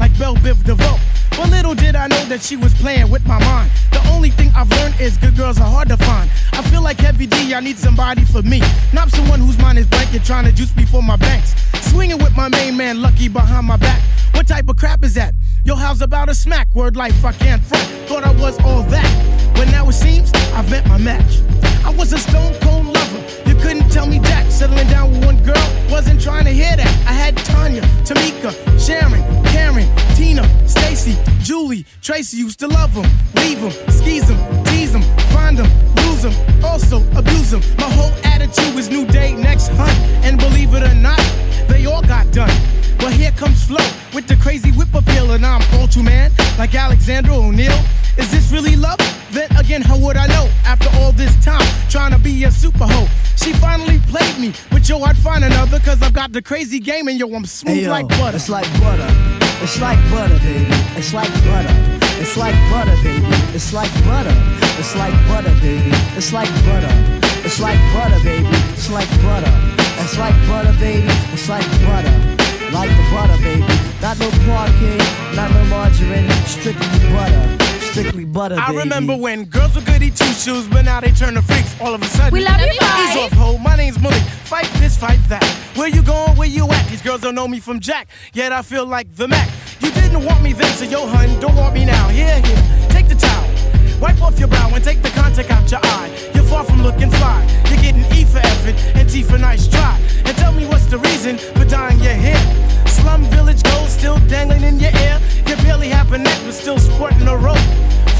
like 0.00 0.10
Belle 0.18 0.34
Biv 0.34 0.64
DeVoe. 0.64 0.98
But 1.30 1.48
little 1.50 1.76
did 1.76 1.94
I 1.94 2.08
know 2.08 2.24
that 2.24 2.42
she 2.42 2.56
was 2.56 2.74
playing 2.74 3.08
with 3.08 3.24
my 3.24 3.38
mind. 3.38 3.70
The 3.92 4.02
only 4.08 4.30
thing 4.30 4.50
I've 4.56 4.68
learned 4.68 5.00
is 5.00 5.16
good 5.16 5.36
girls 5.36 5.60
are 5.60 5.70
hard 5.70 5.88
to 5.90 5.96
find. 5.96 6.28
I 6.52 6.62
feel 6.62 6.82
like 6.82 6.98
Heavy 6.98 7.28
D, 7.28 7.54
I 7.54 7.60
need 7.60 7.78
somebody 7.78 8.24
for 8.24 8.42
me. 8.42 8.62
Not 8.92 9.10
someone 9.10 9.38
whose 9.38 9.58
mind 9.58 9.78
is 9.78 9.86
blank 9.86 10.12
and 10.12 10.24
trying 10.24 10.44
to 10.46 10.52
juice 10.52 10.74
me 10.74 10.86
for 10.86 11.04
my 11.04 11.14
banks. 11.14 11.54
Swinging 11.92 12.18
with 12.18 12.36
my 12.36 12.48
main 12.48 12.76
man, 12.76 13.00
Lucky, 13.00 13.28
behind 13.28 13.68
my 13.68 13.76
back. 13.76 14.02
What 14.32 14.48
type 14.48 14.68
of 14.68 14.76
crap 14.76 15.04
is 15.04 15.14
that? 15.14 15.34
Yo, 15.64 15.76
how's 15.76 16.02
about 16.02 16.28
a 16.28 16.34
smack? 16.34 16.74
Word 16.74 16.96
life, 16.96 17.24
I 17.24 17.30
can't 17.30 17.62
front. 17.62 17.84
Thought 18.08 18.24
I 18.24 18.32
was 18.32 18.58
all 18.64 18.82
that. 18.90 19.43
But 19.54 19.70
now 19.70 19.88
it 19.88 19.92
seems 19.94 20.32
I've 20.54 20.70
met 20.70 20.86
my 20.88 20.98
match. 20.98 21.40
I 21.84 21.90
was 21.90 22.12
a 22.12 22.18
stone 22.18 22.54
cold 22.60 22.86
lover. 22.86 23.20
You 23.48 23.54
couldn't 23.56 23.90
tell 23.90 24.06
me 24.06 24.18
Jack. 24.20 24.50
Settling 24.50 24.88
down 24.88 25.10
with 25.10 25.24
one 25.24 25.42
girl, 25.42 25.68
wasn't 25.90 26.20
trying 26.20 26.44
to 26.44 26.50
hear 26.50 26.76
that. 26.76 26.86
I 27.08 27.12
had 27.12 27.36
Tanya, 27.38 27.82
Tamika, 28.06 28.52
Sharon, 28.78 29.22
Karen, 29.46 29.88
Tina, 30.14 30.44
Stacy, 30.68 31.16
Julie, 31.40 31.84
Tracy 32.00 32.36
used 32.36 32.60
to 32.60 32.68
love 32.68 32.94
them, 32.94 33.10
leave 33.34 33.60
them, 33.60 33.72
skis 33.90 34.28
them, 34.28 34.64
tease 34.64 34.92
them, 34.92 35.02
find 35.32 35.58
them, 35.58 35.68
lose 35.96 36.22
them, 36.22 36.34
also 36.64 37.02
abuse 37.16 37.50
them. 37.50 37.62
My 37.78 37.90
whole 37.90 38.12
attitude 38.24 38.74
was 38.74 38.88
new 38.88 39.06
day, 39.06 39.34
next 39.34 39.68
hunt. 39.68 39.98
And 40.24 40.38
believe 40.38 40.72
it 40.74 40.82
or 40.82 40.94
not, 40.94 41.20
they 41.68 41.86
all 41.86 42.02
got 42.02 42.30
done. 42.30 42.54
But 42.98 43.12
here 43.12 43.32
comes 43.32 43.64
Flo 43.64 43.84
with 44.14 44.26
the 44.26 44.36
crazy 44.36 44.70
whip 44.72 44.92
appeal, 44.94 45.32
and 45.32 45.44
I'm 45.44 45.62
ultra 45.80 46.02
man 46.02 46.32
like 46.58 46.74
Alexandra 46.74 47.34
O'Neal. 47.34 47.78
Is 48.16 48.30
this 48.30 48.52
really 48.52 48.76
love? 48.76 48.98
Then 49.32 49.50
again, 49.56 49.82
how 49.82 49.98
would 49.98 50.16
I 50.16 50.26
know? 50.28 50.48
After 50.64 50.88
all 50.98 51.12
this 51.12 51.34
time, 51.44 51.66
trying 51.90 52.12
to 52.12 52.18
be 52.18 52.44
a 52.44 52.50
super 52.50 52.86
hoe. 52.86 53.08
She 53.36 53.52
finally 53.54 53.98
played 54.06 54.38
me, 54.38 54.52
but 54.70 54.88
yo, 54.88 55.02
I'd 55.02 55.16
find 55.16 55.44
another, 55.44 55.80
cause 55.80 56.00
I've 56.00 56.12
got 56.12 56.32
the 56.32 56.40
crazy 56.40 56.78
game, 56.78 57.08
and 57.08 57.18
yo, 57.18 57.34
I'm 57.34 57.44
smooth 57.44 57.74
Hey, 57.74 57.82
yo, 57.84 57.90
like 57.90 58.08
butter. 58.08 58.36
It's 58.36 58.48
like 58.48 58.70
butter. 58.80 59.08
It's 59.62 59.80
like 59.80 59.98
butter, 60.10 60.38
baby. 60.38 60.66
It's 60.96 61.12
like 61.12 61.32
butter. 61.44 61.74
It's 62.20 62.36
like 62.36 62.54
butter, 62.70 62.96
baby. 63.02 63.26
It's 63.54 63.72
like 63.72 63.92
butter. 64.04 64.34
It's 64.78 64.94
like 64.94 65.14
butter, 65.26 65.54
baby. 65.60 65.90
It's 66.16 66.32
like 66.32 66.50
butter. 66.64 66.94
It's 67.44 67.60
like 67.60 67.78
butter, 67.92 68.22
baby. 68.22 68.48
It's 68.72 68.90
like 68.90 69.10
butter. 69.22 69.52
It's 69.98 70.18
like 70.18 70.34
butter, 70.46 70.72
baby. 70.78 71.08
It's 71.32 71.48
like 71.48 71.66
butter. 71.82 72.33
Like 72.74 72.90
the 72.90 73.06
butter, 73.14 73.38
baby. 73.42 73.60
Not 74.02 74.18
no 74.18 74.28
parquet, 74.44 74.98
not 75.36 75.50
no 75.52 75.64
margarine. 75.66 76.28
Strictly 76.44 76.98
butter. 77.14 77.64
Strictly 77.92 78.24
butter, 78.24 78.56
I 78.58 78.72
remember 78.74 79.16
when 79.16 79.44
girls 79.44 79.76
were 79.76 79.82
goody 79.82 80.10
two 80.10 80.24
shoes, 80.32 80.66
but 80.66 80.82
now 80.84 81.00
they 81.00 81.12
turn 81.12 81.34
to 81.34 81.42
freaks 81.42 81.80
all 81.80 81.94
of 81.94 82.02
a 82.02 82.06
sudden. 82.06 82.32
We 82.32 82.42
love 82.44 82.60
you, 82.60 82.66
Ease 82.66 82.78
bye. 82.80 83.20
off, 83.30 83.32
ho. 83.32 83.58
My 83.58 83.76
name's 83.76 84.00
Malik. 84.00 84.20
Fight 84.42 84.68
this, 84.80 84.96
fight 84.98 85.20
that. 85.28 85.44
Where 85.76 85.86
you 85.86 86.02
going? 86.02 86.36
Where 86.36 86.48
you 86.48 86.66
at? 86.68 86.88
These 86.88 87.02
girls 87.02 87.20
don't 87.20 87.36
know 87.36 87.46
me 87.46 87.60
from 87.60 87.78
Jack, 87.78 88.08
yet 88.32 88.50
I 88.50 88.62
feel 88.62 88.84
like 88.84 89.06
the 89.14 89.28
Mac. 89.28 89.48
You 89.78 89.92
didn't 89.92 90.24
want 90.24 90.42
me 90.42 90.52
then, 90.52 90.72
so 90.76 90.84
yo, 90.84 91.06
hun, 91.06 91.38
don't 91.38 91.54
want 91.54 91.74
me 91.74 91.84
now. 91.84 92.08
Here, 92.08 92.40
here, 92.40 92.88
take 92.88 93.06
the 93.08 93.14
towel. 93.14 93.48
Wipe 94.00 94.20
off 94.20 94.38
your 94.40 94.48
brow 94.48 94.68
and 94.74 94.82
take 94.82 95.00
the 95.00 95.10
contact 95.10 95.50
out 95.52 95.70
your 95.70 95.80
eye. 95.84 96.30
You're 96.34 96.44
far 96.44 96.64
from 96.64 96.82
looking 96.82 97.10
fly. 97.10 97.46
You're 97.70 97.80
getting 97.80 98.04
E 98.18 98.24
for 98.24 98.38
effort 98.38 98.74
and 98.96 99.08
T 99.08 99.22
for 99.22 99.38
nice 99.38 99.68
try. 99.68 100.00
And 100.26 100.36
tell 100.36 100.52
me 100.52 100.66
what's 100.66 100.86
the 100.86 100.98
reason 100.98 101.38
for 101.38 101.64
dyeing 101.64 102.00
your 102.00 102.12
hair. 102.12 102.63
Slum 103.04 103.24
village 103.24 103.62
gold 103.64 103.90
still 103.90 104.18
dangling 104.28 104.62
in 104.62 104.80
your 104.80 104.90
ear. 104.90 105.20
You 105.46 105.56
barely 105.56 105.88
have 105.88 106.10
a 106.14 106.16
neck, 106.16 106.40
but 106.46 106.54
still 106.54 106.78
sporting 106.78 107.28
a 107.28 107.36
rope. 107.36 107.58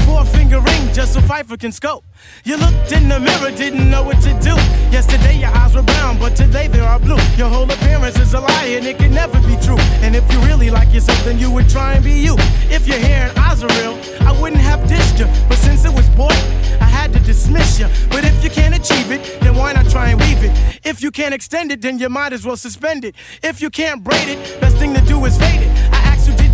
Four 0.05 0.23
finger 0.25 0.59
ring 0.59 0.93
just 0.93 1.13
so 1.13 1.21
Pfeiffer 1.21 1.57
can 1.57 1.71
scope. 1.71 2.03
You 2.43 2.57
looked 2.57 2.91
in 2.91 3.09
the 3.09 3.19
mirror, 3.19 3.51
didn't 3.51 3.89
know 3.89 4.03
what 4.03 4.21
to 4.21 4.33
do. 4.39 4.55
Yesterday 4.91 5.39
your 5.39 5.49
eyes 5.49 5.73
were 5.73 5.81
brown, 5.81 6.19
but 6.19 6.35
today 6.35 6.67
they 6.67 6.79
are 6.79 6.99
blue. 6.99 7.17
Your 7.35 7.49
whole 7.49 7.69
appearance 7.69 8.17
is 8.19 8.33
a 8.33 8.39
lie 8.39 8.65
and 8.77 8.85
it 8.85 8.97
can 8.97 9.13
never 9.13 9.39
be 9.41 9.57
true. 9.65 9.79
And 10.05 10.15
if 10.15 10.31
you 10.31 10.39
really 10.41 10.69
like 10.69 10.93
yourself, 10.93 11.23
then 11.25 11.39
you 11.39 11.49
would 11.51 11.69
try 11.69 11.93
and 11.93 12.03
be 12.03 12.13
you. 12.13 12.35
If 12.69 12.87
your 12.87 12.99
hair 12.99 13.29
and 13.29 13.37
eyes 13.39 13.63
are 13.63 13.73
real, 13.81 13.97
I 14.21 14.39
wouldn't 14.39 14.61
have 14.61 14.81
dissed 14.81 15.19
you. 15.19 15.25
But 15.49 15.57
since 15.57 15.85
it 15.85 15.93
was 15.93 16.07
boy, 16.09 16.35
I 16.79 16.85
had 16.85 17.11
to 17.13 17.19
dismiss 17.19 17.79
you. 17.79 17.87
But 18.09 18.23
if 18.25 18.43
you 18.43 18.49
can't 18.49 18.75
achieve 18.75 19.11
it, 19.11 19.39
then 19.41 19.55
why 19.55 19.73
not 19.73 19.89
try 19.89 20.09
and 20.09 20.19
weave 20.21 20.43
it? 20.43 20.51
If 20.83 21.01
you 21.01 21.11
can't 21.11 21.33
extend 21.33 21.71
it, 21.71 21.81
then 21.81 21.97
you 21.99 22.09
might 22.09 22.31
as 22.31 22.45
well 22.45 22.57
suspend 22.57 23.05
it. 23.05 23.15
If 23.41 23.61
you 23.61 23.69
can't 23.69 24.03
braid 24.03 24.29
it, 24.29 24.61
best 24.61 24.77
thing 24.77 24.93
to 24.93 25.01
do 25.01 25.25
is 25.25 25.37
fade 25.37 25.61
it. 25.61 25.94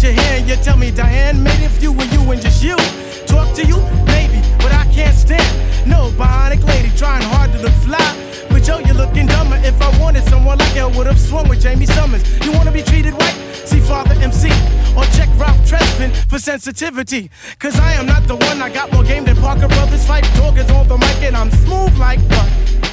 I 0.03 0.09
asked 0.13 0.47
you? 0.47 0.53
And 0.53 0.63
tell 0.63 0.77
me, 0.77 0.91
Diane, 0.91 1.43
made 1.43 1.59
it 1.59 1.71
if 1.71 1.81
you 1.81 1.91
were 1.91 2.05
you 2.05 2.31
and 2.31 2.41
just 2.41 2.63
you. 2.63 2.75
Talk 3.27 3.53
to 3.55 3.65
you, 3.65 3.77
maybe, 4.05 4.41
but 4.57 4.71
I 4.71 4.89
can't 4.91 5.15
stand. 5.15 5.45
No 5.87 6.09
bionic 6.17 6.65
lady 6.65 6.89
trying 6.97 7.21
hard 7.21 7.51
to 7.53 7.59
look 7.59 7.73
fly. 7.85 7.99
But 8.49 8.67
yo, 8.67 8.79
you're 8.79 8.95
looking 8.95 9.27
dumber. 9.27 9.57
If 9.63 9.81
I 9.81 9.89
wanted 9.99 10.23
someone 10.25 10.57
like 10.57 10.75
you, 10.75 10.81
I 10.81 10.97
would 10.97 11.07
have 11.07 11.19
swung 11.19 11.47
with 11.49 11.61
Jamie 11.61 11.85
Summers. 11.85 12.23
You 12.45 12.51
wanna 12.51 12.71
be 12.71 12.81
treated 12.81 13.13
right? 13.13 13.35
See 13.65 13.79
Father 13.79 14.15
MC 14.15 14.49
or 14.97 15.05
check 15.17 15.29
Ralph 15.37 15.59
Tresvant 15.69 16.15
for 16.29 16.39
sensitivity. 16.39 17.29
Cause 17.59 17.79
I 17.79 17.93
am 17.93 18.05
not 18.05 18.27
the 18.27 18.35
one, 18.35 18.61
I 18.61 18.69
got 18.69 18.91
more 18.91 19.03
game 19.03 19.25
than 19.25 19.37
Parker 19.37 19.67
Brothers. 19.67 20.05
Fight 20.05 20.23
dog 20.35 20.57
is 20.57 20.69
on 20.71 20.87
the 20.87 20.97
mic 20.97 21.21
and 21.23 21.35
I'm 21.37 21.51
smooth 21.51 21.95
like 21.97 22.19
butter. 22.27 22.90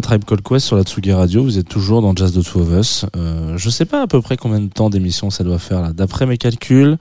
Tribe 0.00 0.24
Called 0.24 0.42
Quest 0.42 0.66
sur 0.66 0.76
la 0.76 0.82
Tsugi 0.82 1.12
Radio. 1.12 1.42
Vous 1.42 1.58
êtes 1.58 1.68
toujours 1.68 2.02
dans 2.02 2.14
Jazz 2.14 2.32
the 2.32 2.42
Two 2.42 2.60
of 2.60 2.70
Us. 2.70 3.06
Euh, 3.16 3.56
je 3.56 3.70
sais 3.70 3.84
pas 3.84 4.02
à 4.02 4.06
peu 4.06 4.20
près 4.20 4.36
combien 4.36 4.60
de 4.60 4.68
temps 4.68 4.90
d'émission 4.90 5.30
ça 5.30 5.44
doit 5.44 5.58
faire 5.58 5.80
là. 5.80 5.92
D'après 5.92 6.26
mes 6.26 6.38
calculs, 6.38 6.96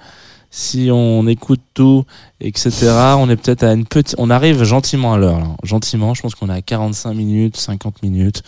si 0.51 0.89
on 0.91 1.27
écoute 1.27 1.61
tout, 1.73 2.05
etc., 2.41 2.71
on 3.17 3.29
est 3.29 3.35
peut-être 3.35 3.63
à 3.63 3.73
une 3.73 3.85
petite. 3.85 4.15
On 4.17 4.29
arrive 4.29 4.63
gentiment 4.63 5.13
à 5.13 5.17
l'heure. 5.17 5.55
Gentiment, 5.63 6.13
je 6.13 6.21
pense 6.21 6.35
qu'on 6.35 6.49
est 6.49 6.53
à 6.53 6.61
45 6.61 7.13
minutes, 7.13 7.57
50 7.57 8.03
minutes, 8.03 8.43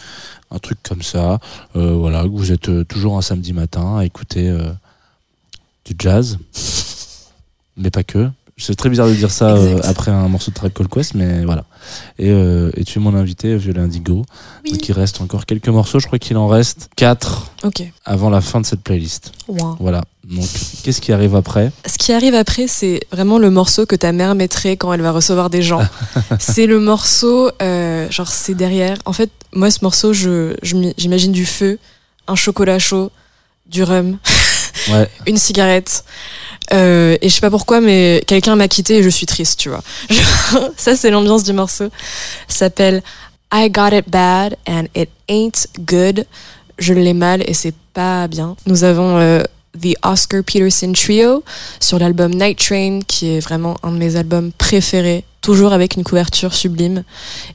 un 0.51 0.59
truc 0.59 0.77
comme 0.83 1.01
ça. 1.01 1.39
Euh, 1.75 1.93
voilà, 1.93 2.23
vous 2.23 2.51
êtes 2.51 2.69
euh, 2.69 2.83
toujours 2.83 3.17
un 3.17 3.21
samedi 3.21 3.53
matin 3.53 3.97
à 3.97 4.05
écouter 4.05 4.55
du 5.85 5.95
jazz, 5.97 6.37
mais 7.77 7.89
pas 7.89 8.03
que. 8.03 8.29
C'est 8.57 8.75
très 8.75 8.89
bizarre 8.89 9.09
de 9.09 9.13
dire 9.13 9.31
ça 9.31 9.57
euh, 9.57 9.79
après 9.83 10.11
un 10.11 10.29
morceau 10.29 10.49
de 10.49 10.55
Tribe 10.55 10.71
Called 10.71 10.89
Quest, 10.89 11.13
mais 11.13 11.43
voilà. 11.43 11.65
Et, 12.17 12.29
euh, 12.29 12.71
et 12.77 12.85
tu 12.85 12.99
es 12.99 13.01
mon 13.01 13.13
invité, 13.13 13.57
Violet 13.57 13.81
Indigo. 13.81 14.23
Oui. 14.63 14.71
Donc 14.71 14.87
il 14.87 14.93
reste 14.93 15.19
encore 15.19 15.45
quelques 15.45 15.67
morceaux. 15.67 15.99
Je 15.99 16.07
crois 16.07 16.19
qu'il 16.19 16.37
en 16.37 16.47
reste 16.47 16.89
4 16.95 17.51
Ok. 17.65 17.83
avant 18.05 18.29
la 18.29 18.39
fin 18.39 18.61
de 18.61 18.65
cette 18.65 18.79
playlist. 18.79 19.33
Voilà. 19.79 20.05
Donc 20.23 20.47
qu'est-ce 20.83 21.01
qui 21.01 21.11
arrive 21.11 21.35
après? 21.35 21.69
Ce 21.85 21.97
qui 21.97 22.13
arrive 22.13 22.33
après, 22.33 22.67
c'est 22.67 23.01
vraiment 23.11 23.39
le 23.39 23.49
morceau 23.51 23.85
que 23.85 23.95
ta 23.97 24.13
mère 24.13 24.35
mettrait 24.35 24.77
quand 24.77 24.93
elle 24.93 25.01
va 25.01 25.11
recevoir 25.11 25.49
des 25.49 25.61
gens. 25.61 25.81
c'est 26.39 26.65
le 26.65 26.79
morceau, 26.79 27.51
euh, 27.61 28.09
genre 28.09 28.29
c'est 28.29 28.55
derrière. 28.55 28.97
En 29.03 29.11
fait, 29.11 29.31
moi, 29.53 29.69
ce 29.69 29.79
morceau, 29.81 30.13
je, 30.13 30.55
je 30.63 30.77
j'imagine 30.97 31.33
du 31.33 31.45
feu, 31.45 31.77
un 32.29 32.35
chocolat 32.35 32.79
chaud, 32.79 33.11
du 33.69 33.83
rhum. 33.83 34.17
Une 35.25 35.37
cigarette. 35.37 36.03
Euh, 36.73 37.17
et 37.21 37.29
je 37.29 37.33
sais 37.33 37.41
pas 37.41 37.49
pourquoi, 37.49 37.81
mais 37.81 38.23
quelqu'un 38.25 38.55
m'a 38.55 38.67
quitté 38.67 38.97
et 38.97 39.03
je 39.03 39.09
suis 39.09 39.25
triste, 39.25 39.59
tu 39.59 39.69
vois. 39.69 39.83
Ça, 40.77 40.95
c'est 40.95 41.11
l'ambiance 41.11 41.43
du 41.43 41.53
morceau. 41.53 41.89
Ça 42.47 42.57
s'appelle 42.57 43.03
I 43.53 43.69
Got 43.69 43.95
It 43.95 44.09
Bad 44.09 44.57
and 44.67 44.85
It 44.95 45.09
Ain't 45.29 45.67
Good. 45.79 46.25
Je 46.77 46.93
l'ai 46.93 47.13
mal 47.13 47.43
et 47.47 47.53
c'est 47.53 47.75
pas 47.93 48.27
bien. 48.27 48.55
Nous 48.65 48.83
avons 48.83 49.17
euh, 49.17 49.43
The 49.81 49.95
Oscar 50.03 50.43
Peterson 50.43 50.91
Trio 50.93 51.43
sur 51.79 51.99
l'album 51.99 52.33
Night 52.33 52.59
Train, 52.59 52.99
qui 53.07 53.35
est 53.35 53.39
vraiment 53.39 53.77
un 53.83 53.91
de 53.91 53.97
mes 53.97 54.15
albums 54.15 54.51
préférés, 54.51 55.23
toujours 55.45 55.73
avec 55.73 55.95
une 55.95 56.03
couverture 56.03 56.55
sublime. 56.55 57.03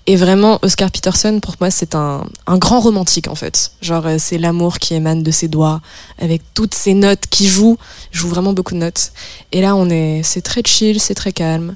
Et 0.07 0.15
vraiment, 0.15 0.61
Oscar 0.63 0.93
Peterson, 0.93 1.41
pour 1.41 1.57
moi, 1.61 1.73
c'est 1.73 1.97
un, 1.97 2.23
grand 2.47 2.79
romantique, 2.79 3.27
en 3.27 3.35
fait. 3.35 3.73
Genre, 3.83 4.07
euh, 4.07 4.17
c'est 4.17 4.39
l'amour 4.39 4.79
qui 4.79 4.95
émane 4.95 5.25
de 5.25 5.31
ses 5.33 5.49
doigts, 5.49 5.81
avec 6.21 6.41
toutes 6.55 6.77
ces 6.77 6.95
notes 6.95 7.27
qui 7.29 7.49
jouent. 7.49 7.79
Il 8.13 8.19
joue 8.21 8.29
vraiment 8.29 8.53
beaucoup 8.53 8.75
de 8.75 8.79
notes. 8.79 9.11
Et 9.51 9.61
là, 9.61 9.75
on 9.75 9.91
est, 9.91 10.23
c'est 10.23 10.41
très 10.41 10.63
chill, 10.65 11.01
c'est 11.01 11.17
très 11.17 11.33
calme. 11.33 11.75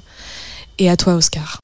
Et 0.79 0.89
à 0.89 0.95
toi, 0.95 1.15
Oscar. 1.15 1.59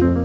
Bye. 0.00 0.23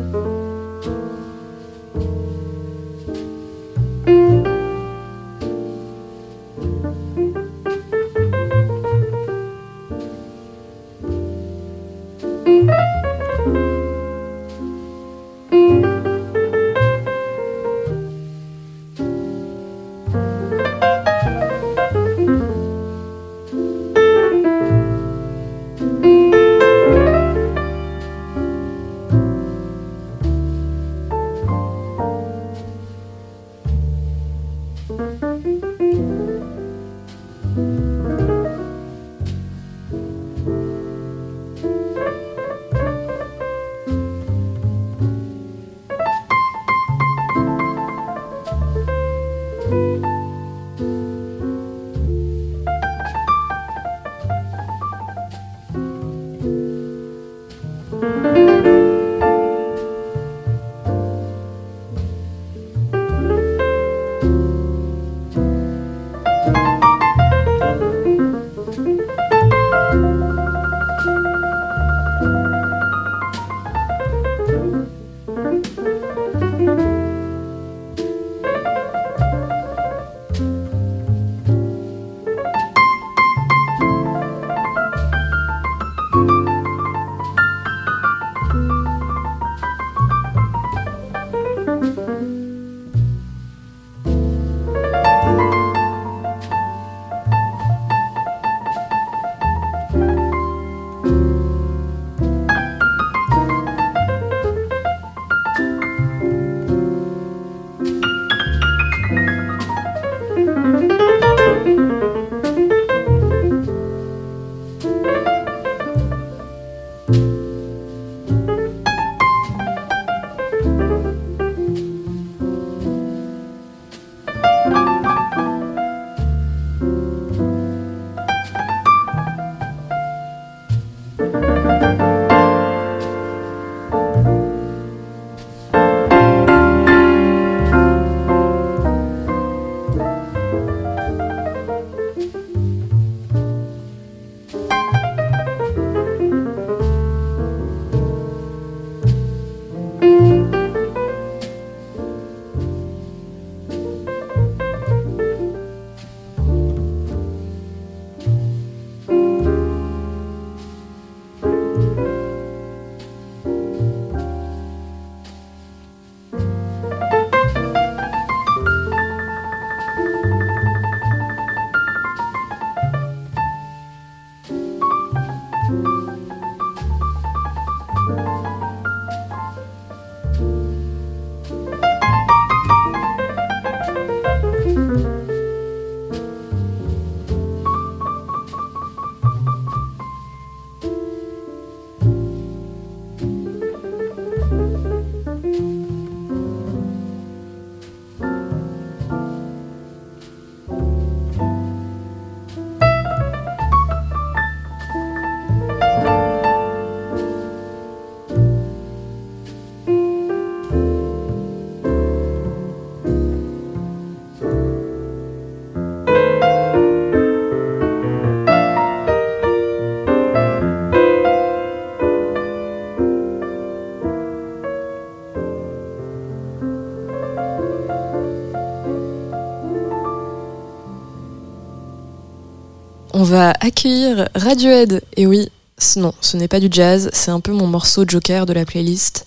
On 233.19 233.23
va 233.23 233.53
accueillir 233.59 234.29
Radiohead. 234.33 235.01
Et 235.17 235.27
oui, 235.27 235.49
non, 235.97 236.13
ce 236.21 236.37
n'est 236.37 236.47
pas 236.47 236.61
du 236.61 236.69
jazz, 236.71 237.09
c'est 237.11 237.31
un 237.31 237.41
peu 237.41 237.51
mon 237.51 237.67
morceau 237.67 238.05
joker 238.07 238.45
de 238.45 238.53
la 238.53 238.63
playlist. 238.63 239.25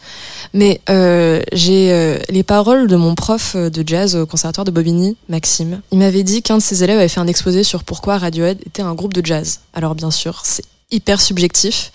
Mais 0.55 0.81
euh, 0.89 1.43
j'ai 1.53 1.93
euh, 1.93 2.19
les 2.31 2.43
paroles 2.43 2.87
de 2.87 2.97
mon 2.97 3.15
prof 3.15 3.55
de 3.55 3.87
jazz 3.87 4.17
au 4.17 4.25
conservatoire 4.25 4.65
de 4.65 4.71
Bobigny, 4.71 5.19
Maxime. 5.29 5.83
Il 5.91 5.99
m'avait 5.99 6.23
dit 6.23 6.41
qu'un 6.41 6.57
de 6.57 6.63
ses 6.63 6.83
élèves 6.83 6.99
avait 6.99 7.09
fait 7.09 7.21
un 7.21 7.27
exposé 7.27 7.65
sur 7.65 7.85
pourquoi 7.85 8.17
Radiohead 8.17 8.61
était 8.65 8.81
un 8.81 8.95
groupe 8.95 9.13
de 9.13 9.25
jazz. 9.25 9.61
Alors 9.75 9.95
bien 9.95 10.11
sûr, 10.11 10.41
c'est 10.47 10.65
hyper 10.91 11.21
subjectif, 11.21 11.93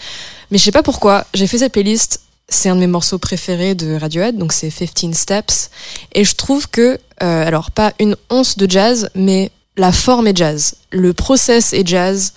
mais 0.51 0.59
je 0.59 0.63
sais 0.63 0.71
pas 0.71 0.83
pourquoi. 0.83 1.25
J'ai 1.33 1.47
fait 1.47 1.57
cette 1.57 1.73
playlist. 1.73 2.21
C'est 2.47 2.69
un 2.69 2.75
de 2.75 2.79
mes 2.79 2.87
morceaux 2.87 3.17
préférés 3.17 3.75
de 3.75 3.95
Radiohead, 3.95 4.37
donc 4.37 4.53
c'est 4.53 4.69
15 4.69 5.15
Steps. 5.15 5.71
Et 6.13 6.23
je 6.23 6.35
trouve 6.35 6.69
que, 6.69 6.99
euh, 7.23 7.47
alors 7.47 7.71
pas 7.71 7.91
une 7.99 8.15
once 8.29 8.55
de 8.55 8.69
jazz, 8.69 9.09
mais 9.15 9.51
la 9.77 9.91
forme 9.91 10.27
est 10.27 10.35
jazz, 10.35 10.75
le 10.91 11.13
process 11.13 11.73
est 11.73 11.87
jazz, 11.87 12.33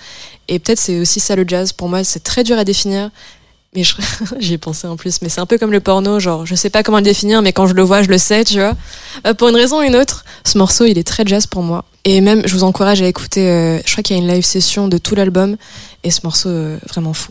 et 0.48 0.58
peut-être 0.58 0.80
c'est 0.80 1.00
aussi 1.00 1.20
ça 1.20 1.36
le 1.36 1.44
jazz. 1.46 1.72
Pour 1.72 1.88
moi, 1.88 2.04
c'est 2.04 2.22
très 2.22 2.44
dur 2.44 2.58
à 2.58 2.64
définir. 2.64 3.10
Mais 3.74 3.84
j'y 4.40 4.54
ai 4.54 4.58
pensé 4.58 4.88
en 4.88 4.96
plus, 4.96 5.22
mais 5.22 5.28
c'est 5.28 5.40
un 5.40 5.46
peu 5.46 5.56
comme 5.56 5.70
le 5.70 5.78
porno, 5.78 6.18
genre 6.18 6.44
je 6.44 6.56
sais 6.56 6.70
pas 6.70 6.82
comment 6.82 6.98
le 6.98 7.04
définir, 7.04 7.40
mais 7.40 7.52
quand 7.52 7.68
je 7.68 7.74
le 7.74 7.82
vois, 7.82 8.02
je 8.02 8.08
le 8.08 8.18
sais, 8.18 8.44
tu 8.44 8.54
vois. 8.54 8.74
Euh, 9.26 9.34
pour 9.34 9.48
une 9.48 9.54
raison 9.54 9.78
ou 9.78 9.82
une 9.82 9.94
autre, 9.94 10.24
ce 10.44 10.58
morceau 10.58 10.86
il 10.86 10.98
est 10.98 11.06
très 11.06 11.24
jazz 11.24 11.46
pour 11.46 11.62
moi. 11.62 11.84
Et 12.04 12.20
même, 12.20 12.42
je 12.46 12.54
vous 12.54 12.64
encourage 12.64 13.00
à 13.00 13.06
écouter, 13.06 13.48
euh, 13.48 13.78
je 13.86 13.92
crois 13.92 14.02
qu'il 14.02 14.16
y 14.16 14.18
a 14.18 14.22
une 14.22 14.28
live 14.28 14.44
session 14.44 14.88
de 14.88 14.98
tout 14.98 15.14
l'album, 15.14 15.56
et 16.02 16.10
ce 16.10 16.20
morceau 16.24 16.48
euh, 16.48 16.78
vraiment 16.88 17.12
fou. 17.12 17.30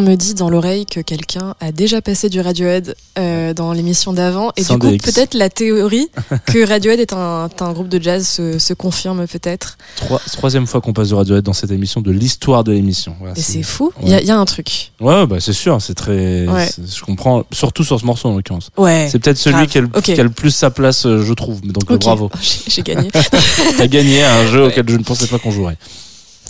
Me 0.00 0.16
dit 0.16 0.34
dans 0.34 0.50
l'oreille 0.50 0.86
que 0.86 1.00
quelqu'un 1.00 1.54
a 1.60 1.72
déjà 1.72 2.00
passé 2.02 2.28
du 2.28 2.40
Radiohead 2.40 2.94
euh, 3.18 3.54
dans 3.54 3.72
l'émission 3.72 4.12
d'avant. 4.12 4.50
Et 4.56 4.62
Sans 4.62 4.78
du 4.78 4.98
coup, 4.98 5.04
peut-être 5.04 5.34
la 5.34 5.48
théorie 5.50 6.08
que 6.46 6.66
Radiohead 6.68 7.00
est 7.00 7.12
un, 7.12 7.48
un 7.60 7.72
groupe 7.72 7.88
de 7.88 8.02
jazz 8.02 8.26
se, 8.26 8.58
se 8.58 8.74
confirme 8.74 9.26
peut-être. 9.26 9.78
Trois- 9.96 10.20
troisième 10.32 10.66
fois 10.66 10.80
qu'on 10.80 10.92
passe 10.92 11.10
de 11.10 11.14
Radiohead 11.14 11.44
dans 11.44 11.52
cette 11.52 11.70
émission, 11.70 12.00
de 12.00 12.10
l'histoire 12.10 12.64
de 12.64 12.72
l'émission. 12.72 13.14
Voilà, 13.20 13.34
Et 13.36 13.40
c'est 13.42 13.62
fou. 13.62 13.92
Il 14.00 14.06
ouais. 14.06 14.10
y, 14.10 14.14
a- 14.14 14.20
il 14.20 14.26
y 14.26 14.30
a 14.30 14.38
un 14.38 14.44
truc. 14.44 14.92
Ouais, 15.00 15.26
bah 15.26 15.36
c'est 15.40 15.52
sûr, 15.52 15.80
c'est 15.80 15.94
très. 15.94 16.46
Ouais. 16.48 16.68
Je 16.78 17.02
comprends, 17.02 17.44
surtout 17.52 17.84
sur 17.84 17.98
ce 18.00 18.04
morceau 18.04 18.28
en 18.28 18.36
l'occurrence. 18.36 18.70
Ouais. 18.76 19.08
C'est 19.10 19.18
peut-être 19.18 19.38
celui 19.38 19.66
qui 19.66 19.78
a, 19.78 19.82
le, 19.82 19.88
Ok. 19.94 20.02
qui 20.02 20.20
a 20.20 20.22
le 20.24 20.30
plus 20.30 20.50
sa 20.50 20.70
place, 20.70 21.06
euh, 21.06 21.22
je 21.24 21.32
trouve. 21.32 21.60
Mais 21.64 21.72
Donc 21.72 21.90
euh, 21.90 21.96
bravo. 21.98 22.30
J'ai 22.40 22.58
j'ai 22.70 22.82
gagné. 22.82 23.10
T'as 23.78 23.86
gagné 23.86 24.22
un 24.24 24.46
jeu 24.46 24.66
auquel 24.66 24.88
je 24.88 24.96
ne 24.96 25.02
pensais 25.02 25.26
pas 25.26 25.38
qu'on 25.38 25.50
jouerait. 25.50 25.76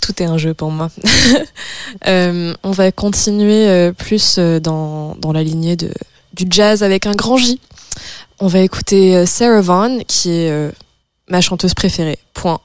Tout 0.01 0.21
est 0.21 0.25
un 0.25 0.37
jeu 0.37 0.53
pour 0.53 0.71
moi. 0.71 0.89
Euh, 2.07 2.53
on 2.63 2.71
va 2.71 2.91
continuer 2.91 3.67
euh, 3.67 3.91
plus 3.91 4.37
euh, 4.37 4.61
dans, 4.61 5.13
dans 5.15 5.33
la 5.33 5.43
lignée 5.43 5.75
de, 5.75 5.91
du 6.33 6.45
jazz 6.49 6.83
avec 6.83 7.05
un 7.05 7.11
grand 7.11 7.35
J. 7.35 7.59
On 8.39 8.47
va 8.47 8.59
écouter 8.59 9.25
Sarah 9.25 9.59
Vaughan, 9.59 9.99
qui 10.07 10.31
est 10.31 10.71
ma 11.27 11.41
chanteuse 11.41 11.73
préférée. 11.73 12.17
Point. 12.33 12.61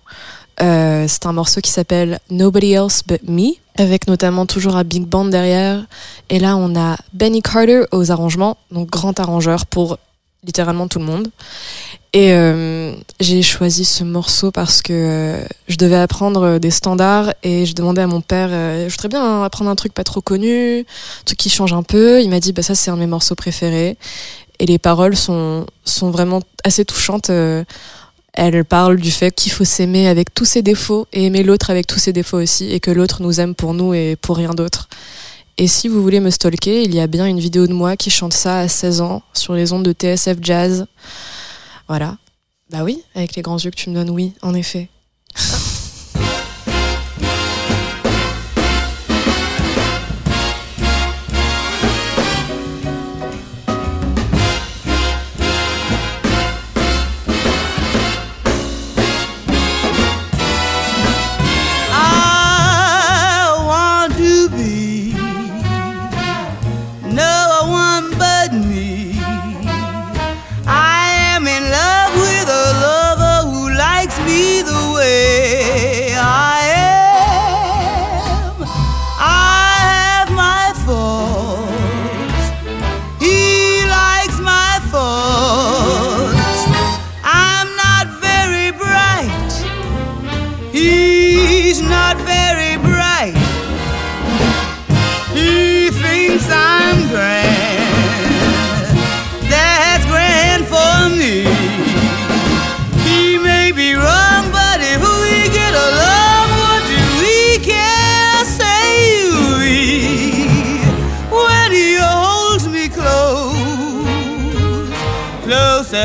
C'est 0.59 1.27
un 1.27 1.33
morceau 1.33 1.61
qui 1.61 1.71
s'appelle 1.71 2.21
Nobody 2.31 2.73
Else 2.73 3.03
But 3.07 3.29
Me, 3.29 3.55
avec 3.77 4.07
notamment 4.07 4.47
toujours 4.47 4.77
un 4.77 4.85
big 4.85 5.05
band 5.05 5.27
derrière. 5.27 5.85
Et 6.31 6.39
là, 6.39 6.57
on 6.57 6.77
a 6.77 6.97
Benny 7.13 7.43
Carter 7.43 7.83
aux 7.91 8.13
arrangements, 8.13 8.57
donc 8.71 8.89
grand 8.89 9.19
arrangeur 9.19 9.67
pour 9.67 9.99
littéralement 10.47 10.89
tout 10.89 10.98
le 10.98 11.05
monde. 11.05 11.28
Et 12.12 12.32
euh, 12.32 12.94
j'ai 13.20 13.43
choisi 13.43 13.85
ce 13.85 14.02
morceau 14.02 14.51
parce 14.51 14.81
que 14.81 14.93
euh, 14.93 15.44
je 15.68 15.77
devais 15.77 15.97
apprendre 15.97 16.43
euh, 16.44 16.59
des 16.59 16.70
standards 16.70 17.35
et 17.43 17.66
je 17.66 17.74
demandais 17.74 18.01
à 18.01 18.06
mon 18.06 18.23
père, 18.23 18.48
je 18.48 18.90
voudrais 18.90 19.09
bien 19.09 19.43
apprendre 19.43 19.70
un 19.70 19.77
truc 19.77 19.93
pas 19.93 20.05
trop 20.05 20.23
connu, 20.23 20.81
un 20.81 21.24
truc 21.27 21.39
qui 21.39 21.51
change 21.51 21.74
un 21.74 21.82
peu. 21.82 22.23
Il 22.23 22.31
m'a 22.31 22.40
dit, 22.40 22.52
bah 22.52 22.62
ça 22.62 22.74
c'est 22.74 22.90
un 22.90 22.94
de 22.94 23.01
mes 23.01 23.06
morceaux 23.06 23.35
préférés. 23.35 23.98
Et 24.59 24.64
les 24.64 24.78
paroles 24.78 25.16
sont, 25.16 25.66
sont 25.85 26.10
vraiment 26.10 26.40
assez 26.64 26.86
touchantes. 26.86 27.31
Elle 28.32 28.64
parle 28.64 28.97
du 28.97 29.10
fait 29.10 29.35
qu'il 29.35 29.52
faut 29.52 29.64
s'aimer 29.64 30.09
avec 30.09 30.32
tous 30.32 30.47
ses 30.47 30.62
défauts 30.62 31.06
et 31.12 31.27
aimer 31.27 31.43
l'autre 31.43 31.68
avec 31.68 31.86
tous 31.86 31.98
ses 31.98 32.14
défauts 32.14 32.39
aussi 32.39 32.73
et 32.73 32.81
que 32.81 32.90
l'autre 32.90 33.20
nous 33.20 33.40
aime 33.40 33.55
pour 33.55 33.74
nous 33.74 33.93
et 33.93 34.16
pour 34.16 34.39
rien 34.39 34.55
d'autre. 34.55 34.89
Et 35.59 35.69
si 35.69 35.89
vous 35.89 36.03
voulez 36.03 36.20
me 36.20 36.31
stalker, 36.31 36.83
il 36.83 36.95
y 36.95 37.01
a 37.01 37.07
bien 37.07 37.27
une 37.27 37.41
vidéo 37.41 37.66
de 37.66 37.73
moi 37.73 37.97
qui 37.97 38.11
chante 38.11 38.35
ça 38.35 38.59
à 38.59 38.69
16 38.69 39.01
ans 39.01 39.23
sur 39.33 39.55
les 39.55 39.73
ondes 39.73 39.85
de 39.85 39.93
TSF 39.93 40.37
Jazz. 40.43 40.87
Voilà. 41.89 42.19
Bah 42.70 42.85
oui, 42.85 43.03
avec 43.15 43.37
les 43.37 43.43
grands 43.43 43.59
yeux 43.59 43.70
que 43.70 43.77
tu 43.77 43.89
me 43.89 43.95
donnes, 43.95 44.11
oui, 44.11 44.33
en 44.43 44.53
effet. 44.55 44.91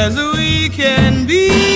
as 0.01 0.15
we 0.17 0.67
can 0.69 1.27
be. 1.27 1.70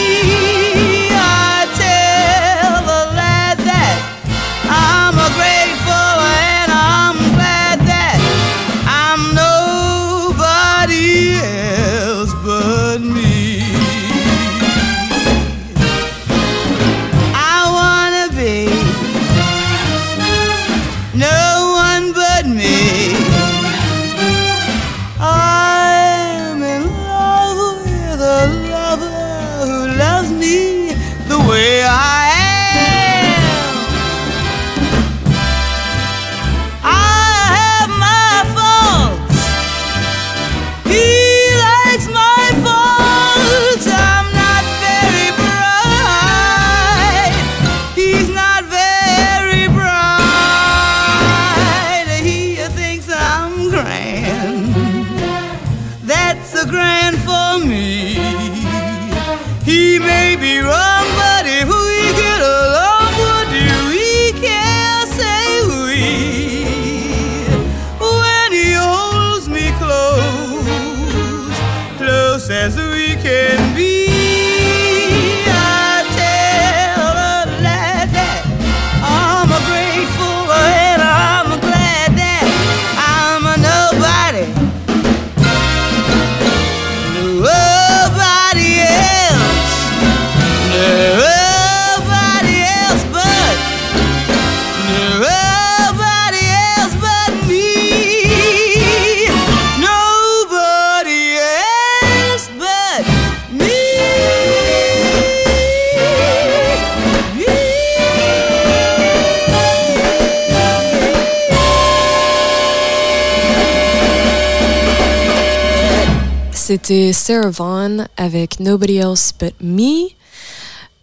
Nobody 118.59 118.97
Else 118.97 119.33
But 119.39 119.55
Me. 119.61 120.09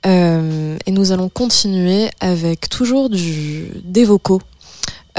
Euh, 0.07 0.77
et 0.87 0.91
nous 0.91 1.13
allons 1.13 1.29
continuer 1.29 2.11
avec 2.21 2.69
toujours 2.69 3.09
des 3.11 4.05
vocaux, 4.05 4.43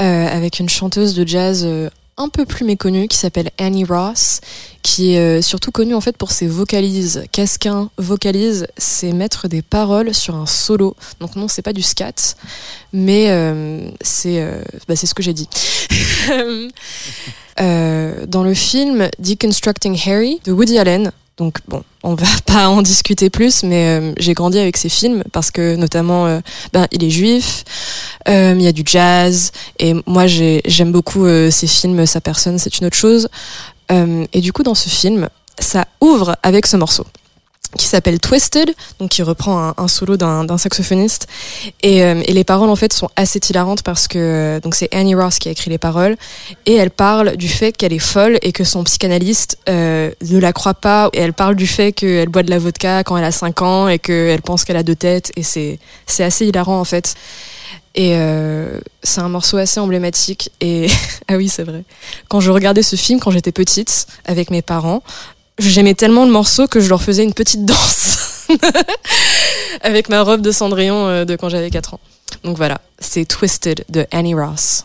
euh, 0.00 0.26
avec 0.28 0.58
une 0.60 0.68
chanteuse 0.68 1.14
de 1.14 1.26
jazz 1.26 1.62
euh, 1.64 1.88
un 2.16 2.28
peu 2.28 2.44
plus 2.44 2.64
méconnue 2.64 3.08
qui 3.08 3.16
s'appelle 3.16 3.50
Annie 3.58 3.84
Ross, 3.84 4.40
qui 4.82 5.14
est 5.14 5.42
surtout 5.42 5.72
connue 5.72 5.94
en 5.94 6.00
fait 6.00 6.16
pour 6.16 6.30
ses 6.30 6.46
vocalises. 6.46 7.24
Qu'un 7.32 7.90
vocalise? 7.96 8.68
C'est 8.76 9.12
mettre 9.12 9.48
des 9.48 9.62
paroles 9.62 10.14
sur 10.14 10.36
un 10.36 10.46
solo. 10.46 10.94
Donc 11.18 11.34
non, 11.34 11.48
c'est 11.48 11.62
pas 11.62 11.72
du 11.72 11.82
scat, 11.82 12.36
mais 12.92 13.26
c'est 14.00 14.46
bah, 14.86 14.94
c'est 14.94 15.06
ce 15.06 15.14
que 15.14 15.24
j'ai 15.24 15.32
dit. 15.32 15.48
Dans 17.58 18.44
le 18.44 18.54
film 18.54 19.08
Deconstructing 19.18 19.98
Harry 20.06 20.40
de 20.44 20.52
Woody 20.52 20.78
Allen. 20.78 21.10
Donc 21.36 21.58
bon, 21.66 21.82
on 22.04 22.14
va 22.14 22.26
pas 22.46 22.68
en 22.68 22.80
discuter 22.82 23.28
plus, 23.30 23.62
mais 23.64 23.88
euh, 23.98 24.12
j'ai 24.18 24.34
grandi 24.34 24.58
avec 24.58 24.76
ces 24.76 24.88
films 24.88 25.24
parce 25.32 25.50
que 25.50 25.74
notamment, 25.76 26.26
euh, 26.26 26.40
ben 26.72 26.86
il 26.92 27.02
est 27.02 27.10
juif, 27.10 27.64
euh, 28.28 28.54
il 28.56 28.62
y 28.62 28.68
a 28.68 28.72
du 28.72 28.82
jazz 28.84 29.50
et 29.80 29.94
moi 30.06 30.26
j'ai- 30.26 30.62
j'aime 30.64 30.92
beaucoup 30.92 31.26
ces 31.50 31.66
films. 31.66 32.06
Sa 32.06 32.20
personne, 32.20 32.58
c'est 32.58 32.78
une 32.78 32.86
autre 32.86 32.96
chose. 32.96 33.28
Et 33.90 34.40
du 34.40 34.52
coup, 34.52 34.62
dans 34.62 34.74
ce 34.74 34.88
film, 34.88 35.28
ça 35.58 35.86
ouvre 36.00 36.36
avec 36.42 36.66
ce 36.66 36.76
morceau 36.76 37.04
qui 37.76 37.86
s'appelle 37.86 38.20
Twisted, 38.20 38.74
donc 38.98 39.10
qui 39.10 39.22
reprend 39.22 39.72
un, 39.76 39.88
solo 39.88 40.16
d'un 40.16 40.58
saxophoniste. 40.58 41.26
Et, 41.82 42.02
euh, 42.02 42.22
et 42.24 42.32
les 42.32 42.44
paroles 42.44 42.70
en 42.70 42.76
fait 42.76 42.92
sont 42.92 43.08
assez 43.16 43.40
hilarantes 43.48 43.82
parce 43.82 44.08
que 44.08 44.18
euh, 44.18 44.60
donc 44.60 44.74
c'est 44.74 44.94
Annie 44.94 45.14
Ross 45.14 45.38
qui 45.38 45.48
a 45.48 45.52
écrit 45.52 45.70
les 45.70 45.78
paroles 45.78 46.16
et 46.66 46.74
elle 46.74 46.90
parle 46.90 47.36
du 47.36 47.48
fait 47.48 47.76
qu'elle 47.76 47.92
est 47.92 47.98
folle 47.98 48.38
et 48.42 48.52
que 48.52 48.64
son 48.64 48.84
psychanalyste 48.84 49.58
euh, 49.68 50.10
ne 50.22 50.38
la 50.38 50.52
croit 50.52 50.74
pas. 50.74 51.10
Et 51.12 51.20
elle 51.20 51.32
parle 51.32 51.56
du 51.56 51.66
fait 51.66 51.92
qu'elle 51.92 52.28
boit 52.28 52.42
de 52.42 52.50
la 52.50 52.58
vodka 52.58 53.04
quand 53.04 53.16
elle 53.16 53.24
a 53.24 53.32
5 53.32 53.62
ans 53.62 53.88
et 53.88 53.98
qu'elle 53.98 54.42
pense 54.42 54.64
qu'elle 54.64 54.76
a 54.76 54.82
deux 54.82 54.96
têtes 54.96 55.32
et 55.36 55.42
c'est 55.42 55.78
c'est 56.06 56.24
assez 56.24 56.46
hilarant 56.46 56.78
en 56.78 56.84
fait. 56.84 57.14
Et 57.96 58.18
c'est 59.04 59.20
un 59.20 59.28
morceau 59.28 59.56
assez 59.56 59.78
emblématique. 59.78 60.50
Et 60.60 60.88
ah 61.28 61.36
oui, 61.36 61.48
c'est 61.48 61.62
vrai. 61.62 61.84
Quand 62.28 62.40
je 62.40 62.50
regardais 62.50 62.82
ce 62.82 62.96
film 62.96 63.20
quand 63.20 63.30
j'étais 63.30 63.52
petite 63.52 64.08
avec 64.24 64.50
mes 64.50 64.62
parents, 64.62 65.04
j'aimais 65.58 65.94
tellement 65.94 66.24
le 66.24 66.30
morceau 66.30 66.66
que 66.66 66.80
je 66.80 66.88
leur 66.88 67.02
faisais 67.02 67.24
une 67.24 67.34
petite 67.34 67.64
danse 67.64 68.46
avec 69.82 70.08
ma 70.08 70.22
robe 70.22 70.40
de 70.40 70.50
Cendrillon 70.50 71.06
euh, 71.08 71.24
de 71.24 71.36
quand 71.36 71.48
j'avais 71.48 71.70
4 71.70 71.94
ans. 71.94 72.00
Donc 72.42 72.56
voilà, 72.56 72.80
c'est 72.98 73.24
Twisted 73.24 73.84
de 73.88 74.06
Annie 74.10 74.34
Ross. 74.34 74.84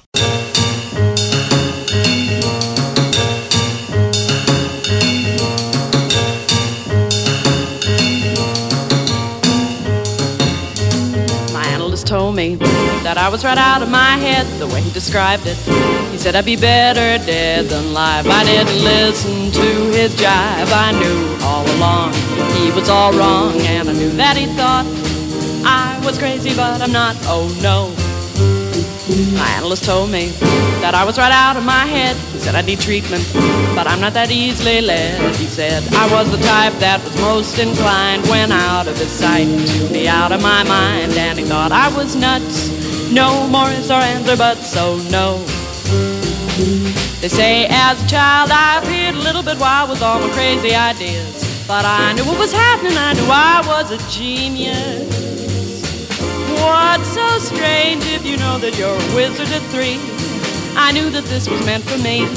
That 13.09 13.17
I 13.17 13.27
was 13.27 13.43
right 13.43 13.57
out 13.57 13.81
of 13.81 13.89
my 13.89 14.17
head 14.17 14.45
the 14.59 14.67
way 14.67 14.81
he 14.81 14.91
described 14.91 15.47
it. 15.47 15.57
He 16.11 16.17
said 16.19 16.35
I'd 16.35 16.45
be 16.45 16.55
better 16.55 17.17
dead 17.25 17.65
than 17.65 17.91
live. 17.91 18.27
I 18.27 18.43
didn't 18.43 18.83
listen 18.83 19.49
to 19.49 19.67
his 19.97 20.13
jive. 20.13 20.69
I 20.69 20.91
knew 20.93 21.19
all 21.41 21.65
along 21.77 22.13
he 22.61 22.69
was 22.69 22.87
all 22.87 23.11
wrong, 23.13 23.59
and 23.61 23.89
I 23.89 23.93
knew 23.93 24.11
that 24.11 24.37
he 24.37 24.45
thought 24.53 24.85
I 25.65 25.99
was 26.05 26.19
crazy, 26.19 26.55
but 26.55 26.81
I'm 26.81 26.91
not. 26.91 27.15
Oh 27.23 27.49
no. 27.63 28.08
My 29.09 29.49
analyst 29.57 29.85
told 29.85 30.11
me 30.11 30.29
that 30.81 30.93
I 30.93 31.03
was 31.03 31.17
right 31.17 31.31
out 31.31 31.57
of 31.57 31.63
my 31.63 31.85
head. 31.85 32.15
He 32.31 32.39
said 32.39 32.53
I 32.53 32.61
need 32.61 32.79
treatment, 32.79 33.25
but 33.73 33.87
I'm 33.87 33.99
not 33.99 34.13
that 34.13 34.29
easily 34.29 34.81
led. 34.81 35.35
He 35.35 35.45
said 35.45 35.81
I 35.93 36.05
was 36.13 36.29
the 36.29 36.37
type 36.37 36.73
that 36.73 37.03
was 37.03 37.19
most 37.19 37.57
inclined 37.57 38.27
when 38.27 38.51
out 38.51 38.87
of 38.87 38.95
his 38.97 39.09
sight 39.09 39.47
to 39.47 39.89
be 39.91 40.07
out 40.07 40.31
of 40.31 40.43
my 40.43 40.63
mind. 40.63 41.13
And 41.13 41.39
he 41.39 41.45
thought 41.45 41.71
I 41.71 41.89
was 41.97 42.15
nuts. 42.15 42.69
No 43.11 43.47
more 43.47 43.69
is 43.69 43.89
our 43.89 44.01
answer, 44.01 44.37
but 44.37 44.57
so 44.57 44.97
no. 45.09 45.43
They 47.19 47.29
say 47.29 47.65
as 47.67 48.03
a 48.03 48.07
child 48.07 48.51
I 48.51 48.77
appeared 48.77 49.15
a 49.15 49.23
little 49.25 49.41
bit 49.41 49.57
wild 49.59 49.89
with 49.89 50.03
all 50.03 50.19
my 50.19 50.29
crazy 50.33 50.75
ideas. 50.75 51.65
But 51.67 51.83
I 51.83 52.13
knew 52.13 52.25
what 52.25 52.37
was 52.37 52.53
happening, 52.53 52.95
I 52.95 53.13
knew 53.13 53.25
I 53.25 53.63
was 53.65 53.89
a 53.89 53.97
genius. 54.09 55.28
What's 56.59 57.13
so 57.13 57.39
strange 57.39 58.03
if 58.07 58.25
you 58.25 58.35
know 58.37 58.57
that 58.59 58.77
you're 58.77 58.91
a 58.91 59.15
wizard 59.15 59.47
at 59.55 59.63
three? 59.71 59.95
I 60.75 60.91
knew 60.91 61.09
that 61.09 61.23
this 61.25 61.47
was 61.47 61.63
meant 61.65 61.83
for 61.83 61.97
me. 61.97 62.27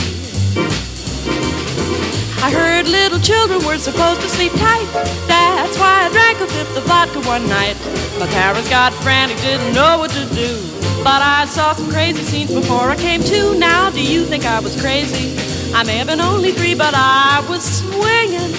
I 2.43 2.51
heard 2.51 2.87
little 2.87 3.19
children 3.19 3.65
were 3.67 3.79
supposed 3.79 4.21
to 4.21 4.29
sleep 4.29 4.53
tight. 4.53 4.87
That's 5.27 5.79
why 5.79 6.07
I 6.07 6.09
drank 6.11 6.41
a 6.41 6.47
fifth 6.47 6.77
of 6.77 6.85
vodka 6.85 7.21
one 7.27 7.49
night. 7.49 7.75
My 8.19 8.27
parents 8.27 8.69
got 8.71 8.93
frantic, 8.95 9.39
didn't 9.39 9.75
know 9.75 9.99
what 9.99 10.11
to 10.13 10.25
do. 10.35 10.59
But 11.03 11.23
I 11.23 11.47
saw 11.47 11.73
some 11.73 11.91
crazy 11.91 12.23
scenes 12.23 12.55
before 12.55 12.91
I 12.91 12.97
came 12.97 13.23
to. 13.23 13.59
Now, 13.59 13.91
do 13.91 14.03
you 14.03 14.25
think 14.25 14.45
I 14.45 14.61
was 14.61 14.81
crazy? 14.81 15.35
I 15.75 15.83
may 15.83 15.99
have 15.99 16.07
been 16.07 16.21
only 16.21 16.53
three, 16.53 16.75
but 16.75 16.95
I 16.95 17.45
was 17.49 17.63
swinging. 17.63 18.55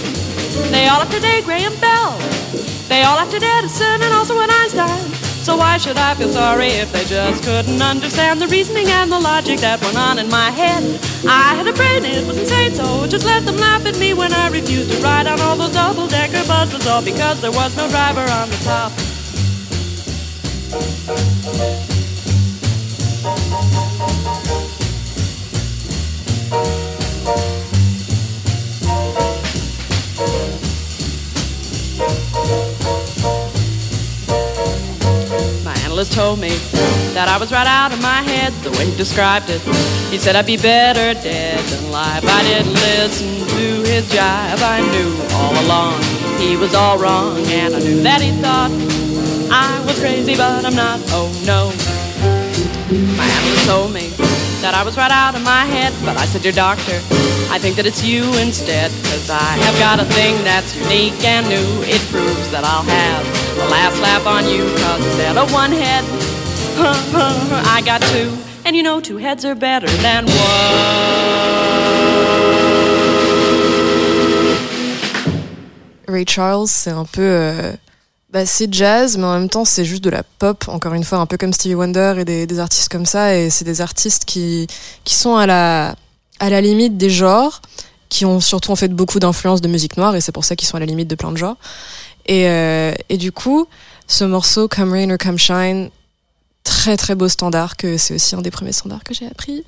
They 0.71 0.87
all 0.87 0.99
after 0.99 1.19
Dave 1.19 1.45
Graham 1.45 1.75
Bell. 1.79 2.17
They 2.87 3.03
all 3.03 3.17
after 3.17 3.37
Edison 3.39 4.01
and 4.03 4.13
also 4.13 4.39
an 4.39 4.49
Einstein. 4.49 5.32
So 5.43 5.57
why 5.57 5.77
should 5.77 5.97
I 5.97 6.15
feel 6.15 6.29
sorry 6.29 6.67
if 6.67 6.93
they 6.93 7.03
just 7.03 7.43
couldn't 7.43 7.81
understand 7.81 8.39
the 8.39 8.47
reasoning 8.47 8.87
and 8.87 9.11
the 9.11 9.19
logic 9.19 9.59
that 9.59 9.81
went 9.81 9.97
on 9.97 10.17
in 10.17 10.29
my 10.29 10.49
head? 10.49 10.81
I 11.27 11.53
had 11.55 11.67
a 11.67 11.73
brain, 11.73 12.05
it 12.05 12.25
was 12.25 12.37
insane, 12.37 12.73
so 12.73 13.05
just 13.07 13.25
let 13.25 13.45
them 13.45 13.57
laugh 13.57 13.85
at 13.85 13.99
me 13.99 14.13
when 14.13 14.31
I 14.31 14.47
refused 14.47 14.89
to 14.93 15.03
ride 15.03 15.27
on 15.27 15.41
all 15.41 15.57
those 15.57 15.73
double-decker 15.73 16.47
buses, 16.47 16.87
all 16.87 17.03
because 17.03 17.41
there 17.41 17.51
was 17.51 17.75
no 17.75 17.89
driver 17.89 18.21
on 18.21 18.49
the 18.49 18.57
top. 18.63 18.93
My 27.25 27.62
analyst 36.03 36.13
told 36.13 36.39
me 36.39 36.49
that 37.13 37.27
I 37.29 37.37
was 37.37 37.51
right 37.51 37.67
out 37.67 37.93
of 37.93 38.01
my 38.01 38.21
head 38.21 38.51
the 38.63 38.71
way 38.71 38.91
he 38.91 38.97
described 38.97 39.49
it. 39.49 39.61
He 40.11 40.17
said 40.17 40.35
I'd 40.35 40.45
be 40.45 40.57
better 40.57 41.13
dead 41.21 41.59
than 41.59 41.89
alive. 41.89 42.23
I 42.25 42.43
didn't 42.43 42.73
listen 42.73 43.47
to 43.47 43.65
his 43.87 44.03
jive. 44.11 44.59
I 44.59 44.81
knew 44.91 45.11
all 45.39 45.55
along 45.65 46.01
he 46.39 46.57
was 46.57 46.75
all 46.75 46.97
wrong, 46.97 47.37
and 47.47 47.75
I 47.75 47.79
knew 47.79 48.01
that 48.03 48.21
he 48.21 48.31
thought 48.41 48.71
I 49.51 49.83
was 49.85 49.97
crazy, 49.99 50.35
but 50.35 50.65
I'm 50.65 50.75
not. 50.75 50.99
Oh 51.15 51.31
no. 51.45 51.71
My 53.15 53.23
analyst 53.23 53.65
told 53.67 53.93
me 53.93 54.09
that 54.61 54.73
I 54.75 54.83
was 54.83 54.97
right 54.97 55.11
out 55.11 55.35
of 55.35 55.43
my 55.43 55.65
head, 55.65 55.93
but 56.03 56.17
I 56.17 56.25
said, 56.25 56.41
Dear 56.41 56.51
doctor, 56.51 56.99
I 57.47 57.59
think 57.59 57.75
that 57.77 57.85
it's 57.85 58.03
you 58.03 58.23
instead, 58.43 58.91
cause 59.07 59.29
I 59.29 59.55
have 59.63 59.77
got 59.79 59.99
a 59.99 60.05
thing 60.05 60.35
that's 60.43 60.75
unique 60.75 61.23
and 61.23 61.47
new. 61.47 61.69
It 61.87 62.01
proves 62.11 62.51
that 62.51 62.63
I'll 62.63 62.83
have 62.83 63.42
one 65.51 65.73
I 67.65 67.81
got 67.85 68.01
two. 68.01 68.31
And 68.65 68.75
you 68.75 68.83
know, 68.83 68.99
two 68.99 69.17
heads 69.17 69.45
are 69.45 69.55
better 69.55 69.87
than 70.01 70.25
Ray 76.07 76.25
Charles, 76.27 76.69
c'est 76.69 76.91
un 76.91 77.05
peu. 77.05 77.21
euh, 77.21 77.73
bah, 78.33 78.47
c'est 78.47 78.73
jazz, 78.73 79.15
mais 79.17 79.25
en 79.25 79.33
même 79.39 79.49
temps, 79.49 79.63
c'est 79.63 79.85
juste 79.85 80.03
de 80.03 80.09
la 80.09 80.23
pop, 80.23 80.65
encore 80.67 80.95
une 80.95 81.03
fois, 81.03 81.19
un 81.19 81.27
peu 81.27 81.37
comme 81.37 81.53
Stevie 81.53 81.75
Wonder 81.75 82.15
et 82.17 82.25
des, 82.25 82.47
des 82.47 82.59
artistes 82.59 82.89
comme 82.89 83.05
ça. 83.05 83.37
Et 83.37 83.51
c'est 83.51 83.63
des 83.63 83.79
artistes 83.79 84.25
qui, 84.25 84.65
qui 85.03 85.13
sont 85.13 85.35
à 85.35 85.45
la, 85.45 85.95
à 86.39 86.49
la 86.49 86.59
limite 86.59 86.97
des 86.97 87.11
genres, 87.11 87.61
qui 88.09 88.25
ont 88.25 88.39
surtout 88.39 88.71
en 88.71 88.75
fait 88.75 88.89
beaucoup 88.89 89.19
d'influence 89.19 89.61
de 89.61 89.67
musique 89.67 89.97
noire, 89.97 90.15
et 90.15 90.21
c'est 90.21 90.31
pour 90.31 90.45
ça 90.45 90.55
qu'ils 90.55 90.67
sont 90.67 90.77
à 90.77 90.79
la 90.79 90.87
limite 90.87 91.07
de 91.07 91.15
plein 91.15 91.31
de 91.31 91.37
genres. 91.37 91.57
Et, 92.25 92.47
euh, 92.47 92.93
et 93.09 93.17
du 93.17 93.31
coup, 93.31 93.67
ce 94.07 94.23
morceau, 94.23 94.67
Come 94.67 94.93
Rain 94.93 95.09
or 95.11 95.17
Come 95.17 95.37
Shine, 95.37 95.89
très 96.63 96.97
très 96.97 97.15
beau 97.15 97.27
standard, 97.27 97.75
que 97.75 97.97
c'est 97.97 98.15
aussi 98.15 98.35
un 98.35 98.41
des 98.41 98.51
premiers 98.51 98.71
standards 98.71 99.03
que 99.03 99.13
j'ai 99.13 99.27
appris. 99.27 99.63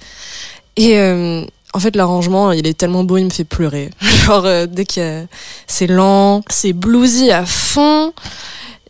Et 0.78 0.98
euh, 0.98 1.44
en 1.74 1.80
fait, 1.80 1.96
l'arrangement, 1.96 2.52
il 2.52 2.68
est 2.68 2.78
tellement 2.78 3.04
beau, 3.04 3.18
il 3.18 3.26
me 3.26 3.30
fait 3.30 3.44
pleurer. 3.44 3.90
Genre, 4.26 4.46
euh, 4.46 4.66
dès 4.66 4.86
a... 5.00 5.26
C'est 5.68 5.88
lent, 5.88 6.44
c'est 6.50 6.74
bluesy 6.74 7.32
à 7.32 7.46
fond. 7.46 8.14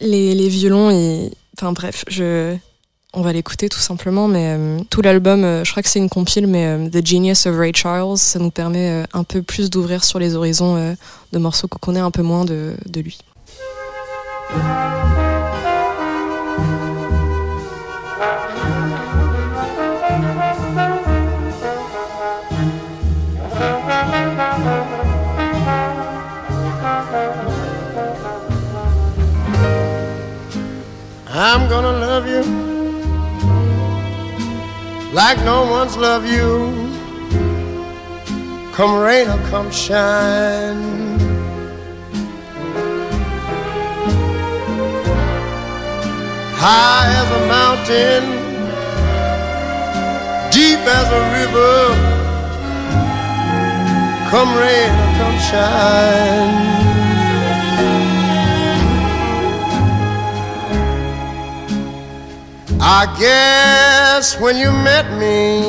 Les, 0.02 0.50
violons. 0.50 1.30
Enfin 1.58 1.72
bref. 1.72 2.04
On 3.18 3.22
va 3.22 3.32
l'écouter 3.32 3.70
tout 3.70 3.80
simplement, 3.80 4.28
mais 4.28 4.58
tout 4.90 5.02
l'album, 5.02 5.64
je 5.64 5.72
crois 5.72 5.82
que 5.82 5.88
c'est 5.88 6.00
une 6.00 6.10
compile, 6.10 6.48
mais 6.48 6.90
The 6.90 7.06
Genius 7.06 7.46
of 7.46 7.56
Ray 7.56 7.72
Charles, 7.74 8.18
ça 8.18 8.40
nous 8.40 8.52
permet 8.52 9.06
un 9.14 9.24
peu 9.24 9.42
plus 9.42 9.70
d'ouvrir 9.70 10.04
sur 10.04 10.20
les 10.20 10.36
horizons 10.36 10.98
de 11.32 11.40
morceaux 11.40 11.70
qu'on 11.70 11.80
connaît 11.80 12.02
un 12.02 12.12
peu 12.12 12.24
moins 12.24 12.44
de 12.44 12.76
lui. 12.94 13.18
I'm 31.38 31.68
gonna 31.70 31.92
love 31.92 32.28
you 32.28 32.44
like 35.12 35.38
no 35.44 35.66
one's 35.70 35.98
loved 35.98 36.28
you. 36.28 36.72
come 38.74 39.00
rain 39.00 39.28
or 39.30 39.38
come 39.50 39.72
shine. 39.72 41.45
High 46.68 47.14
as 47.22 47.30
a 47.30 47.44
mountain, 47.46 48.24
deep 50.52 50.82
as 51.00 51.08
a 51.20 51.24
river, 51.38 51.78
come 54.32 54.50
rain 54.58 54.92
or 55.04 55.12
come 55.20 55.38
shine. 55.50 56.56
I 62.82 63.16
guess 63.20 64.40
when 64.40 64.58
you 64.58 64.72
met 64.72 65.06
me, 65.20 65.60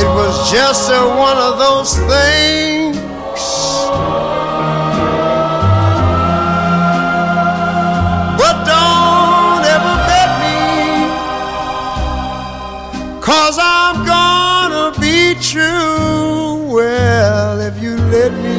it 0.00 0.08
was 0.18 0.50
just 0.50 0.90
a, 0.90 1.00
one 1.16 1.38
of 1.38 1.58
those 1.60 1.96
things. 2.10 2.69
Cause 13.30 13.58
I'm 13.60 13.96
gonna 14.14 14.86
be 14.98 15.36
true. 15.40 16.74
Well, 16.74 17.60
if 17.60 17.80
you 17.80 17.94
let 18.16 18.32
me. 18.44 18.58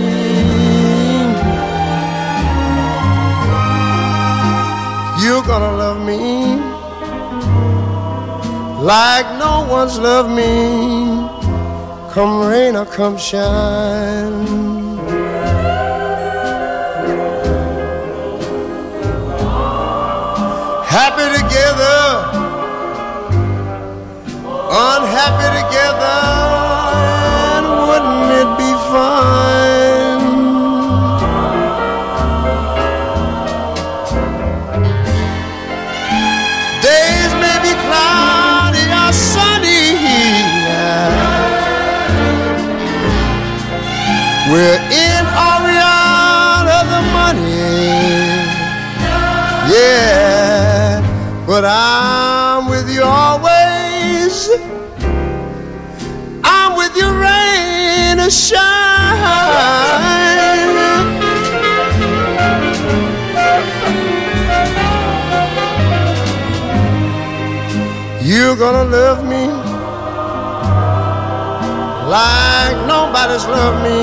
You're 5.22 5.46
gonna 5.52 5.74
love 5.84 6.00
me 6.12 6.26
like 8.96 9.28
no 9.46 9.68
one's 9.70 10.00
loved 10.00 10.32
me. 10.42 10.56
Come 12.14 12.34
rain 12.48 12.78
or 12.78 12.86
come 12.86 13.18
shine. 13.18 14.48
Happy 20.98 21.28
together, 21.40 22.31
unhappy 24.72 25.50
together, 25.60 26.20
and 27.60 27.68
wouldn't 27.88 28.32
it 28.40 28.50
be 28.56 28.72
fine? 28.88 30.24
Days 36.82 37.32
may 37.44 37.58
be 37.68 37.74
cloudy 37.84 38.86
or 38.88 39.12
sunny. 39.12 39.92
We're 44.52 44.82
in 45.08 45.26
or 45.36 46.66
of 46.80 46.86
the 46.96 47.04
money. 47.12 47.60
Yeah, 49.68 51.00
but 51.46 51.64
I'm 51.66 52.70
with 52.70 52.90
you 52.90 53.04
always. 53.04 53.41
Shine. 58.32 58.72
You're 68.24 68.56
gonna 68.56 68.86
love 68.90 69.26
me 69.28 69.48
like 72.08 72.78
nobody's 72.88 73.46
loved 73.46 73.84
me. 73.84 74.00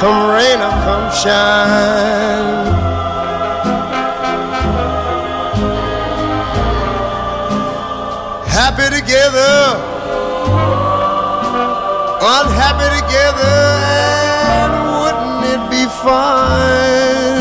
Come 0.00 0.30
rain 0.34 0.58
or 0.60 0.74
come 0.84 1.06
shine. 1.12 2.62
Happy 8.46 8.86
together, 8.98 9.54
unhappy 12.22 12.88
together, 13.02 13.58
and 14.46 14.72
wouldn't 15.02 15.44
it 15.54 15.62
be 15.70 15.84
fine? 16.04 17.31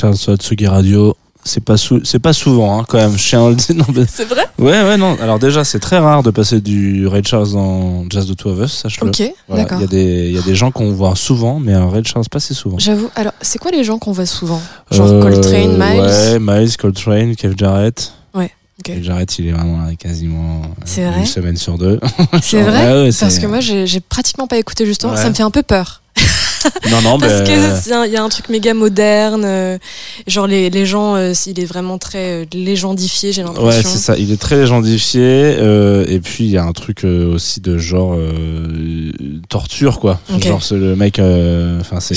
Charles 0.00 0.16
sur 0.16 0.34
Tsugi 0.36 0.66
Radio. 0.66 1.14
C'est 1.42 1.64
pas, 1.64 1.76
sou- 1.78 2.00
c'est 2.04 2.18
pas 2.18 2.32
souvent, 2.34 2.78
hein, 2.80 2.84
quand 2.86 2.98
même. 2.98 3.16
Je 3.16 3.28
tiens 3.28 3.46
à 3.46 3.48
le 3.48 3.54
dire. 3.54 3.74
Mais- 3.94 4.04
C'est 4.06 4.26
vrai? 4.26 4.44
Ouais, 4.58 4.82
ouais, 4.82 4.96
non. 4.98 5.16
Alors, 5.22 5.38
déjà, 5.38 5.64
c'est 5.64 5.78
très 5.78 5.98
rare 5.98 6.22
de 6.22 6.30
passer 6.30 6.60
du 6.60 7.06
Ray 7.06 7.22
Charles 7.24 7.52
dans 7.52 8.04
Jazz 8.10 8.26
the 8.26 8.36
Two 8.36 8.50
of 8.50 8.58
Us, 8.64 8.72
sache-le. 8.72 9.08
Ok, 9.08 9.22
Voilà, 9.48 9.62
d'accord. 9.64 9.78
Il 9.78 9.82
y, 9.82 9.84
a 9.84 9.88
des- 9.88 10.28
il 10.28 10.34
y 10.34 10.38
a 10.38 10.42
des 10.42 10.54
gens 10.54 10.70
qu'on 10.70 10.92
voit 10.92 11.16
souvent, 11.16 11.58
mais 11.58 11.72
un 11.72 11.88
Ray 11.88 12.02
Charles 12.04 12.26
pas 12.30 12.40
si 12.40 12.54
souvent. 12.54 12.78
J'avoue. 12.78 13.08
Alors, 13.14 13.32
c'est 13.40 13.58
quoi 13.58 13.70
les 13.70 13.84
gens 13.84 13.98
qu'on 13.98 14.12
voit 14.12 14.26
souvent? 14.26 14.60
Genre 14.90 15.06
Euh, 15.06 15.22
Coltrane, 15.22 15.78
Miles? 15.78 16.00
Ouais, 16.00 16.38
Miles, 16.40 16.76
Coltrane, 16.76 17.34
Kev 17.36 17.54
Jarrett. 17.56 18.12
Ouais, 18.34 18.50
ok. 18.80 18.84
Kev 18.84 19.02
Jarrett, 19.02 19.38
il 19.38 19.48
est 19.48 19.52
vraiment 19.52 19.82
là 19.82 19.94
quasiment 19.98 20.60
euh, 20.62 21.10
vrai? 21.10 21.20
une 21.20 21.26
semaine 21.26 21.56
sur 21.56 21.78
deux. 21.78 21.98
C'est 22.42 22.60
vrai? 22.62 22.86
ouais, 22.86 23.02
ouais, 23.04 23.10
Parce 23.18 23.38
que 23.38 23.46
moi, 23.46 23.60
j'ai 23.60 23.86
j'ai 23.86 24.00
pratiquement 24.00 24.46
pas 24.46 24.58
écouté 24.58 24.84
justement. 24.84 25.12
Ouais. 25.14 25.18
Ça 25.22 25.30
me 25.30 25.34
fait 25.34 25.42
un 25.42 25.50
peu 25.50 25.62
peur. 25.62 25.99
Non, 26.90 27.00
non, 27.02 27.18
Parce 27.18 27.40
mais. 27.40 27.44
que 27.44 27.80
c'est 27.80 27.92
un- 27.92 28.04
il 28.06 28.12
y 28.12 28.16
a 28.16 28.22
un 28.22 28.28
truc 28.28 28.48
méga 28.48 28.74
moderne. 28.74 29.42
euh, 29.44 29.78
genre, 30.26 30.46
les, 30.46 30.70
les 30.70 30.86
gens, 30.86 31.14
euh, 31.16 31.32
il 31.46 31.58
est 31.60 31.64
vraiment 31.64 31.98
très 31.98 32.42
euh, 32.42 32.44
légendifié, 32.52 33.32
j'ai 33.32 33.42
l'impression. 33.42 33.66
Ouais, 33.66 33.82
c'est 33.82 33.98
ça. 33.98 34.16
Il 34.16 34.30
est 34.32 34.40
très 34.40 34.56
légendifié. 34.56 35.20
euh, 35.58 36.04
et 36.08 36.20
puis, 36.20 36.44
il 36.44 36.50
y 36.50 36.56
a 36.58 36.64
un 36.64 36.72
truc 36.72 37.04
euh, 37.04 37.34
aussi 37.34 37.60
de 37.60 37.78
genre 37.78 38.14
euh, 38.14 39.12
torture, 39.48 40.00
quoi. 40.00 40.20
Ok. 40.34 40.44
Genre, 40.46 40.62
c'est 40.62 40.76
le 40.76 40.96
mec. 40.96 41.18
euh, 41.18 41.80
Enfin, 41.80 42.00
c'est. 42.00 42.16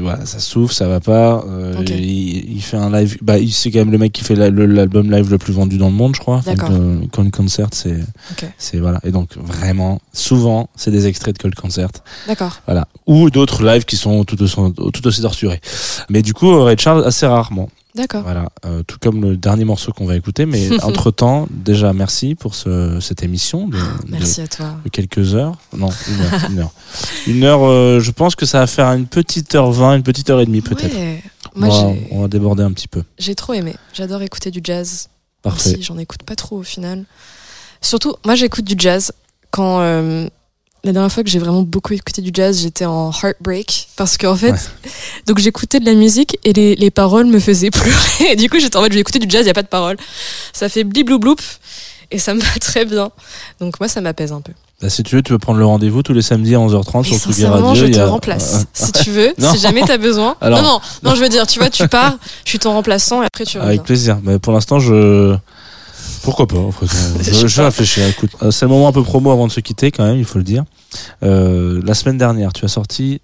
Voilà, 0.00 0.24
ça 0.26 0.38
souffle, 0.38 0.74
ça 0.74 0.86
va 0.88 1.00
pas. 1.00 1.44
euh, 1.48 1.74
il, 1.88 2.56
il 2.56 2.62
fait 2.62 2.76
un 2.76 2.90
live. 2.90 3.18
Bah, 3.22 3.34
c'est 3.50 3.70
quand 3.70 3.80
même 3.80 3.92
le 3.92 3.98
mec 3.98 4.12
qui 4.12 4.24
fait 4.24 4.34
la- 4.34 4.50
l'album 4.50 5.10
live 5.10 5.30
le 5.30 5.38
plus 5.38 5.52
vendu 5.52 5.76
dans 5.78 5.88
le 5.88 5.94
monde, 5.94 6.14
je 6.16 6.20
crois. 6.20 6.40
D'accord. 6.44 6.70
Euh, 6.72 6.96
Cold 7.12 7.30
Concert, 7.30 7.68
c'est. 7.72 7.98
Ok. 8.32 8.44
C'est 8.58 8.78
voilà. 8.78 9.00
Et 9.04 9.10
donc, 9.10 9.30
vraiment, 9.36 10.00
souvent, 10.12 10.68
c'est 10.76 10.90
des 10.90 11.06
extraits 11.06 11.36
de 11.36 11.42
Cold 11.42 11.54
Concert. 11.54 11.90
D'accord. 12.26 12.60
Voilà. 12.66 12.86
Ou 13.06 13.30
d'autres 13.30 13.62
lives 13.64 13.81
qui 13.84 13.96
sont 13.96 14.24
tout 14.24 14.40
aussi, 14.42 14.56
tout 14.92 15.06
aussi 15.06 15.20
torturés. 15.22 15.60
Mais 16.08 16.22
du 16.22 16.34
coup, 16.34 16.50
euh, 16.50 16.62
Ray 16.64 16.76
Charles, 16.78 17.04
assez 17.04 17.26
rarement. 17.26 17.68
D'accord. 17.94 18.22
Voilà, 18.22 18.48
euh, 18.64 18.82
tout 18.84 18.96
comme 19.02 19.20
le 19.20 19.36
dernier 19.36 19.64
morceau 19.66 19.92
qu'on 19.92 20.06
va 20.06 20.16
écouter. 20.16 20.46
Mais 20.46 20.70
entre 20.82 21.10
temps, 21.10 21.46
déjà 21.50 21.92
merci 21.92 22.34
pour 22.34 22.54
ce, 22.54 22.98
cette 23.00 23.22
émission 23.22 23.68
de, 23.68 23.76
Merci 24.08 24.40
de- 24.40 24.44
à 24.44 24.48
toi. 24.48 24.74
de 24.82 24.88
quelques 24.88 25.34
heures. 25.34 25.56
Non, 25.76 25.90
une 26.08 26.20
heure. 26.22 26.50
Une 26.50 26.58
heure, 26.60 26.70
une 27.26 27.44
heure 27.44 27.60
euh, 27.68 28.00
je 28.00 28.10
pense 28.10 28.34
que 28.34 28.46
ça 28.46 28.60
va 28.60 28.66
faire 28.66 28.86
une 28.92 29.06
petite 29.06 29.54
heure 29.54 29.70
vingt, 29.72 29.96
une 29.96 30.02
petite 30.02 30.30
heure 30.30 30.40
et 30.40 30.46
demie 30.46 30.62
peut-être. 30.62 30.94
Ouais. 30.94 31.22
on, 31.54 31.60
Moi, 31.60 31.68
va, 31.68 31.92
on 32.12 32.22
va 32.22 32.28
déborder 32.28 32.62
un 32.62 32.72
petit 32.72 32.88
peu. 32.88 33.02
j'ai 33.18 33.34
trop 33.34 33.52
aimé. 33.52 33.74
J'adore 33.92 34.22
écouter 34.22 34.50
du 34.50 34.60
jazz. 34.64 35.08
Parfait. 35.42 35.76
J'en 35.82 35.98
écoute 35.98 36.22
pas 36.22 36.36
trop 36.36 36.58
au 36.58 36.62
final. 36.62 37.04
Surtout, 37.82 38.14
moi, 38.24 38.36
j'écoute 38.36 38.64
du 38.64 38.74
jazz 38.78 39.12
quand. 39.50 39.80
euh, 39.80 40.28
la 40.84 40.92
dernière 40.92 41.12
fois 41.12 41.22
que 41.22 41.30
j'ai 41.30 41.38
vraiment 41.38 41.62
beaucoup 41.62 41.92
écouté 41.92 42.22
du 42.22 42.30
jazz, 42.34 42.60
j'étais 42.60 42.84
en 42.86 43.10
heartbreak. 43.12 43.88
Parce 43.96 44.16
qu'en 44.16 44.34
fait, 44.36 44.52
Ouais. 44.52 44.58
donc 45.26 45.38
j'écoutais 45.38 45.78
de 45.80 45.84
la 45.86 45.94
musique 45.94 46.38
et 46.44 46.52
les, 46.52 46.74
les 46.74 46.90
paroles 46.90 47.26
me 47.26 47.38
faisaient 47.38 47.70
pleurer. 47.70 48.32
Et 48.32 48.36
du 48.36 48.50
coup, 48.50 48.58
j'étais 48.58 48.76
en 48.76 48.80
mode, 48.80 48.90
je 48.92 48.96
vais 48.96 49.00
écouter 49.02 49.18
du 49.20 49.30
jazz, 49.30 49.42
il 49.42 49.44
n'y 49.44 49.50
a 49.50 49.54
pas 49.54 49.62
de 49.62 49.68
paroles. 49.68 49.96
Ça 50.52 50.68
fait 50.68 50.84
blibloubloup 50.84 51.36
et 52.10 52.18
ça 52.18 52.34
me 52.34 52.40
va 52.40 52.46
très 52.60 52.84
bien. 52.84 53.10
Donc 53.60 53.78
moi, 53.78 53.88
ça 53.88 54.00
m'apaise 54.00 54.32
un 54.32 54.40
peu. 54.40 54.52
Bah, 54.80 54.90
si 54.90 55.04
tu 55.04 55.14
veux, 55.14 55.22
tu 55.22 55.30
peux 55.32 55.38
prendre 55.38 55.60
le 55.60 55.64
rendez-vous 55.66 56.02
tous 56.02 56.12
les 56.12 56.22
samedis 56.22 56.56
à 56.56 56.58
11h30 56.58 57.02
Mais 57.12 57.16
sur 57.16 57.30
Tsugi 57.32 57.46
Radio. 57.46 57.74
je 57.76 57.86
te 57.86 57.98
a- 58.00 58.06
remplace. 58.08 58.54
euh, 58.54 58.64
si 58.72 58.90
tu 58.90 59.10
veux, 59.12 59.32
Non. 59.38 59.52
si 59.52 59.60
jamais 59.60 59.82
t'as 59.86 59.98
besoin. 59.98 60.34
Alors- 60.40 60.60
non, 60.60 60.68
non, 60.68 60.80
non, 61.04 61.14
je 61.14 61.20
veux 61.22 61.28
dire, 61.28 61.46
tu 61.46 61.60
vois, 61.60 61.70
tu 61.70 61.86
pars, 61.86 62.16
je 62.44 62.50
suis 62.50 62.58
ton 62.58 62.72
remplaçant 62.72 63.22
et 63.22 63.26
après 63.26 63.44
tu 63.44 63.58
reviens. 63.58 63.68
Avec 63.68 63.84
plaisir. 63.84 64.18
Mais 64.24 64.40
pour 64.40 64.52
l'instant, 64.52 64.80
je 64.80 65.36
Pourquoi 66.24 66.48
pas. 66.48 66.56
Je, 67.20 67.46
je 67.46 67.56
vais 67.56 67.64
réfléchir. 67.66 68.04
Écoute, 68.08 68.30
euh, 68.42 68.50
c'est 68.50 68.64
le 68.64 68.70
moment 68.70 68.88
un 68.88 68.92
peu 68.92 69.04
promo 69.04 69.30
avant 69.30 69.46
de 69.46 69.52
se 69.52 69.60
quitter 69.60 69.92
quand 69.92 70.04
même, 70.04 70.18
il 70.18 70.24
faut 70.24 70.38
le 70.38 70.44
dire. 70.44 70.64
Euh, 71.22 71.80
la 71.84 71.94
semaine 71.94 72.18
dernière, 72.18 72.52
tu 72.52 72.64
as 72.64 72.68
sorti. 72.68 73.20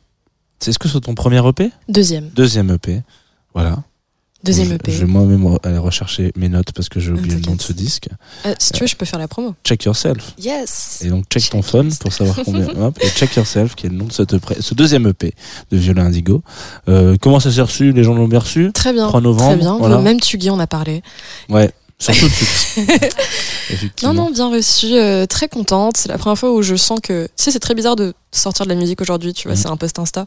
Est-ce 0.67 0.79
que 0.79 0.89
c'est 0.89 1.01
ton 1.01 1.15
premier 1.15 1.47
EP 1.47 1.71
Deuxième. 1.89 2.29
Deuxième 2.31 2.71
EP. 2.71 3.03
Voilà. 3.55 3.79
Deuxième 4.45 4.73
EP. 4.73 4.93
Je 4.93 5.01
vais 5.01 5.07
moi-même 5.07 5.59
aller 5.65 5.79
rechercher 5.79 6.33
mes 6.37 6.49
notes 6.49 6.71
parce 6.73 6.89
que 6.89 7.01
j'ai 7.01 7.11
oublié 7.11 7.35
le 7.35 7.41
nom 7.41 7.57
de 7.57 7.61
ce 7.61 7.73
disque. 7.73 8.09
Euh, 8.47 8.55
si 8.59 8.73
tu 8.73 8.81
veux, 8.81 8.87
je 8.87 8.95
peux 8.95 9.05
faire 9.05 9.19
la 9.19 9.27
promo. 9.27 9.55
Check 9.65 9.85
Yourself. 9.85 10.35
Yes. 10.39 11.03
Et 11.05 11.09
donc 11.09 11.25
check 11.29 11.51
ton 11.51 11.61
phone 11.61 11.93
pour 11.97 12.13
savoir 12.13 12.39
combien. 12.45 12.69
hop, 12.81 12.97
et 13.01 13.09
Check 13.09 13.35
Yourself, 13.35 13.75
qui 13.75 13.87
est 13.87 13.89
le 13.91 13.97
nom 13.97 14.05
de 14.05 14.13
cette 14.13 14.33
EP 14.33 14.61
ce 14.61 14.75
deuxième 14.75 15.09
EP 15.09 15.35
de 15.73 15.77
Violin 15.77 16.07
Indigo. 16.07 16.43
Euh, 16.89 17.17
comment 17.21 17.41
ça 17.41 17.51
s'est 17.51 17.63
reçu? 17.63 17.93
Les 17.93 18.05
gens 18.05 18.15
l'ont 18.15 18.29
bien 18.29 18.39
reçu? 18.39 18.71
Très 18.73 18.93
bien. 18.93 19.09
3 19.09 19.21
novembre. 19.21 19.49
Très 19.49 19.57
bien. 19.57 19.77
Voilà. 19.77 19.99
Même 19.99 20.21
Tugui 20.21 20.51
en 20.51 20.61
a 20.61 20.69
parlé. 20.69 21.03
Ouais, 21.49 21.73
surtout 21.99 22.27
de 22.29 22.33
suite. 22.33 23.13
Non, 24.03 24.15
non, 24.15 24.31
bien 24.31 24.49
reçu, 24.49 24.87
euh, 24.95 25.27
très 25.27 25.49
contente. 25.49 25.97
C'est 25.99 26.09
la 26.09 26.17
première 26.17 26.39
fois 26.39 26.53
où 26.53 26.63
je 26.63 26.75
sens 26.75 27.01
que. 27.03 27.27
Tu 27.27 27.31
sais, 27.45 27.51
c'est 27.51 27.59
très 27.61 27.75
bizarre 27.75 27.97
de 27.97 28.15
sortir 28.33 28.65
de 28.65 28.71
la 28.71 28.77
musique 28.77 29.01
aujourd'hui, 29.01 29.35
tu 29.35 29.49
vois, 29.49 29.57
Mhm. 29.57 29.63
c'est 29.63 29.69
un 29.69 29.77
post 29.77 29.99
Insta. 29.99 30.27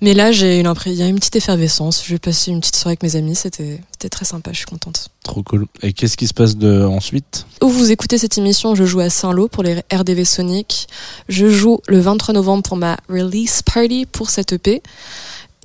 Mais 0.00 0.14
là, 0.14 0.32
j'ai 0.32 0.62
l'impression. 0.62 0.90
Il 0.92 0.98
y 0.98 1.02
a 1.02 1.06
une 1.06 1.18
petite 1.18 1.36
effervescence. 1.36 2.02
Je 2.04 2.10
vais 2.14 2.18
passer 2.18 2.50
une 2.50 2.60
petite 2.60 2.74
soirée 2.76 2.92
avec 2.92 3.02
mes 3.04 3.14
amis. 3.16 3.36
C'était 3.36 3.80
c'était 3.92 4.08
très 4.08 4.24
sympa, 4.24 4.50
je 4.52 4.56
suis 4.58 4.66
contente. 4.66 5.08
Trop 5.22 5.42
cool. 5.44 5.66
Et 5.82 5.92
qu'est-ce 5.92 6.16
qui 6.16 6.26
se 6.26 6.34
passe 6.34 6.56
de 6.56 6.82
ensuite? 6.82 7.46
Où 7.62 7.68
vous 7.68 7.92
écoutez 7.92 8.18
cette 8.18 8.36
émission, 8.38 8.74
je 8.74 8.84
joue 8.84 8.98
à 9.00 9.10
Saint-Lô 9.10 9.46
pour 9.46 9.62
les 9.62 9.80
RDV 9.92 10.24
Sonic. 10.24 10.88
Je 11.28 11.48
joue 11.48 11.78
le 11.86 12.00
23 12.00 12.34
novembre 12.34 12.62
pour 12.64 12.76
ma 12.76 12.96
release 13.08 13.62
party 13.62 14.06
pour 14.06 14.30
cette 14.30 14.52
EP. 14.54 14.82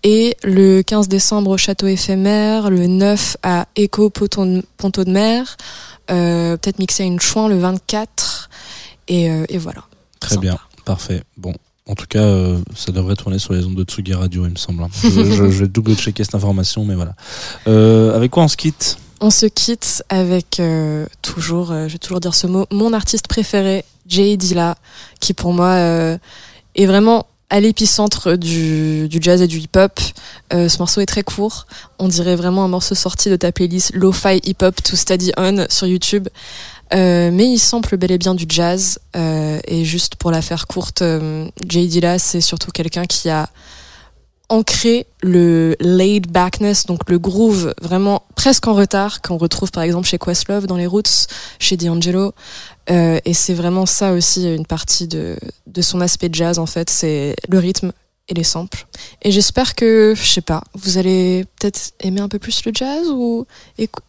Et 0.03 0.37
le 0.43 0.81
15 0.83 1.07
décembre 1.07 1.51
au 1.51 1.57
Château 1.57 1.87
éphémère, 1.87 2.69
le 2.69 2.87
9 2.87 3.37
à 3.43 3.67
Echo 3.75 4.09
Ponton- 4.09 4.63
Ponto 4.77 5.03
de 5.03 5.11
Mer, 5.11 5.57
euh, 6.11 6.55
peut-être 6.57 6.79
mixer 6.79 7.03
à 7.03 7.05
une 7.07 7.19
chouin 7.19 7.47
le 7.49 7.57
24. 7.57 8.49
Et, 9.07 9.29
euh, 9.29 9.45
et 9.49 9.57
voilà. 9.57 9.83
Très 10.19 10.35
Sympa. 10.35 10.41
bien, 10.41 10.57
parfait. 10.85 11.23
Bon, 11.37 11.53
en 11.87 11.95
tout 11.95 12.05
cas, 12.07 12.21
euh, 12.23 12.59
ça 12.75 12.91
devrait 12.91 13.15
tourner 13.15 13.39
sur 13.39 13.53
les 13.53 13.65
ondes 13.65 13.75
de 13.75 13.83
Tsugi 13.83 14.13
Radio, 14.13 14.45
il 14.45 14.51
me 14.51 14.55
semble. 14.57 14.83
hein. 14.83 14.89
Je, 15.03 15.09
je- 15.09 15.49
je 15.49 15.63
vais 15.63 15.67
double 15.67 15.95
checker 15.95 16.23
cette 16.23 16.35
information, 16.35 16.85
mais 16.85 16.95
voilà. 16.95 17.15
Avec 18.15 18.31
quoi 18.31 18.43
on 18.43 18.47
se 18.47 18.57
quitte? 18.57 18.97
On 19.19 19.31
se 19.31 19.47
quitte 19.47 20.03
avec 20.09 20.61
toujours, 21.23 21.69
je 21.69 21.91
vais 21.93 21.97
toujours 21.97 22.19
dire 22.19 22.35
ce 22.35 22.45
mot, 22.45 22.65
mon 22.71 22.93
artiste 22.93 23.27
préféré, 23.27 23.83
Jay 24.07 24.37
Dilla, 24.37 24.75
qui 25.19 25.33
pour 25.33 25.53
moi 25.53 25.75
est 26.75 26.85
vraiment 26.85 27.25
à 27.49 27.59
l'épicentre 27.59 28.35
du, 28.35 29.07
du 29.07 29.19
jazz 29.21 29.41
et 29.41 29.47
du 29.47 29.59
hip-hop. 29.59 29.99
Euh, 30.53 30.67
ce 30.67 30.79
morceau 30.79 31.01
est 31.01 31.05
très 31.05 31.23
court. 31.23 31.65
On 31.97 32.07
dirait 32.07 32.35
vraiment 32.35 32.65
un 32.65 32.67
morceau 32.67 32.95
sorti 32.95 33.29
de 33.29 33.35
ta 33.35 33.51
playlist 33.51 33.91
Lo-Fi 33.93 34.41
Hip 34.43 34.57
Hop 34.61 34.81
to 34.83 34.95
Study 34.95 35.31
On 35.37 35.65
sur 35.69 35.87
YouTube. 35.87 36.27
Euh, 36.93 37.31
mais 37.31 37.45
il 37.45 37.59
sample 37.59 37.97
bel 37.97 38.11
et 38.11 38.17
bien 38.17 38.35
du 38.35 38.45
jazz. 38.47 38.99
Euh, 39.15 39.59
et 39.65 39.85
juste 39.85 40.15
pour 40.15 40.31
la 40.31 40.41
faire 40.41 40.67
courte, 40.67 41.03
Jay 41.67 41.85
Dilla, 41.87 42.19
c'est 42.19 42.41
surtout 42.41 42.71
quelqu'un 42.71 43.05
qui 43.05 43.29
a 43.29 43.49
ancré 44.49 45.07
le 45.21 45.75
laid 45.79 46.21
backness, 46.21 46.85
donc 46.85 47.09
le 47.09 47.19
groove 47.19 47.73
vraiment 47.81 48.23
presque 48.35 48.67
en 48.67 48.73
retard 48.73 49.21
qu'on 49.21 49.37
retrouve 49.37 49.71
par 49.71 49.83
exemple 49.83 50.07
chez 50.07 50.17
Questlove 50.17 50.67
dans 50.67 50.77
les 50.77 50.87
Roots, 50.87 51.27
chez 51.59 51.77
D'Angelo. 51.77 52.33
Euh, 52.89 53.19
et 53.25 53.33
c'est 53.33 53.53
vraiment 53.53 53.85
ça 53.85 54.13
aussi 54.13 54.53
une 54.53 54.65
partie 54.65 55.07
de, 55.07 55.37
de 55.65 55.81
son 55.81 55.99
aspect 55.99 56.29
jazz 56.31 56.59
en 56.59 56.65
fait, 56.65 56.89
c'est 56.89 57.35
le 57.49 57.59
rythme 57.59 57.91
et 58.29 58.33
les 58.33 58.43
samples. 58.43 58.87
Et 59.21 59.31
j'espère 59.31 59.75
que, 59.75 60.13
je 60.15 60.25
sais 60.25 60.41
pas, 60.41 60.63
vous 60.73 60.97
allez 60.97 61.45
peut-être 61.59 61.93
aimer 61.99 62.21
un 62.21 62.29
peu 62.29 62.39
plus 62.39 62.65
le 62.65 62.71
jazz 62.73 63.07
ou 63.09 63.45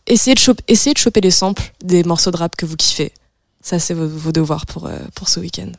essayer 0.06 0.35
de, 0.35 0.40
choper, 0.40 0.62
essayer 0.69 0.94
de 0.94 0.98
choper 0.98 1.20
les 1.20 1.31
samples 1.31 1.73
des 1.82 2.05
morceaux 2.05 2.31
de 2.31 2.36
rap 2.36 2.56
que 2.56 2.66
vous 2.66 2.77
kiffez. 2.77 3.12
Ça, 3.60 3.78
c'est 3.78 3.94
vos, 3.94 4.09
vos 4.09 4.32
devoirs 4.32 4.66
pour, 4.66 4.86
euh, 4.86 4.98
pour 5.15 5.28
ce 5.28 5.40
week-end. 5.40 5.73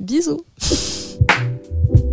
Bisous 0.00 0.44